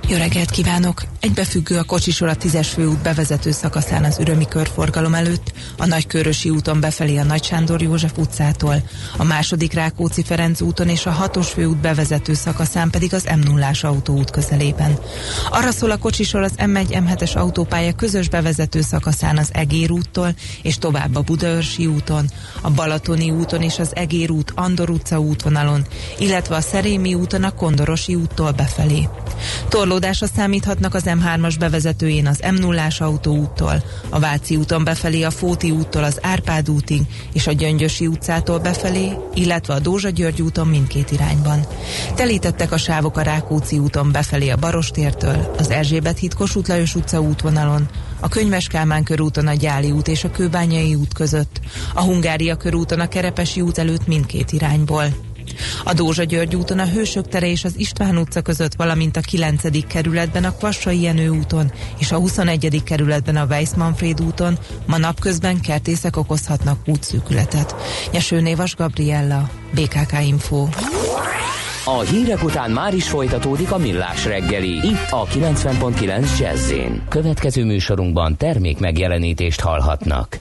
Jó 0.08 0.18
reggelt 0.18 0.50
kívánok! 0.50 1.13
Egybefüggő 1.24 1.78
a 1.78 1.84
kocsisor 1.84 2.28
a 2.28 2.36
10-es 2.36 2.68
főút 2.74 3.02
bevezető 3.02 3.52
szakaszán 3.52 4.04
az 4.04 4.20
Ürömi 4.20 4.48
körforgalom 4.48 5.14
előtt, 5.14 5.54
a 5.78 5.86
Nagykörösi 5.86 6.50
úton 6.50 6.80
befelé 6.80 7.18
a 7.18 7.24
Nagy 7.24 7.44
Sándor 7.44 7.82
József 7.82 8.18
utcától, 8.18 8.90
a 9.18 9.24
második 9.24 9.74
Rákóczi 9.74 10.24
Ferenc 10.24 10.62
úton 10.62 10.90
és 10.90 11.06
a 11.06 11.30
6-os 11.34 11.48
főút 11.54 11.78
bevezető 11.78 12.34
szakaszán 12.34 12.90
pedig 12.90 13.14
az 13.14 13.30
m 13.36 13.40
0 13.40 13.72
autóút 13.82 14.32
közelében. 14.32 14.98
Arra 15.50 15.72
szól 15.72 15.92
a 15.92 15.98
kocsisor 15.98 16.42
az 16.42 16.54
M1 16.58 16.86
M7-es 16.90 17.34
autópálya 17.34 17.94
közös 17.94 18.30
bevezető 18.30 18.82
szakaszán 18.82 19.38
az 19.38 19.50
Egér 19.52 19.92
úttól 19.92 20.36
és 20.62 20.78
tovább 20.78 21.16
a 21.16 21.22
Budaörsi 21.22 21.86
úton, 21.86 22.30
a 22.62 22.70
Balatoni 22.70 23.32
úton 23.32 23.62
és 23.62 23.80
az 23.80 23.96
Egér 23.96 24.32
út 24.32 24.52
Andor 24.56 24.90
utca 24.90 25.20
útvonalon, 25.20 25.86
illetve 26.18 26.56
a 26.56 26.62
Szerémi 26.62 27.14
úton 27.14 27.44
a 27.44 27.52
Kondorosi 27.52 28.16
úttól 28.16 28.52
befelé. 28.52 29.08
Torlódásra 29.70 30.28
számíthatnak 30.36 30.94
az 30.94 31.08
M3-as 31.20 31.56
bevezetőjén 31.60 32.28
az 32.28 32.44
m 32.52 32.56
0 32.60 32.88
autóúttól, 33.00 33.84
a 34.10 34.20
Váci 34.20 34.56
úton 34.56 34.84
befelé 34.84 35.24
a 35.24 35.30
Fóti 35.30 35.72
úttól 35.72 36.04
az 36.04 36.20
Árpád 36.22 36.70
útig 36.70 37.02
és 37.34 37.48
a 37.48 37.52
Gyöngyösi 37.52 38.08
utcától 38.08 38.60
befelé, 38.60 39.18
illetve 39.34 39.74
a 39.74 39.80
Dózsa 39.80 40.10
György 40.10 40.42
úton 40.42 40.68
mindkét 40.68 41.12
irányban. 41.12 41.66
Telítettek 42.16 42.72
a 42.72 42.78
sávok 42.78 43.18
a 43.18 43.22
Rákóczi 43.22 43.78
úton 43.78 44.12
befelé 44.12 44.50
a 44.50 44.58
Barostértől, 44.58 45.54
az 45.58 45.70
Erzsébet 45.70 46.18
híd 46.18 46.34
Kossuth 46.34 46.70
Lajos 46.70 46.96
utca 46.96 47.22
útvonalon, 47.22 47.88
a 48.20 48.30
Könyves 48.30 48.68
Kálmán 48.68 49.04
körúton 49.04 49.48
a 49.48 49.54
Gyáli 49.54 49.92
út 49.92 50.08
és 50.08 50.24
a 50.24 50.32
Kőbányai 50.32 50.96
út 50.96 51.14
között, 51.14 51.60
a 51.94 52.02
Hungária 52.02 52.56
körúton 52.56 53.00
a 53.00 53.08
Kerepesi 53.08 53.62
út 53.62 53.78
előtt 53.78 54.08
mindkét 54.08 54.52
irányból. 54.52 55.33
A 55.84 55.94
Dózsa 55.94 56.24
György 56.24 56.56
úton 56.56 56.80
a 56.80 56.86
Hősök 56.86 57.28
tere 57.28 57.48
és 57.48 57.64
az 57.64 57.74
István 57.78 58.18
utca 58.18 58.42
között, 58.42 58.74
valamint 58.74 59.18
a 59.18 59.22
9. 59.22 59.88
kerületben 59.88 60.44
a 60.44 60.56
Kvassai 60.56 61.02
Jenő 61.02 61.30
úton 61.30 61.72
és 62.00 62.12
a 62.12 62.18
21. 62.18 62.82
kerületben 62.84 63.36
a 63.36 63.46
Weiss 63.46 63.74
Manfred 63.76 64.22
úton 64.22 64.58
ma 64.86 64.98
napközben 64.98 65.62
kertészek 65.62 66.18
okozhatnak 66.18 66.80
útszűkületet. 66.86 67.76
Nyeső 68.12 68.42
Névas 68.42 68.76
Gabriella, 68.76 69.50
BKK 69.74 70.26
Info. 70.26 70.68
A 71.86 72.00
hírek 72.00 72.44
után 72.44 72.72
már 72.72 72.94
is 72.94 73.08
folytatódik 73.08 73.72
a 73.72 73.78
millás 73.78 74.26
reggeli. 74.26 74.72
Itt 74.72 75.10
a 75.10 75.26
90.9 75.26 76.40
jazz 76.40 76.74
Következő 77.10 77.64
műsorunkban 77.66 78.38
termék 78.38 78.80
megjelenítést 78.80 79.60
hallhatnak. 79.60 80.40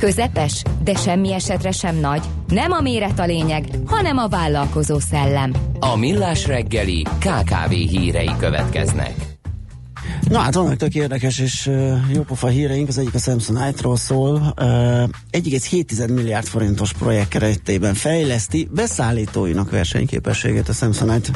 Közepes, 0.00 0.62
de 0.82 0.94
semmi 0.94 1.32
esetre 1.32 1.70
sem 1.70 1.96
nagy. 1.96 2.22
Nem 2.48 2.72
a 2.72 2.80
méret 2.80 3.18
a 3.18 3.24
lényeg, 3.24 3.64
hanem 3.86 4.18
a 4.18 4.28
vállalkozó 4.28 4.98
szellem. 4.98 5.52
A 5.78 5.96
millás 5.96 6.46
reggeli 6.46 7.02
KKV 7.02 7.70
hírei 7.70 8.30
következnek. 8.38 9.30
Na 10.28 10.38
hát 10.38 10.54
vannak 10.54 10.76
tök 10.76 10.94
érdekes 10.94 11.38
és 11.38 11.66
uh, 11.66 11.98
jópofa 12.12 12.46
híreink, 12.46 12.88
az 12.88 12.98
egyik 12.98 13.14
a 13.14 13.18
Samsonite-ról 13.18 13.96
szól. 13.96 14.34
Uh, 14.34 15.08
1,7 15.30 16.14
milliárd 16.14 16.46
forintos 16.46 16.92
projekt 16.92 17.28
keretében 17.28 17.94
fejleszti 17.94 18.68
beszállítóinak 18.70 19.70
versenyképességét 19.70 20.68
a 20.68 20.72
Samsonite 20.72 21.30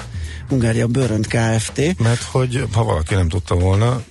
Hungária 0.48 0.86
Bőrönt 0.86 1.26
Kft. 1.26 1.98
Mert 1.98 2.22
hogy 2.22 2.64
ha 2.72 2.84
valaki 2.84 3.14
nem 3.14 3.28
tudta 3.28 3.54
volna, 3.54 4.02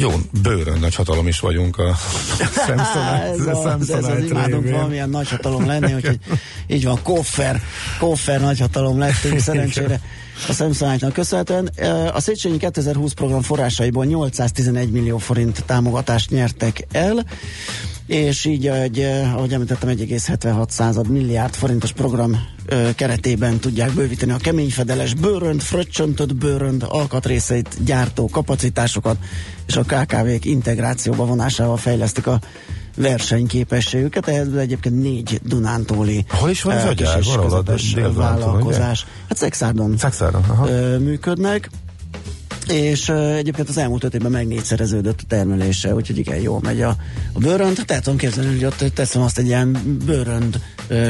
jó, 0.00 0.10
bőrön 0.42 0.78
nagy 0.78 0.94
hatalom 0.94 1.26
is 1.26 1.40
vagyunk 1.40 1.78
a 1.78 1.94
Samsonite, 2.66 3.34
ez, 3.38 3.46
a, 3.46 3.76
ez 3.80 3.90
az 3.90 4.24
imádunk 4.24 4.70
valamilyen 4.70 5.10
nagy 5.10 5.28
hatalom 5.28 5.66
lenni, 5.66 5.94
úgyhogy 5.94 6.18
így 6.66 6.84
van, 6.84 7.02
koffer, 7.02 7.62
koffer 7.98 8.40
nagy 8.40 8.58
hatalom 8.58 8.98
lettünk 8.98 9.38
szerencsére 9.38 10.00
a 10.48 10.52
Samsonite-nak 10.52 11.12
köszönhetően. 11.12 11.66
A 12.12 12.20
Széchenyi 12.20 12.56
2020 12.56 13.12
program 13.12 13.42
forrásaiból 13.42 14.04
811 14.04 14.90
millió 14.90 15.18
forint 15.18 15.64
támogatást 15.66 16.30
nyertek 16.30 16.86
el, 16.92 17.24
és 18.08 18.44
így, 18.44 18.66
egy, 18.66 19.00
ahogy 19.34 19.52
említettem, 19.52 19.88
1,76 19.88 20.68
század 20.68 21.08
milliárd 21.08 21.54
forintos 21.54 21.92
program 21.92 22.36
ö, 22.66 22.88
keretében 22.94 23.58
tudják 23.58 23.92
bővíteni 23.92 24.32
a 24.32 24.36
keményfedeles 24.36 25.14
bőrönt, 25.14 25.62
fröccsöntött 25.62 26.34
bőrönt, 26.34 26.82
alkatrészeit, 26.82 27.84
gyártó 27.84 28.28
kapacitásokat, 28.28 29.16
és 29.66 29.76
a 29.76 29.82
KKV-k 29.82 30.44
integrációba 30.44 31.24
vonásával 31.24 31.76
fejlesztik 31.76 32.26
a 32.26 32.40
versenyképességüket, 32.96 34.28
ehhez 34.28 34.52
egyébként 34.52 35.02
négy 35.02 35.40
Dunántúli 35.44 36.24
Hol 36.28 36.50
is 36.50 36.62
van 36.62 36.76
ez 36.76 36.82
eh, 36.82 36.88
a 36.88 36.92
gyár? 36.92 37.22
Valahol 37.22 37.58
a 37.58 37.62
Dél-Dunántúl, 37.62 38.22
vállalkozás. 38.22 39.06
Hát 39.28 39.38
Szexárdon, 39.38 39.96
Szexárdon, 39.96 40.42
működnek 41.00 41.70
és 42.70 43.08
egyébként 43.08 43.68
az 43.68 43.78
elmúlt 43.78 44.04
öt 44.04 44.14
évben 44.14 44.30
meg 44.30 44.46
négyszereződött 44.46 45.20
a 45.20 45.24
termelése, 45.28 45.94
úgyhogy 45.94 46.18
igen, 46.18 46.40
jól 46.40 46.60
megy 46.62 46.82
a, 46.82 46.96
a 47.32 47.38
bőrönd. 47.38 47.82
Tehát 47.86 48.02
tudom 48.02 48.18
képzelni, 48.18 48.54
hogy 48.54 48.64
ott 48.64 48.94
teszem 48.94 49.22
azt 49.22 49.38
egy 49.38 49.46
ilyen 49.46 49.98
bőrönd 50.06 50.60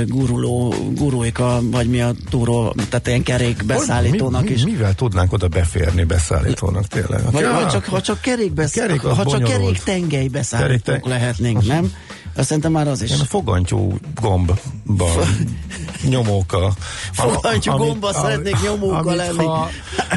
guruló, 0.07 0.75
gurulika, 0.95 1.61
vagy 1.71 1.89
mi 1.89 2.01
a 2.01 2.15
túró, 2.31 2.75
tehát 2.89 3.07
ilyen 3.07 3.23
kerék 3.23 3.65
beszállítónak 3.67 4.43
mi, 4.43 4.49
mi, 4.49 4.55
is. 4.55 4.65
Mivel 4.65 4.95
tudnánk 4.95 5.33
oda 5.33 5.49
beférni 5.49 6.05
beszállítónak 6.05 6.87
tényleg? 6.87 7.21
Vagy, 7.31 7.43
Ja, 7.43 7.53
vagy 7.53 7.69
csak, 7.69 7.85
ha 7.85 8.01
csak 8.01 8.21
kerék, 8.21 8.53
besz... 8.53 8.73
Kerék 8.73 9.01
ha 9.01 9.15
csak 9.17 9.25
bonyolult. 9.25 9.51
kerék 9.51 9.79
tengely 9.83 10.29
beszállítók 10.29 10.85
Kerék 10.85 11.03
te- 11.03 11.09
lehetnénk, 11.09 11.67
nem? 11.67 11.93
Azt 12.35 12.47
szerintem 12.47 12.73
már 12.73 12.89
az 12.89 13.03
is. 13.03 13.09
Ilyen 13.09 13.21
a 13.21 13.25
fogantyú 13.25 13.99
gombban 14.21 14.59
nyomóka. 16.03 16.73
Fogadjuk 17.13 17.77
gomba, 17.77 18.13
szeretnék 18.13 18.57
nyomóka 18.63 18.97
amit 18.97 19.17
lenni. 19.17 19.45
Ha, 19.45 19.71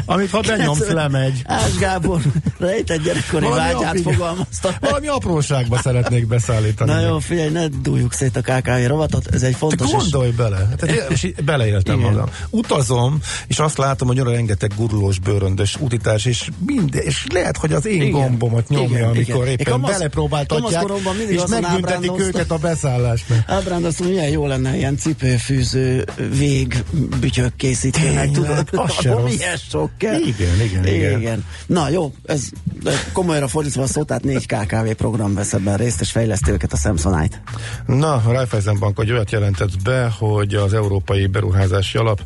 amit 0.04 0.30
ha 0.30 0.40
benyomsz, 0.40 0.88
lemegy. 0.88 1.42
Ács 1.44 1.74
Gábor 1.78 2.20
rejtett 2.58 3.02
gyerekkori 3.02 3.44
Valami 3.44 3.60
vágyát 3.60 3.88
apri- 3.88 4.02
fogalmazta. 4.02 4.74
Valami 4.80 5.06
apróságba 5.06 5.78
szeretnék 5.78 6.26
beszállítani. 6.26 6.90
Na 6.92 7.00
jó, 7.00 7.18
figyelj, 7.18 7.48
ne 7.50 7.66
dúljuk 7.68 8.12
szét 8.12 8.36
a 8.36 8.40
KKV 8.40 8.86
rovatot, 8.86 9.26
ez 9.34 9.42
egy 9.42 9.50
Te 9.52 9.56
fontos 9.58 9.86
és 9.86 9.96
gondolj 9.96 10.30
bele, 10.30 10.68
tehát 10.76 11.10
és 11.10 11.32
beleéltem 11.44 11.98
Igen. 11.98 12.10
magam. 12.10 12.26
Utazom, 12.50 13.18
és 13.46 13.58
azt 13.58 13.78
látom, 13.78 14.08
hogy 14.08 14.20
olyan 14.20 14.32
rengeteg 14.32 14.72
gurulós, 14.76 15.18
bőröndös 15.18 15.76
utitárs, 15.80 16.24
és 16.24 16.48
minden, 16.66 17.02
és 17.02 17.26
lehet, 17.32 17.56
hogy 17.56 17.72
az 17.72 17.86
én 17.86 18.00
Igen. 18.02 18.10
gombomat 18.10 18.68
nyomja, 18.68 18.88
Igen, 18.88 19.08
amikor 19.08 19.44
igen. 19.44 19.46
Éppen 19.46 19.72
kamasz- 19.72 19.92
belepróbáltatják, 19.92 20.84
és 21.28 21.42
megbüntetik 21.48 22.10
őket 22.18 22.50
a 22.50 22.56
beszállásnál. 22.56 23.44
Ábrándoztam, 23.46 24.06
milyen 24.06 24.28
jó 24.28 24.46
lenne 24.46 24.76
ilyen 24.76 24.96
cipőfűző 25.72 26.04
végbütyök 26.38 27.56
készítőnek, 27.56 28.30
tudod? 28.30 28.68
az 28.86 28.92
se 28.92 29.10
rossz. 29.10 29.36
Milyen 29.36 29.56
sok 29.56 29.90
kell. 29.96 30.20
Igen, 30.20 30.60
igen, 30.60 30.86
igen. 30.86 31.20
igen. 31.20 31.44
Na 31.66 31.88
jó, 31.88 32.12
ez 32.24 32.48
komolyra 33.12 33.48
fordítva 33.48 33.82
a 33.82 33.86
szót, 33.86 34.06
tehát 34.06 34.24
négy 34.24 34.46
KKV 34.46 34.90
program 34.90 35.34
vesz 35.34 35.52
ebben 35.52 35.76
részt, 35.76 36.00
és 36.00 36.10
fejleszti 36.10 36.50
őket 36.50 36.72
a 36.72 36.76
Samsonite. 36.76 37.42
Na, 37.86 38.12
a 38.12 38.32
Raiffeisen 38.32 38.78
Bank 38.78 38.98
egy 38.98 39.12
olyat 39.12 39.30
jelentett 39.30 39.82
be, 39.82 40.12
hogy 40.18 40.54
az 40.54 40.74
Európai 40.74 41.26
Beruházási 41.26 41.98
Alap 41.98 42.20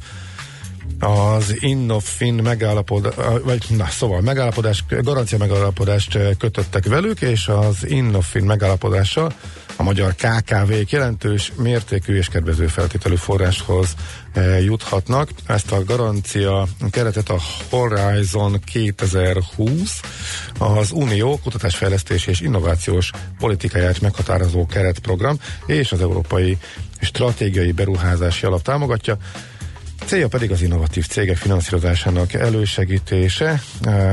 az 0.98 1.56
Innofin 1.58 2.34
megállapodás, 2.34 3.14
vagy 3.44 3.64
na, 3.76 3.86
szóval 3.86 4.20
megállapodás, 4.20 4.84
garancia 5.02 5.38
megállapodást 5.38 6.18
kötöttek 6.38 6.86
velük, 6.86 7.20
és 7.20 7.48
az 7.48 7.88
Innofin 7.88 8.44
megállapodással 8.44 9.32
a 9.76 9.82
magyar 9.82 10.14
KKV-k 10.14 10.90
jelentős 10.90 11.52
mértékű 11.56 12.16
és 12.16 12.28
kedvező 12.28 12.66
feltételű 12.66 13.14
forráshoz 13.14 13.94
eh, 14.32 14.64
juthatnak. 14.64 15.30
Ezt 15.46 15.72
a 15.72 15.84
garancia 15.84 16.66
keretet 16.90 17.28
a 17.28 17.40
Horizon 17.70 18.60
2020 18.72 20.00
az 20.58 20.90
Unió 20.90 21.38
kutatásfejlesztési 21.42 22.30
és 22.30 22.40
innovációs 22.40 23.10
politikáját 23.38 24.00
meghatározó 24.00 24.66
keretprogram 24.66 25.38
és 25.66 25.92
az 25.92 26.00
Európai 26.00 26.58
Stratégiai 27.00 27.72
Beruházási 27.72 28.46
Alap 28.46 28.62
támogatja. 28.62 29.16
Célja 30.04 30.28
pedig 30.28 30.50
az 30.50 30.62
innovatív 30.62 31.06
cégek 31.06 31.36
finanszírozásának 31.36 32.32
elősegítése. 32.32 33.62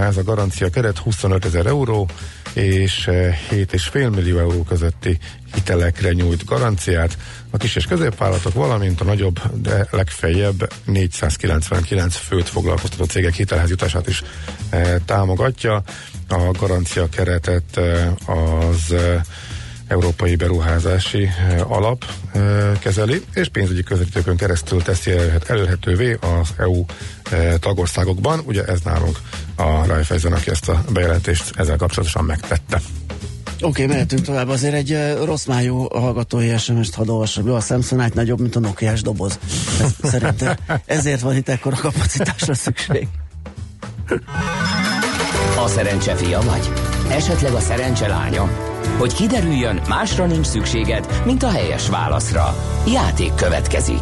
Ez 0.01 0.17
a 0.17 0.23
garancia 0.23 0.69
keret 0.69 0.97
25 0.97 1.45
ezer 1.45 1.65
euró 1.65 2.09
és 2.53 3.03
7,5 3.49 4.15
millió 4.15 4.37
euró 4.37 4.63
közötti 4.63 5.17
hitelekre 5.53 6.11
nyújt 6.11 6.45
garanciát 6.45 7.17
a 7.49 7.57
kis 7.57 7.75
és 7.75 7.85
középvállalatok, 7.85 8.53
valamint 8.53 9.01
a 9.01 9.03
nagyobb, 9.03 9.39
de 9.53 9.87
legfeljebb 9.91 10.73
499 10.85 12.15
főt 12.15 12.49
foglalkoztató 12.49 13.03
cégek 13.03 13.33
hitelhez 13.33 13.69
jutását 13.69 14.07
is 14.07 14.23
eh, 14.69 14.95
támogatja. 15.05 15.83
A 16.27 16.51
garancia 16.59 17.09
keretet 17.09 17.77
eh, 17.77 18.11
az 18.25 18.91
eh, 18.91 19.21
Európai 19.93 20.35
Beruházási 20.35 21.23
eh, 21.23 21.71
Alap 21.71 22.05
eh, 22.31 22.41
kezeli, 22.79 23.21
és 23.33 23.47
pénzügyi 23.47 23.83
közvetítőkön 23.83 24.37
keresztül 24.37 24.81
teszi 24.81 25.11
elérhet- 25.11 25.49
elérhetővé 25.49 26.17
az 26.21 26.49
EU 26.57 26.85
eh, 27.31 27.53
tagországokban. 27.59 28.41
Ugye 28.45 28.63
ez 28.63 28.79
nálunk 28.81 29.19
a 29.55 29.85
Raiffeisen, 29.85 30.33
aki 30.33 30.49
ezt 30.49 30.69
a 30.69 30.83
bejelentést 30.93 31.51
ezzel 31.55 31.77
kapcsolatosan 31.77 32.23
megtette. 32.23 32.81
Oké, 33.61 33.83
okay, 33.83 33.85
mehetünk 33.85 34.21
tovább. 34.21 34.49
Azért 34.49 34.73
egy 34.73 34.91
uh, 34.91 35.25
rossz 35.25 35.45
májú 35.45 35.83
hallgatói 35.83 36.57
SMS-t 36.57 36.95
hadd 36.95 37.09
olvassak 37.09 37.43
be. 37.43 37.53
A 37.53 37.59
Samsonite 37.59 38.11
nagyobb, 38.13 38.39
mint 38.39 38.55
a 38.55 38.59
Nokia-s 38.59 39.01
doboz. 39.01 39.39
Ez, 39.81 40.09
szerintem 40.11 40.55
ezért 40.85 41.21
van 41.21 41.35
itt 41.35 41.49
ekkora 41.49 41.75
kapacitásra 41.75 42.53
szükség. 42.53 43.07
A 45.63 45.67
szerencse 45.67 46.15
fia 46.15 46.41
vagy? 46.41 46.71
Esetleg 47.09 47.53
a 47.53 47.59
szerencse 47.59 48.07
lánya? 48.07 48.72
Hogy 48.97 49.13
kiderüljön, 49.13 49.81
másra 49.87 50.25
nincs 50.25 50.45
szükséged, 50.45 51.21
mint 51.25 51.43
a 51.43 51.49
helyes 51.49 51.89
válaszra. 51.89 52.55
Játék 52.87 53.35
következik. 53.35 54.01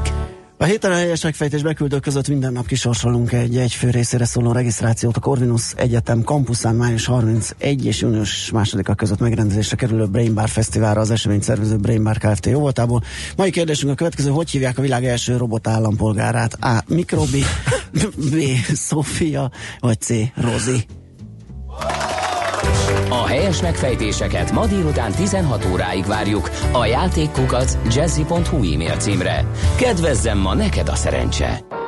A 0.58 0.64
héten 0.64 0.92
a 0.92 0.96
helyes 0.96 1.24
megfejtés 1.24 1.62
beküldők 1.62 2.02
között 2.02 2.28
minden 2.28 2.54
nap 2.54 2.66
kisorsolunk 2.66 3.32
egy 3.32 3.58
egyfő 3.58 3.90
részére 3.90 4.26
szóló 4.26 4.52
regisztrációt 4.52 5.18
a 5.18 5.20
Corvinus 5.20 5.74
Egyetem 5.76 6.24
kampuszán 6.24 6.76
május 6.76 7.06
31 7.06 7.86
és 7.86 8.02
június 8.02 8.52
2 8.52 8.94
között 8.96 9.20
megrendezésre 9.20 9.76
kerülő 9.76 10.06
Brain 10.06 10.34
Bar 10.34 10.50
Fesztiválra 10.50 11.02
az 11.02 11.12
esemény 11.12 11.42
szervező 11.42 11.76
Brain 11.76 12.04
Bar 12.04 12.18
Kft. 12.18 12.46
jó 12.46 12.60
voltából. 12.60 13.04
Mai 13.38 13.52
kérdésünk 13.52 13.92
a 13.92 13.96
következő, 13.96 14.30
hogy 14.30 14.50
hívják 14.50 14.78
a 14.78 14.82
világ 14.82 15.06
első 15.06 15.38
robot 15.38 15.68
állampolgárát? 15.68 16.54
A. 16.54 16.84
Mikrobi, 16.88 17.44
B. 18.32 18.36
Sofia, 18.76 19.52
vagy 19.80 20.02
C. 20.02 20.10
Rozi? 20.36 20.86
Helyes 23.52 23.66
megfejtéseket 23.66 24.52
ma 24.52 24.66
délután 24.66 25.12
16 25.12 25.66
óráig 25.72 26.06
várjuk 26.06 26.50
a 26.72 26.86
játékkukac 26.86 27.78
jazzy.hu 27.96 28.74
e-mail 28.74 28.96
címre. 28.98 29.46
Kedvezzem 29.78 30.38
ma 30.38 30.54
neked 30.54 30.90
a 30.90 30.96
szerencse! 30.96 31.81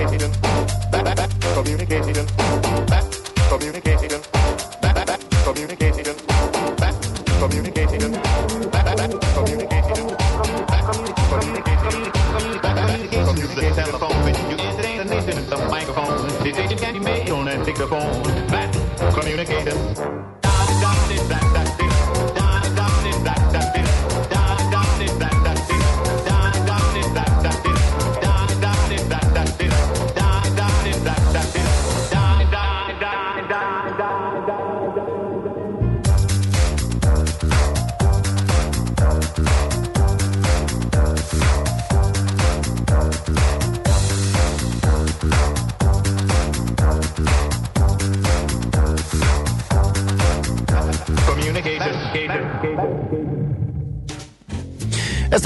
communication, 0.00 0.32
communication. 1.54 2.39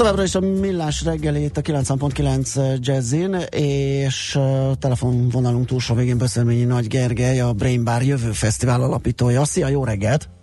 Továbbra 0.05 0.25
is 0.25 0.35
a 0.35 0.39
millás 0.39 1.03
reggelét 1.03 1.57
a 1.57 1.61
90.9 1.61 2.79
Jazzin, 2.79 3.33
és 3.49 4.35
uh, 4.35 4.71
telefonvonalunk 4.79 5.65
túlsó 5.65 5.95
végén 5.95 6.17
Beszélményi 6.17 6.63
Nagy 6.63 6.87
Gergely, 6.87 7.39
a 7.39 7.53
Brain 7.53 7.83
Bar 7.83 8.01
Jövő 8.03 8.31
Fesztivál 8.31 8.81
alapítója. 8.81 9.45
Szia, 9.45 9.67
jó 9.67 9.83
reggelt! 9.83 10.34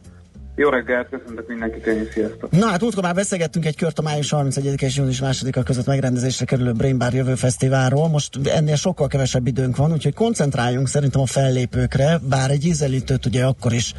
Jó 0.57 0.69
reggelt, 0.69 1.09
köszöntök 1.09 1.49
mindenkit, 1.49 1.87
én 1.87 2.01
is 2.01 2.13
sziasztok. 2.13 2.51
Na 2.51 2.67
hát 2.67 2.81
múltkor 2.81 3.03
már 3.03 3.15
beszélgettünk 3.15 3.65
egy 3.65 3.77
kört 3.77 3.99
a 3.99 4.03
május 4.03 4.31
31 4.31 4.83
és 4.83 4.97
június 4.97 5.19
2 5.19 5.63
között 5.65 5.87
megrendezésre 5.87 6.45
kerülő 6.45 6.73
Brain 6.73 6.99
Bar 6.99 7.13
Jövő 7.13 7.35
Fesztiválról. 7.35 8.09
Most 8.09 8.39
ennél 8.47 8.77
sokkal 8.77 9.09
kevesebb 9.09 9.47
időnk 9.47 9.77
van, 9.77 9.93
úgyhogy 9.93 10.15
koncentráljunk 10.15 10.89
szerintem 10.89 11.21
a 11.21 11.27
fellépőkre, 11.27 12.19
bár 12.29 12.51
egy 12.51 12.67
ízelítőt 12.67 13.27
ugye 13.27 13.45
akkor 13.45 13.73
is 13.73 13.95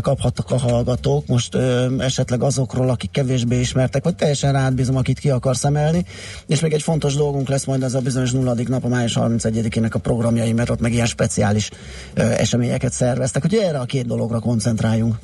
kaphattak 0.00 0.50
a 0.50 0.58
hallgatók, 0.58 1.26
most 1.26 1.54
ö, 1.54 1.86
esetleg 1.98 2.42
azokról, 2.42 2.88
akik 2.88 3.10
kevésbé 3.10 3.58
ismertek, 3.58 4.04
vagy 4.04 4.14
teljesen 4.14 4.52
rád 4.52 4.74
bízom, 4.74 4.96
akit 4.96 5.18
ki 5.18 5.30
akarsz 5.30 5.64
emelni. 5.64 6.04
És 6.46 6.60
még 6.60 6.72
egy 6.72 6.82
fontos 6.82 7.14
dolgunk 7.14 7.48
lesz 7.48 7.64
majd 7.64 7.82
az 7.82 7.94
a 7.94 8.00
bizonyos 8.00 8.32
nulladik 8.32 8.68
nap 8.68 8.84
a 8.84 8.88
május 8.88 9.16
31-ének 9.20 9.92
a 9.92 9.98
programjai, 9.98 10.52
mert 10.52 10.70
ott 10.70 10.80
meg 10.80 10.92
ilyen 10.92 11.06
speciális 11.06 11.70
ö, 12.14 12.22
eseményeket 12.22 12.92
szerveztek. 12.92 13.44
Úgyhogy 13.44 13.62
erre 13.62 13.78
a 13.78 13.84
két 13.84 14.06
dologra 14.06 14.40
koncentráljunk. 14.40 15.14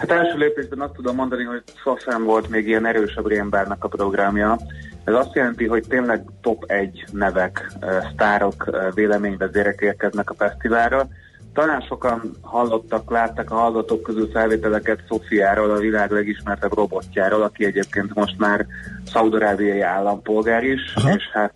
Hát 0.00 0.10
első 0.10 0.38
lépésben 0.38 0.80
azt 0.80 0.92
tudom 0.92 1.14
mondani, 1.16 1.44
hogy 1.44 1.62
sosem 1.82 2.24
volt 2.24 2.48
még 2.48 2.66
ilyen 2.66 2.86
erősebb 2.86 3.26
Rémbárnak 3.26 3.84
a 3.84 3.88
programja. 3.88 4.58
Ez 5.04 5.14
azt 5.14 5.34
jelenti, 5.34 5.66
hogy 5.66 5.84
tényleg 5.88 6.24
top 6.40 6.64
1 6.66 7.04
nevek, 7.12 7.72
sztárok, 8.12 8.70
véleményvezérek 8.94 9.80
érkeznek 9.80 10.30
a 10.30 10.34
fesztiválra. 10.34 11.08
Talán 11.54 11.80
sokan 11.80 12.30
hallottak, 12.40 13.10
láttak 13.10 13.50
a 13.50 13.54
hallgatók 13.54 14.02
közül 14.02 14.30
felvételeket 14.32 15.02
Szofiáról, 15.08 15.70
a 15.70 15.78
világ 15.78 16.10
legismertebb 16.10 16.74
robotjáról, 16.74 17.42
aki 17.42 17.64
egyébként 17.64 18.14
most 18.14 18.38
már 18.38 18.66
szaudarábiai 19.06 19.80
állampolgár 19.80 20.64
is, 20.64 20.94
Aha. 20.94 21.14
és 21.14 21.22
hát 21.32 21.54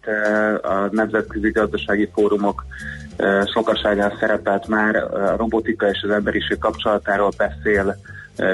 a 0.62 0.88
Nemzetközi 0.90 1.50
Gazdasági 1.50 2.10
Fórumok 2.14 2.64
sokaságán 3.52 4.16
szerepelt 4.20 4.66
már 4.66 4.96
a 4.96 5.36
robotika 5.36 5.88
és 5.88 6.02
az 6.02 6.10
emberiség 6.10 6.58
kapcsolatáról 6.58 7.30
beszél, 7.36 7.96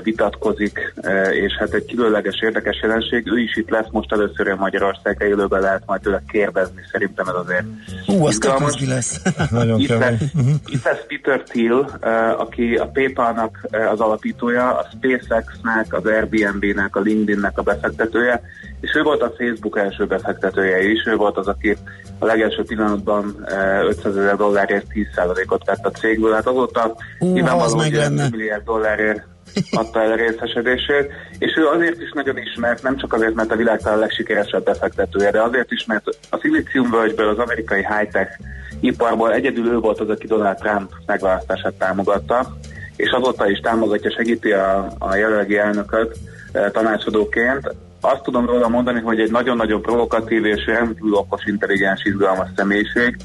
vitatkozik, 0.02 0.92
eh, 0.96 1.34
és 1.34 1.56
hát 1.58 1.72
egy 1.72 1.94
különleges 1.94 2.40
érdekes 2.42 2.80
jelenség. 2.82 3.30
Ő 3.32 3.38
is 3.38 3.56
itt 3.56 3.70
lesz 3.70 3.86
most 3.90 4.12
először 4.12 4.48
a 4.48 4.56
Magyarországra 4.56 5.26
élőben 5.26 5.60
lehet 5.60 5.82
majd 5.86 6.00
tőle 6.00 6.22
kérdezni, 6.28 6.82
szerintem 6.90 7.28
ez 7.28 7.34
azért 7.34 7.64
Hú, 8.06 8.26
az 8.26 8.38
közbi 8.38 8.86
lesz. 8.86 9.22
Nagyon 9.50 9.80
Itt 9.80 9.88
lesz, 9.88 10.20
itt 10.66 10.84
lesz 10.84 11.04
Peter 11.08 11.42
Thiel, 11.42 11.78
uh, 11.78 12.40
aki 12.40 12.74
a 12.74 12.86
PayPal-nak 12.86 13.68
az 13.90 14.00
alapítója, 14.00 14.78
a 14.78 14.86
SpaceX-nek, 14.92 15.94
az 15.94 16.06
Airbnb-nek, 16.06 16.96
a 16.96 17.00
LinkedIn-nek 17.00 17.58
a 17.58 17.62
befektetője, 17.62 18.42
és 18.80 18.94
ő 18.94 19.02
volt 19.02 19.22
a 19.22 19.32
Facebook 19.38 19.78
első 19.78 20.06
befektetője 20.06 20.82
is, 20.90 21.06
ő 21.06 21.16
volt 21.16 21.36
az, 21.36 21.48
aki 21.48 21.76
a 22.18 22.24
legelső 22.24 22.62
pillanatban 22.62 23.24
uh, 23.24 23.88
500 23.88 24.16
ezer 24.16 24.36
dollárért 24.36 24.86
10%-ot 24.94 25.64
vett 25.64 25.86
a 25.86 25.90
cégből, 25.90 26.32
hát 26.32 26.46
azóta 26.46 26.96
Ú, 27.18 27.26
ha 27.26 27.26
az 27.26 27.32
nyilvánvalóan 27.32 27.76
meg 27.76 27.94
lenne. 27.94 28.22
1 28.22 28.30
milliárd 28.30 28.64
dollárért 28.64 29.29
adta 29.72 30.02
el 30.02 30.12
a 30.12 30.14
részesedését, 30.14 31.12
és 31.38 31.56
ő 31.56 31.66
azért 31.66 32.00
is 32.00 32.12
nagyon 32.12 32.38
ismert, 32.38 32.82
nem 32.82 32.96
csak 32.96 33.12
azért, 33.12 33.34
mert 33.34 33.52
a 33.52 33.56
világ 33.56 33.80
talán 33.80 33.98
legsikeresebb 33.98 34.64
befektetője, 34.64 35.30
de 35.30 35.42
azért 35.42 35.72
is, 35.72 35.84
mert 35.86 36.04
a 36.30 36.38
szilíciumvölgyből, 36.38 37.28
az 37.28 37.38
amerikai 37.38 37.86
high-tech 37.86 38.38
iparból 38.80 39.32
egyedül 39.32 39.66
ő 39.66 39.78
volt 39.78 40.00
az, 40.00 40.08
aki 40.08 40.26
Donald 40.26 40.56
Trump 40.56 40.92
megválasztását 41.06 41.74
támogatta, 41.74 42.56
és 42.96 43.10
azóta 43.10 43.50
is 43.50 43.58
támogatja, 43.58 44.10
segíti 44.10 44.52
a, 44.52 44.92
a 44.98 45.16
jelenlegi 45.16 45.58
elnököt 45.58 46.16
eh, 46.52 46.70
tanácsadóként. 46.72 47.74
Azt 48.00 48.22
tudom 48.22 48.46
róla 48.46 48.68
mondani, 48.68 49.00
hogy 49.00 49.20
egy 49.20 49.30
nagyon-nagyon 49.30 49.82
provokatív 49.82 50.44
és 50.44 50.66
rendkívül 50.66 51.14
okos, 51.14 51.44
intelligens, 51.44 52.04
izgalmas 52.04 52.48
személyiség, 52.56 53.16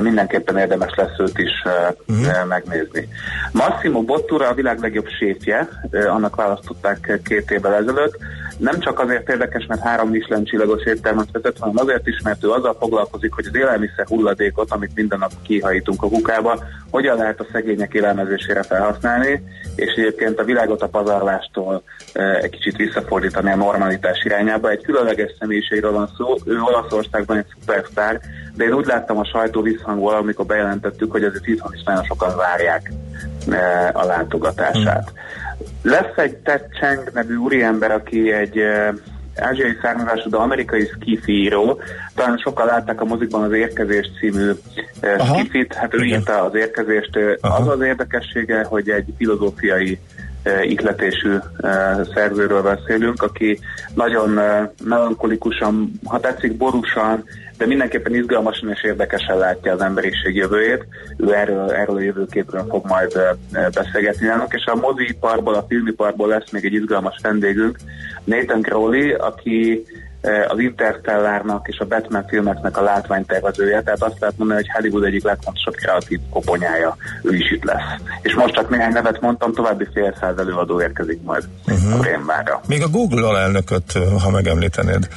mindenképpen 0.00 0.58
érdemes 0.58 0.94
lesz 0.96 1.18
őt 1.18 1.38
is 1.38 1.62
uh-huh. 2.06 2.46
megnézni. 2.48 3.08
Massimo 3.52 4.02
Bottura 4.02 4.48
a 4.48 4.54
világ 4.54 4.78
legjobb 4.78 5.08
séfje, 5.18 5.68
eh, 5.90 6.14
annak 6.14 6.36
választották 6.36 7.20
két 7.24 7.50
évvel 7.50 7.74
ezelőtt. 7.74 8.16
Nem 8.58 8.80
csak 8.80 9.00
azért 9.00 9.28
érdekes, 9.28 9.66
mert 9.66 9.80
három 9.80 10.08
Michelin 10.08 10.44
csillagos 10.44 10.84
éttermet 10.84 11.28
hanem 11.58 11.78
azért 11.78 12.06
is, 12.06 12.20
mert 12.24 12.44
ő 12.44 12.50
azzal 12.50 12.76
foglalkozik, 12.78 13.32
hogy 13.32 13.46
az 13.46 13.56
élelmiszer 13.56 14.06
hulladékot, 14.06 14.70
amit 14.70 14.94
minden 14.94 15.18
nap 15.18 15.32
kihajítunk 15.42 16.02
a 16.02 16.08
kukába, 16.08 16.62
hogyan 16.90 17.16
lehet 17.16 17.40
a 17.40 17.46
szegények 17.52 17.94
élelmezésére 17.94 18.62
felhasználni, 18.62 19.42
és 19.76 19.92
egyébként 19.92 20.38
a 20.38 20.44
világot 20.44 20.82
a 20.82 20.88
pazarlástól 20.88 21.82
eh, 22.12 22.36
egy 22.36 22.50
kicsit 22.50 22.76
visszafordítani 22.76 23.50
a 23.50 23.56
normalitás 23.56 24.24
irányába. 24.24 24.70
Egy 24.70 24.82
különleges 24.82 25.34
személyiségről 25.38 25.92
van 25.92 26.10
szó, 26.16 26.36
ő 26.44 26.60
Olaszországban 26.60 27.36
egy 27.36 27.46
szupersztár, 27.58 28.20
de 28.54 28.64
én 28.64 28.72
úgy 28.72 28.86
láttam 28.86 29.18
a 29.18 29.24
sajtó 29.24 29.62
visszhangból, 29.62 30.14
amikor 30.14 30.46
bejelentettük, 30.46 31.12
hogy 31.12 31.24
azért 31.24 31.46
itthon 31.46 31.74
is 31.74 31.82
nagyon 31.82 32.04
sokan 32.04 32.36
várják 32.36 32.92
eh, 33.50 33.88
a 33.92 34.04
látogatását. 34.04 35.12
Lesz 35.86 36.16
egy 36.16 36.36
Ted 36.36 36.62
Chang 36.80 37.10
nevű 37.12 37.36
úriember, 37.36 37.90
aki 37.90 38.32
egy 38.32 38.58
eh, 38.58 38.88
ázsiai 39.36 39.76
származású, 39.82 40.30
de 40.30 40.36
amerikai 40.36 40.84
skifi 40.84 41.32
író. 41.32 41.80
Talán 42.14 42.38
sokan 42.38 42.66
látták 42.66 43.00
a 43.00 43.04
mozikban 43.04 43.42
az 43.42 43.52
Érkezés 43.52 44.10
című 44.20 44.50
eh, 45.00 45.20
Aha. 45.20 45.38
skifit, 45.38 45.74
hát 45.74 45.94
ő 45.94 46.04
Igen. 46.04 46.18
írta 46.18 46.42
az 46.44 46.54
érkezést. 46.54 47.16
Eh, 47.16 47.32
Az 47.40 47.68
az 47.68 47.80
érdekessége, 47.80 48.64
hogy 48.64 48.88
egy 48.90 49.06
filozófiai 49.16 49.98
ihletésű 50.62 51.36
szerzőről 52.14 52.62
beszélünk, 52.62 53.22
aki 53.22 53.58
nagyon 53.94 54.40
melankolikusan, 54.84 55.92
ha 56.04 56.20
tetszik, 56.20 56.56
borúsan, 56.56 57.24
de 57.58 57.66
mindenképpen 57.66 58.14
izgalmasan 58.14 58.70
és 58.70 58.84
érdekesen 58.84 59.38
látja 59.38 59.72
az 59.72 59.80
emberiség 59.80 60.34
jövőjét. 60.34 60.86
Ő 61.16 61.34
erről, 61.34 61.70
erről 61.70 61.96
a 61.96 62.00
jövőképről 62.00 62.66
fog 62.68 62.86
majd 62.86 63.18
beszélgetni 63.74 64.26
nálunk, 64.26 64.52
és 64.52 64.64
a 64.64 64.74
moziiparból, 64.74 65.54
a 65.54 65.64
filmiparból 65.68 66.28
lesz 66.28 66.50
még 66.50 66.64
egy 66.64 66.72
izgalmas 66.72 67.16
vendégünk, 67.22 67.78
Nathan 68.24 68.62
Crowley, 68.62 69.14
aki 69.18 69.84
az 70.48 70.58
Interstellárnak 70.58 71.68
és 71.68 71.78
a 71.78 71.84
Batman 71.84 72.24
filmeknek 72.28 72.76
a 72.76 72.82
látványtervezője, 72.82 73.82
tehát 73.82 74.02
azt 74.02 74.20
lehet 74.20 74.38
mondani, 74.38 74.60
hogy 74.60 74.82
Hollywood 74.82 75.04
egyik 75.04 75.24
legfontosabb 75.24 75.74
kreatív 75.74 76.18
koponyája, 76.30 76.96
ő 77.22 77.34
is 77.34 77.50
itt 77.50 77.64
lesz. 77.64 78.00
És 78.22 78.34
most 78.34 78.54
csak 78.54 78.70
néhány 78.70 78.92
nevet 78.92 79.20
mondtam, 79.20 79.52
további 79.52 79.86
fél 79.92 80.16
száz 80.20 80.38
előadó 80.38 80.80
érkezik 80.80 81.22
majd 81.22 81.44
uh-huh. 81.66 82.00
a 82.00 82.02
Rémvára. 82.02 82.60
Még 82.68 82.82
a 82.82 82.88
Google 82.88 83.26
alelnököt, 83.28 83.92
ha 84.22 84.30
megemlítenéd. 84.30 85.08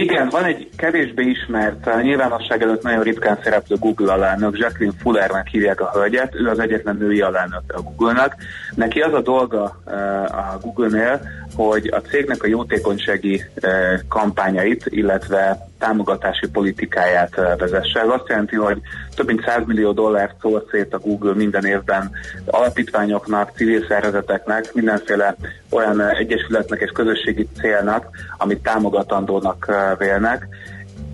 Igen, 0.00 0.28
van 0.28 0.44
egy 0.44 0.68
kevésbé 0.76 1.24
ismert, 1.24 1.86
a 1.86 2.00
nyilvánosság 2.00 2.62
előtt 2.62 2.82
nagyon 2.82 3.02
ritkán 3.02 3.38
szereplő 3.42 3.76
Google 3.78 4.12
alelnök, 4.12 4.58
Jacqueline 4.58 4.96
Fullernek 5.00 5.46
hívják 5.46 5.80
a 5.80 5.90
hölgyet, 5.94 6.34
ő 6.34 6.48
az 6.48 6.58
egyetlen 6.58 6.96
női 6.96 7.20
alelnök 7.20 7.62
a 7.66 7.80
Google-nak. 7.80 8.36
Neki 8.74 9.00
az 9.00 9.12
a 9.12 9.20
dolga 9.20 9.80
uh, 9.86 9.94
a 10.22 10.58
Google-nél, 10.62 11.20
hogy 11.54 11.90
a 11.92 12.00
cégnek 12.00 12.42
a 12.42 12.46
jótékonysági 12.46 13.44
uh, 13.62 13.70
kampányait, 14.08 14.86
illetve 14.86 15.68
támogatási 15.84 16.48
politikáját 16.48 17.38
uh, 17.38 17.58
vezesse. 17.58 18.00
Ez 18.00 18.08
azt 18.08 18.28
jelenti, 18.28 18.56
hogy 18.56 18.80
több 19.16 19.26
mint 19.26 19.44
100 19.46 19.66
millió 19.66 19.92
dollárt 19.92 20.34
szól 20.40 20.66
szét 20.70 20.94
a 20.94 20.98
Google 20.98 21.34
minden 21.34 21.64
évben 21.64 22.10
alapítványoknak, 22.46 23.50
civil 23.56 23.84
szervezeteknek, 23.88 24.74
mindenféle 24.74 25.36
olyan 25.70 26.00
egyesületnek 26.00 26.80
és 26.80 26.90
közösségi 26.90 27.48
célnak, 27.60 28.08
amit 28.38 28.62
támogatandónak 28.62 29.66
uh, 29.68 29.98
vélnek 29.98 30.46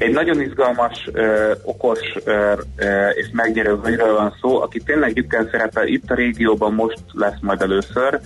egy 0.01 0.13
nagyon 0.13 0.41
izgalmas, 0.41 1.11
okos 1.63 1.99
és 3.15 3.27
megnyerő 3.33 3.79
hölgyről 3.83 4.17
van 4.17 4.37
szó, 4.41 4.61
aki 4.61 4.81
tényleg 4.81 5.13
gyükken 5.13 5.49
szerepel 5.51 5.87
itt 5.87 6.11
a 6.11 6.15
régióban, 6.15 6.75
most 6.75 6.99
lesz 7.13 7.41
majd 7.41 7.63
először, 7.63 8.21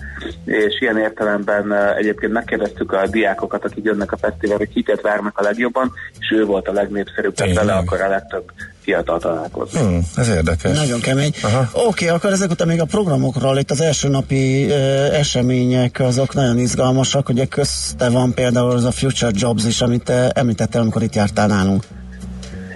és 0.45 0.81
ilyen 0.81 0.97
értelemben 0.97 1.73
egyébként 1.97 2.31
megkérdeztük 2.31 2.91
a 2.91 3.07
diákokat, 3.07 3.65
akik 3.65 3.83
jönnek 3.83 4.11
a 4.11 4.17
fesztiválra, 4.17 4.63
hogy 4.65 4.73
kiket 4.73 5.01
várnak 5.01 5.37
a 5.37 5.43
legjobban, 5.43 5.91
és 6.19 6.31
ő 6.31 6.45
volt 6.45 6.67
a 6.67 6.71
legnépszerűbb, 6.71 7.33
tehát 7.33 7.55
vele 7.55 7.73
akkor 7.73 8.01
a 8.01 8.09
legtöbb 8.09 8.51
fiatal 8.85 9.19
találkozni. 9.19 9.79
Hmm, 9.79 9.99
ez 10.15 10.27
érdekes. 10.27 10.77
Nagyon 10.77 10.99
kemény. 10.99 11.33
Oké, 11.71 11.85
okay, 11.85 12.07
akkor 12.07 12.31
ezek 12.31 12.51
után 12.51 12.67
még 12.67 12.81
a 12.81 12.85
programokról, 12.85 13.57
itt 13.57 13.71
az 13.71 13.81
első 13.81 14.07
napi 14.07 14.65
uh, 14.65 14.73
események, 15.19 15.99
azok 15.99 16.33
nagyon 16.33 16.57
izgalmasak, 16.57 17.29
ugye 17.29 17.45
közte 17.45 18.09
van 18.09 18.33
például 18.33 18.71
az 18.71 18.83
a 18.83 18.91
Future 18.91 19.31
Jobs 19.35 19.65
is, 19.65 19.81
amit 19.81 20.03
te 20.03 20.29
említettél, 20.29 20.81
amikor 20.81 21.03
itt 21.03 21.15
jártál 21.15 21.47
nálunk. 21.47 21.83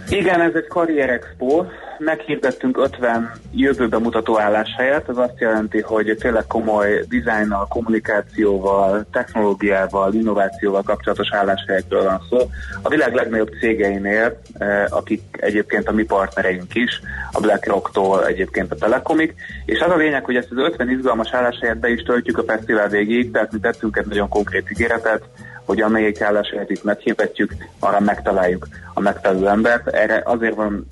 Igen, 0.10 0.42
ez 0.42 0.54
egy 0.54 0.68
karrier 0.68 1.10
expo. 1.10 1.66
Meghirdettünk 1.98 2.78
50 2.78 3.32
jövőbe 3.52 3.98
mutató 3.98 4.40
álláshelyet. 4.40 5.10
Ez 5.10 5.18
azt 5.18 5.40
jelenti, 5.40 5.82
hogy 5.82 6.18
tényleg 6.20 6.48
komoly 6.48 7.04
dizájnnal, 7.10 7.68
kommunikációval, 7.68 9.06
technológiával, 9.12 10.14
innovációval 10.14 10.82
kapcsolatos 10.82 11.28
álláshelyekről 11.32 12.04
van 12.04 12.22
szó. 12.30 12.38
A 12.82 12.90
világ 12.90 13.14
legnagyobb 13.14 13.50
cégeinél, 13.60 14.40
eh, 14.54 14.86
akik 14.90 15.22
egyébként 15.32 15.88
a 15.88 15.92
mi 15.92 16.04
partnereink 16.04 16.76
is, 16.76 17.02
a 17.32 17.40
BlackRock-tól 17.40 18.26
egyébként 18.28 18.72
a 18.72 18.76
Telekomig, 18.76 19.34
és 19.66 19.80
az 19.80 19.92
a 19.92 19.98
lényeg, 19.98 20.26
hogy 20.26 20.36
ezt 20.36 20.52
az 20.52 20.58
50 20.58 20.90
izgalmas 20.90 21.34
álláshelyet 21.34 21.80
be 21.80 21.90
is 21.90 22.02
töltjük 22.02 22.38
a 22.38 22.44
fesztivál 22.44 22.88
végéig, 22.88 23.32
tehát 23.32 23.52
mi 23.52 23.60
tettünk 23.60 23.98
egy 23.98 24.06
nagyon 24.06 24.30
konkrét 24.30 24.72
ígéretet, 24.72 25.24
hogy 25.70 25.82
amelyik 25.82 26.22
álláshelyet 26.22 26.70
itt 26.70 26.84
meghirdetjük, 26.84 27.54
arra 27.80 28.00
megtaláljuk 28.00 28.68
a 28.94 29.00
megfelelő 29.00 29.48
embert. 29.48 29.88
Erre 29.88 30.22
azért 30.26 30.56
van 30.56 30.88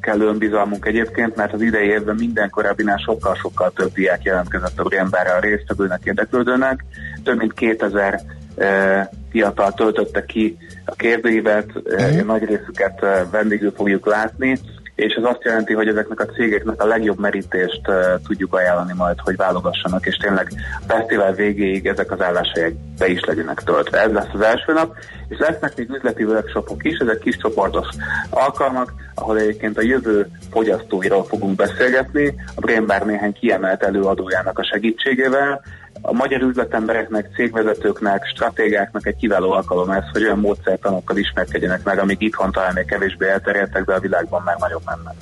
kellő 0.00 0.26
önbizalmunk 0.26 0.86
egyébként, 0.86 1.36
mert 1.36 1.52
az 1.52 1.60
idei 1.60 1.88
évben 1.88 2.14
minden 2.14 2.50
korábbinál 2.50 2.96
sokkal-sokkal 2.96 3.72
több 3.74 3.92
diák 3.92 4.22
jelentkezett 4.22 4.78
a 4.78 4.82
Brienbára 4.82 5.34
a 5.34 5.40
résztvevőnek, 5.40 6.00
érdeklődőnek. 6.04 6.84
Több 7.24 7.38
mint 7.38 7.52
2000 7.52 8.20
e, 8.56 9.10
fiatal 9.30 9.72
töltötte 9.72 10.24
ki 10.24 10.56
a 10.84 10.94
kérdőívet, 10.94 11.70
e, 11.96 12.22
nagy 12.22 12.44
részüket 12.44 13.02
e, 13.02 13.26
vendégül 13.30 13.72
fogjuk 13.76 14.06
látni, 14.06 14.60
és 14.98 15.14
ez 15.14 15.24
azt 15.24 15.44
jelenti, 15.44 15.72
hogy 15.72 15.88
ezeknek 15.88 16.20
a 16.20 16.26
cégeknek 16.26 16.82
a 16.82 16.86
legjobb 16.86 17.18
merítést 17.18 17.80
uh, 17.88 17.96
tudjuk 18.26 18.54
ajánlani 18.54 18.92
majd, 18.96 19.16
hogy 19.18 19.36
válogassanak, 19.36 20.06
és 20.06 20.16
tényleg 20.16 20.52
fesztivál 20.86 21.32
végéig 21.32 21.86
ezek 21.86 22.10
az 22.10 22.20
álláshelyek 22.20 22.74
be 22.98 23.08
is 23.08 23.20
legyenek 23.24 23.62
töltve. 23.62 24.00
Ez 24.00 24.12
lesz 24.12 24.32
az 24.32 24.40
első 24.40 24.72
nap, 24.72 24.96
és 25.28 25.38
lesznek 25.38 25.76
még 25.76 25.90
üzleti 25.90 26.24
workshopok 26.24 26.84
is, 26.84 26.98
ezek 26.98 27.18
kis 27.18 27.36
csoportos 27.36 27.86
alkalmak, 28.30 28.92
ahol 29.14 29.38
egyébként 29.38 29.78
a 29.78 29.82
jövő 29.82 30.26
fogyasztóiról 30.50 31.24
fogunk 31.24 31.56
beszélgetni, 31.56 32.34
a 32.54 32.60
Brain 32.60 32.86
Bar 32.86 33.02
néhány 33.02 33.32
kiemelt 33.32 33.82
előadójának 33.82 34.58
a 34.58 34.68
segítségével, 34.72 35.62
a 36.00 36.12
magyar 36.12 36.42
üzletembereknek, 36.42 37.28
cégvezetőknek, 37.34 38.26
stratégáknak 38.34 39.06
egy 39.06 39.16
kiváló 39.16 39.50
alkalom 39.50 39.90
ez, 39.90 40.02
hogy 40.12 40.22
olyan 40.22 40.38
módszertanokkal 40.38 41.16
ismerkedjenek 41.16 41.84
meg, 41.84 41.98
amik 41.98 42.20
itthon 42.20 42.52
talán 42.52 42.72
még 42.74 42.84
kevésbé 42.84 43.28
elterjedtek, 43.28 43.84
de 43.84 43.94
a 43.94 44.00
világban 44.00 44.42
már 44.44 44.56
nagyon 44.58 44.80
mennek. 44.84 45.14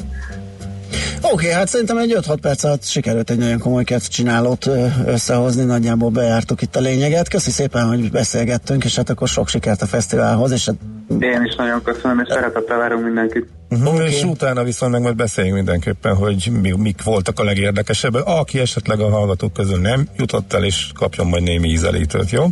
Oké, 1.23 1.33
okay, 1.33 1.51
hát 1.51 1.69
szerintem 1.69 1.99
egy 1.99 2.17
5-6 2.19 2.37
perc 2.41 2.65
alatt 2.65 2.85
sikerült 2.85 3.31
egy 3.31 3.39
nagyon 3.39 3.59
komoly 3.59 3.85
csinálót 3.85 4.71
összehozni, 5.07 5.65
nagyjából 5.65 6.11
bejártuk 6.11 6.63
itt 6.63 6.77
a 6.77 6.81
lényeget. 6.81 7.29
Köszi 7.29 7.51
szépen, 7.51 7.89
hogy 7.89 8.11
beszélgettünk, 8.11 8.85
és 8.85 8.97
hát 8.97 9.11
akkor 9.11 9.29
sok 9.29 9.49
sikert 9.49 9.83
a 9.83 9.87
fesztiválhoz, 9.87 10.51
és 10.51 10.67
hát 10.67 10.77
én 11.21 11.45
is 11.45 11.55
nagyon 11.55 11.83
köszönöm, 11.83 12.21
és 12.25 12.33
szeretettel 12.33 12.79
várunk 12.79 13.05
mindenkit. 13.05 13.49
Uh-huh. 13.71 13.95
Okay. 13.95 14.07
És 14.07 14.23
utána 14.23 14.65
viszont 14.65 14.93
meg 14.93 15.03
majd 15.03 15.17
beszéljünk 15.17 15.57
mindenképpen, 15.57 16.15
hogy 16.15 16.51
mi, 16.63 16.71
mik 16.71 17.03
voltak 17.03 17.39
a 17.39 17.45
legérdekesebbek. 17.45 18.23
Aki 18.25 18.59
esetleg 18.59 19.01
a 19.01 19.11
hallgatók 19.11 19.53
közül 19.53 19.81
nem 19.81 20.09
jutott 20.17 20.53
el, 20.53 20.65
és 20.65 20.91
kapjon 20.95 21.27
majd 21.27 21.43
némi 21.43 21.69
ízelítőt, 21.69 22.31
jó? 22.31 22.47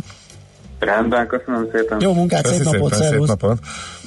Rendben, 0.79 1.27
köszönöm 1.27 1.67
szépen. 1.73 2.01
Jó 2.01 2.13
munkát, 2.13 2.45
szép 2.45 2.63
napot, 2.63 2.93
szépen, 2.93 3.09
szép 3.09 3.27
napot. 3.27 3.59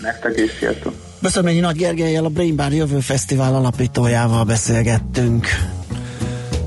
Nektek 0.02 0.38
is, 0.38 0.50
sziasztok. 0.58 0.92
Beszélményi 1.22 1.60
Nagy 1.60 1.76
Gergelyel 1.76 2.24
a 2.24 2.28
Brain 2.28 2.56
Bar 2.56 2.72
Jövő 2.72 2.98
Fesztivál 2.98 3.54
alapítójával 3.54 4.44
beszélgettünk. 4.44 5.46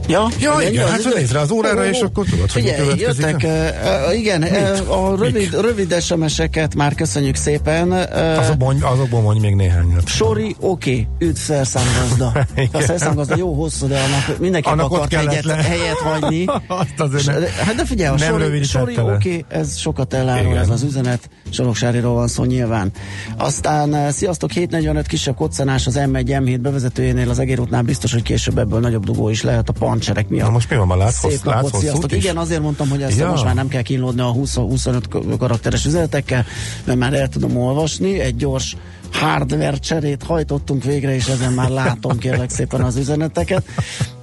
Ja, 0.08 0.28
ja 0.40 0.70
igen, 0.70 0.88
hát 0.88 1.14
nézd 1.16 1.34
rá 1.34 1.42
az 1.42 1.52
órára, 1.52 1.86
és 1.86 2.00
akkor 2.00 2.26
tudod, 2.26 2.52
hogy 2.52 2.64
Figyelj, 2.64 3.00
jöttek, 3.00 3.42
uh, 3.44 4.18
igen, 4.18 4.44
uh, 4.44 5.06
a 5.06 5.16
rövid, 5.16 5.62
rövid 5.62 6.02
SMS-eket 6.02 6.76
már 6.76 6.96
köszönjük 6.96 7.36
szépen. 7.36 7.92
Uh, 7.92 8.40
Azok 8.40 8.58
mondj, 8.58 8.84
azokból 8.84 9.22
mondj 9.22 9.40
még 9.40 9.56
néhányat. 9.56 10.08
Sori, 10.08 10.56
oké, 10.60 10.92
okay, 10.92 11.08
üdv 11.30 11.38
szerszámgazda. 11.38 12.48
a 12.72 12.82
szerszámgazda 12.82 13.36
jó 13.38 13.54
hosszú, 13.54 13.88
de 13.88 14.00
annak 14.00 14.40
mindenki 14.40 14.70
annak 14.70 14.92
akart 14.92 15.14
egyet, 15.14 15.44
le. 15.44 15.56
helyet 15.56 15.98
hagyni. 15.98 16.46
Azt 16.68 17.00
azért 17.00 17.26
nem, 17.26 17.44
hát 17.66 17.76
de 17.76 17.86
figyelj, 17.86 18.16
a 18.16 18.18
Sori, 18.18 18.64
Sori 18.64 18.98
oké, 19.00 19.12
okay, 19.12 19.46
ez 19.48 19.78
sokat 19.78 20.14
elárul 20.14 20.58
ez 20.58 20.70
az 20.70 20.84
üzenet. 20.84 21.30
Soroksáriról 21.50 22.14
van 22.14 22.28
szó 22.28 22.44
nyilván. 22.44 22.92
Aztán 23.38 24.12
sziasztok, 24.12 24.52
745 24.52 25.08
kisebb 25.08 25.36
koccanás 25.36 25.88
az 25.88 26.00
M1 26.00 26.24
M7 26.26 26.58
bevezetőjénél 26.62 27.30
az 27.30 27.40
Egér 27.40 27.60
útnál 27.60 27.82
biztos, 27.82 28.14
hogy 28.14 28.24
később 28.24 28.58
ebből 28.58 28.80
nagyobb 28.80 29.06
dugó 29.06 29.30
is 29.30 29.44
lehet 29.44 29.70
a 29.70 29.74
pancserek 30.02 30.30
miatt. 30.30 30.46
Na 30.46 30.54
most 30.54 30.70
mi 30.70 30.76
van, 30.76 30.88
már 30.88 30.98
látsz, 30.98 31.30
Szép 31.30 31.44
napot, 31.44 31.76
sziasztok. 31.76 32.12
Igen, 32.12 32.38
azért 32.38 32.62
mondtam, 32.62 32.90
hogy 32.90 33.02
ezt 33.02 33.18
ja. 33.18 33.30
most 33.30 33.44
már 33.44 33.56
nem 33.56 33.68
kell 33.68 33.82
kínlódni 33.82 34.22
a 34.22 34.34
20-25 34.34 35.36
karakteres 35.40 35.86
üzenetekkel, 35.86 36.46
mert 36.86 37.00
már 37.00 37.14
el 37.14 37.28
tudom 37.28 37.58
olvasni. 37.58 38.20
Egy 38.20 38.36
gyors 38.36 38.76
hardware 39.12 39.78
cserét 39.78 40.24
hajtottunk 40.24 40.84
végre, 40.84 41.16
és 41.16 41.28
ezen 41.28 41.54
már 41.54 41.70
látom 41.70 42.18
kérlek 42.18 42.50
szépen 42.50 42.82
az 42.82 42.96
üzeneteket. 42.96 43.64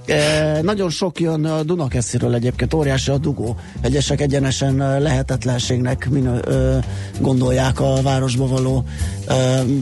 E, 0.09 0.61
nagyon 0.61 0.89
sok 0.89 1.19
jön 1.19 1.45
a 1.45 1.63
Dunakesziről 1.63 2.33
egyébként, 2.33 2.73
óriási 2.73 3.11
a 3.11 3.17
dugó. 3.17 3.55
Egyesek 3.81 4.21
egyenesen 4.21 4.75
lehetetlenségnek 5.01 6.09
minő, 6.09 6.39
ö, 6.45 6.77
gondolják 7.19 7.79
a 7.79 8.01
városba 8.01 8.47
való 8.47 8.83
ö, 9.27 9.33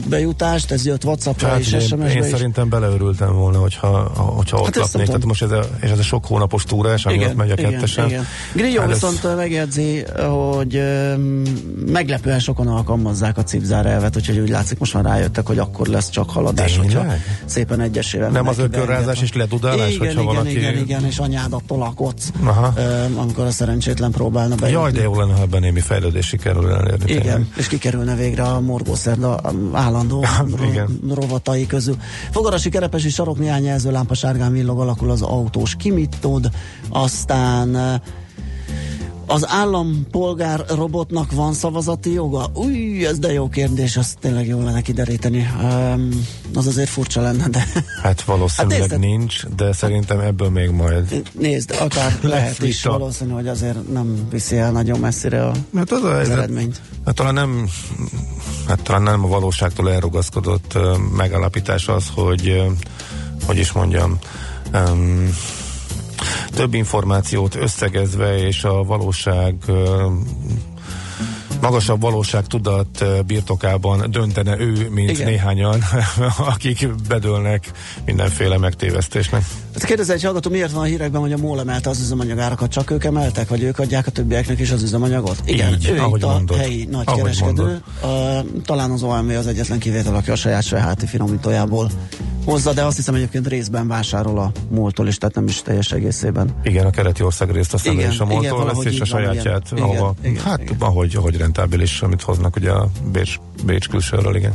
bejutást, 0.08 0.70
ez 0.70 0.86
jött 0.86 1.04
Whatsappra 1.04 1.48
hát 1.48 1.58
és 1.58 1.72
én, 1.72 1.80
SMS-be 1.80 2.12
én 2.14 2.22
is. 2.24 2.30
szerintem 2.30 2.68
beleörültem 2.68 3.32
volna, 3.32 3.58
hogyha, 3.58 3.88
hogyha 4.16 4.56
ott 4.58 4.64
hát 4.64 4.76
laknék. 4.76 5.06
Tehát 5.06 5.24
most 5.24 5.42
ez 5.42 5.50
a, 5.50 5.64
és 5.80 5.90
ez 5.90 5.98
a 5.98 6.02
sok 6.02 6.26
hónapos 6.26 6.64
túrás, 6.64 7.06
ami 7.06 7.14
igen, 7.14 7.28
ott 7.30 7.36
megy 7.36 7.50
a 7.50 7.54
igen, 7.56 7.70
kettesen. 7.70 8.06
Igen. 8.08 8.26
Grillo 8.54 8.80
Hát 8.80 8.90
ez- 8.90 9.00
viszont 9.00 9.36
megjegyzi, 9.36 10.04
hogy 10.28 10.76
ö, 10.76 11.14
meglepően 11.86 12.38
sokan 12.38 12.66
alkalmazzák 12.66 13.38
a 13.38 13.42
cipzár 13.42 13.86
elvet, 13.86 14.16
úgyhogy 14.16 14.38
úgy 14.38 14.48
látszik 14.48 14.78
most 14.78 14.94
már 14.94 15.04
rájöttek, 15.04 15.46
hogy 15.46 15.58
akkor 15.58 15.86
lesz 15.86 16.10
csak 16.10 16.30
haladás, 16.30 16.72
Tényleg? 16.72 16.96
hogyha 16.96 17.12
szépen 17.44 17.80
egyesével. 17.80 18.30
Nem 18.30 18.48
az 18.48 18.58
ökörrázás 18.58 19.22
és 19.22 19.32
ledudálás, 19.34 19.94
igen, 19.94 20.17
igen, 20.22 20.34
valaki- 20.34 20.56
Igen, 20.56 20.76
igen, 20.78 21.04
és 21.04 21.18
anyádat 21.18 21.62
tolakodsz, 21.66 22.30
Aha. 22.44 22.72
ö, 22.76 23.04
amikor 23.16 23.44
a 23.44 23.50
szerencsétlen 23.50 24.10
próbálna 24.10 24.54
bejutni. 24.54 24.82
Jaj, 24.82 24.92
de 24.92 25.02
jó 25.02 25.14
lenne, 25.20 25.32
ha 25.34 25.40
ebben 25.42 25.60
némi 25.60 25.80
fejlődés 25.80 26.26
sikerül 26.26 26.70
elérni. 26.72 27.04
tényleg. 27.04 27.24
Igen, 27.24 27.48
és 27.56 27.66
kikerülne 27.68 28.14
végre 28.14 28.42
a 28.42 28.60
morgószerda 28.60 29.40
állandó 29.72 30.24
Igen. 30.70 30.98
ro- 31.08 31.16
rovatai 31.18 31.66
közül. 31.66 31.96
Fogarasi 32.30 32.68
kerepesi 32.68 33.08
sarok 33.10 33.38
néhány 33.38 33.64
jelzőlámpa 33.64 34.14
sárgán 34.14 34.52
villog 34.52 34.80
alakul 34.80 35.10
az 35.10 35.22
autós 35.22 35.74
kimitod, 35.76 36.50
aztán 36.88 38.00
az 39.30 39.48
állampolgár 39.48 40.64
robotnak 40.68 41.32
van 41.32 41.52
szavazati 41.52 42.12
joga? 42.12 42.50
Új, 42.54 43.06
ez 43.06 43.18
de 43.18 43.32
jó 43.32 43.48
kérdés, 43.48 43.96
azt 43.96 44.18
tényleg 44.20 44.46
jó 44.46 44.62
lenne 44.62 44.80
kideríteni. 44.80 45.50
Um, 45.62 46.26
az 46.54 46.66
azért 46.66 46.88
furcsa 46.88 47.20
lenne, 47.20 47.48
de 47.48 47.66
Hát 48.02 48.22
valószínűleg 48.22 48.80
Hát 48.80 48.88
nézd, 48.88 49.02
nincs, 49.02 49.46
de 49.56 49.72
szerintem 49.72 50.20
ebből 50.20 50.48
még 50.50 50.70
majd. 50.70 51.22
nézd, 51.32 51.74
akár 51.80 52.18
lehet 52.22 52.62
is 52.62 52.82
valószínű, 52.84 53.30
hogy 53.32 53.48
azért 53.48 53.92
nem 53.92 54.26
viszi 54.30 54.56
el 54.56 54.72
nagyon 54.72 54.98
messzire 54.98 55.46
a, 55.46 55.52
Hát 55.76 55.90
az, 55.92 56.02
a 56.04 56.16
az 56.18 56.28
eredményt. 56.28 56.80
hát 57.04 57.14
talán 57.14 57.34
nem, 57.34 57.68
hát 58.68 58.82
talán 58.82 59.02
nem 59.02 59.24
a 59.24 59.28
valóságtól 59.28 59.90
elrugaszkodott 59.92 60.78
megállapítás 61.16 61.88
az, 61.88 62.04
hogy, 62.14 62.62
hogy 63.46 63.58
is 63.58 63.72
mondjam, 63.72 64.18
um, 64.74 65.30
több 66.50 66.74
információt 66.74 67.54
összegezve 67.54 68.46
és 68.46 68.64
a 68.64 68.84
valóság 68.84 69.54
magasabb 71.60 72.00
valóságtudat 72.00 73.00
uh, 73.00 73.22
birtokában 73.22 74.10
döntene 74.10 74.58
ő, 74.58 74.88
mint. 74.90 75.10
Igen. 75.10 75.26
néhányan, 75.26 75.82
akik 76.52 76.94
bedőlnek 77.08 77.70
mindenféle 78.04 78.58
megtévesztésnek. 78.58 79.44
Hát 79.74 79.84
kérdezi 79.84 80.12
egy 80.12 80.22
hallgató, 80.22 80.50
miért 80.50 80.72
van 80.72 80.82
a 80.82 80.84
hírekben, 80.84 81.20
hogy 81.20 81.32
a 81.32 81.36
MOL 81.36 81.60
emelte 81.60 81.90
az 81.90 82.00
üzemanyagárakat, 82.00 82.70
csak 82.70 82.90
ők 82.90 83.04
emeltek, 83.04 83.48
vagy 83.48 83.62
ők 83.62 83.78
adják 83.78 84.06
a 84.06 84.10
többieknek 84.10 84.58
is 84.58 84.70
az 84.70 84.82
üzemanyagot? 84.82 85.42
Igen, 85.44 85.72
Így, 85.72 85.88
ő 85.88 85.98
ahogy 85.98 86.20
itt 86.20 86.26
a 86.26 86.32
mondod. 86.32 86.56
helyi 86.56 86.88
Ahogy 86.92 87.06
nagykereskedő. 87.06 87.80
Uh, 88.02 88.62
talán 88.64 88.90
az 88.90 89.02
OMV 89.02 89.30
az 89.30 89.46
egyetlen 89.46 89.78
kivétel, 89.78 90.14
aki 90.14 90.30
a 90.30 90.36
saját 90.36 90.62
Sveháti 90.62 91.06
finomítójából 91.06 91.90
hozza, 92.44 92.72
de 92.72 92.84
azt 92.84 92.96
hiszem 92.96 93.14
egyébként 93.14 93.46
részben 93.48 93.88
vásárol 93.88 94.38
a 94.38 94.52
múltól 94.70 95.06
is, 95.06 95.16
tehát 95.18 95.34
nem 95.34 95.46
is 95.46 95.62
teljes 95.62 95.92
egészében. 95.92 96.54
Igen, 96.62 96.86
a 96.86 96.90
keleti 96.90 97.22
ország 97.22 97.50
részt 97.50 97.74
aztán 97.74 97.92
Igen, 97.92 98.10
is 98.10 98.18
a 98.18 98.24
igen, 98.24 98.36
múltól 98.36 98.64
veszi, 98.64 98.88
és 98.94 99.00
a 99.00 99.04
sajátját, 99.04 99.68
igen. 99.72 99.84
ahova, 99.84 100.14
Igen, 100.20 100.32
igen, 100.32 100.44
hát 100.44 100.60
ahogy, 100.78 101.16
ahogy 101.16 101.36
rentábilis, 101.36 102.02
amit 102.02 102.22
hoznak 102.22 102.56
ugye 102.56 102.70
a 102.70 102.88
Bécs, 103.12 103.38
Bécs 103.64 103.88
külsőről, 103.88 104.36
igen. 104.36 104.54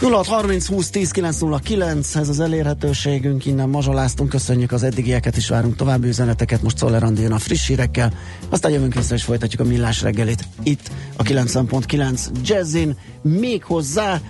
0630 0.00 0.66
20 0.66 0.90
10 0.90 1.10
909, 1.10 2.14
ez 2.14 2.28
az 2.28 2.40
elérhetőségünk, 2.40 3.46
innen 3.46 3.68
mazsoláztunk, 3.68 4.28
köszönjük 4.28 4.72
az 4.72 4.82
eddigieket 4.82 5.36
is, 5.36 5.48
várunk 5.48 5.76
további 5.76 6.08
üzeneteket, 6.08 6.62
most 6.62 6.76
Szoller 6.76 7.02
a 7.30 7.38
friss 7.38 7.66
hírekkel, 7.66 8.12
aztán 8.48 8.72
jövünk 8.72 8.94
vissza 8.94 9.14
és 9.14 9.22
folytatjuk 9.22 9.60
a 9.60 9.64
millás 9.64 10.02
reggelit 10.02 10.44
itt 10.62 10.90
a 11.16 11.22
90.9 11.22 12.26
Jazzin, 12.44 12.96
még 13.22 13.64
hozzá 13.64 14.20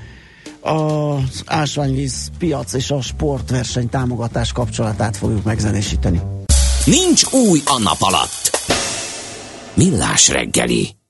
az 0.61 1.43
ásványvíz 1.47 2.31
piac 2.39 2.73
és 2.73 2.91
a 2.91 3.01
sportverseny 3.01 3.89
támogatás 3.89 4.53
kapcsolatát 4.53 5.16
fogjuk 5.16 5.45
megzenésíteni. 5.45 6.20
Nincs 6.85 7.23
új 7.33 7.61
a 7.64 7.79
nap 7.79 8.01
alatt. 8.01 8.51
Millás 9.75 10.29
reggeli. 10.29 11.02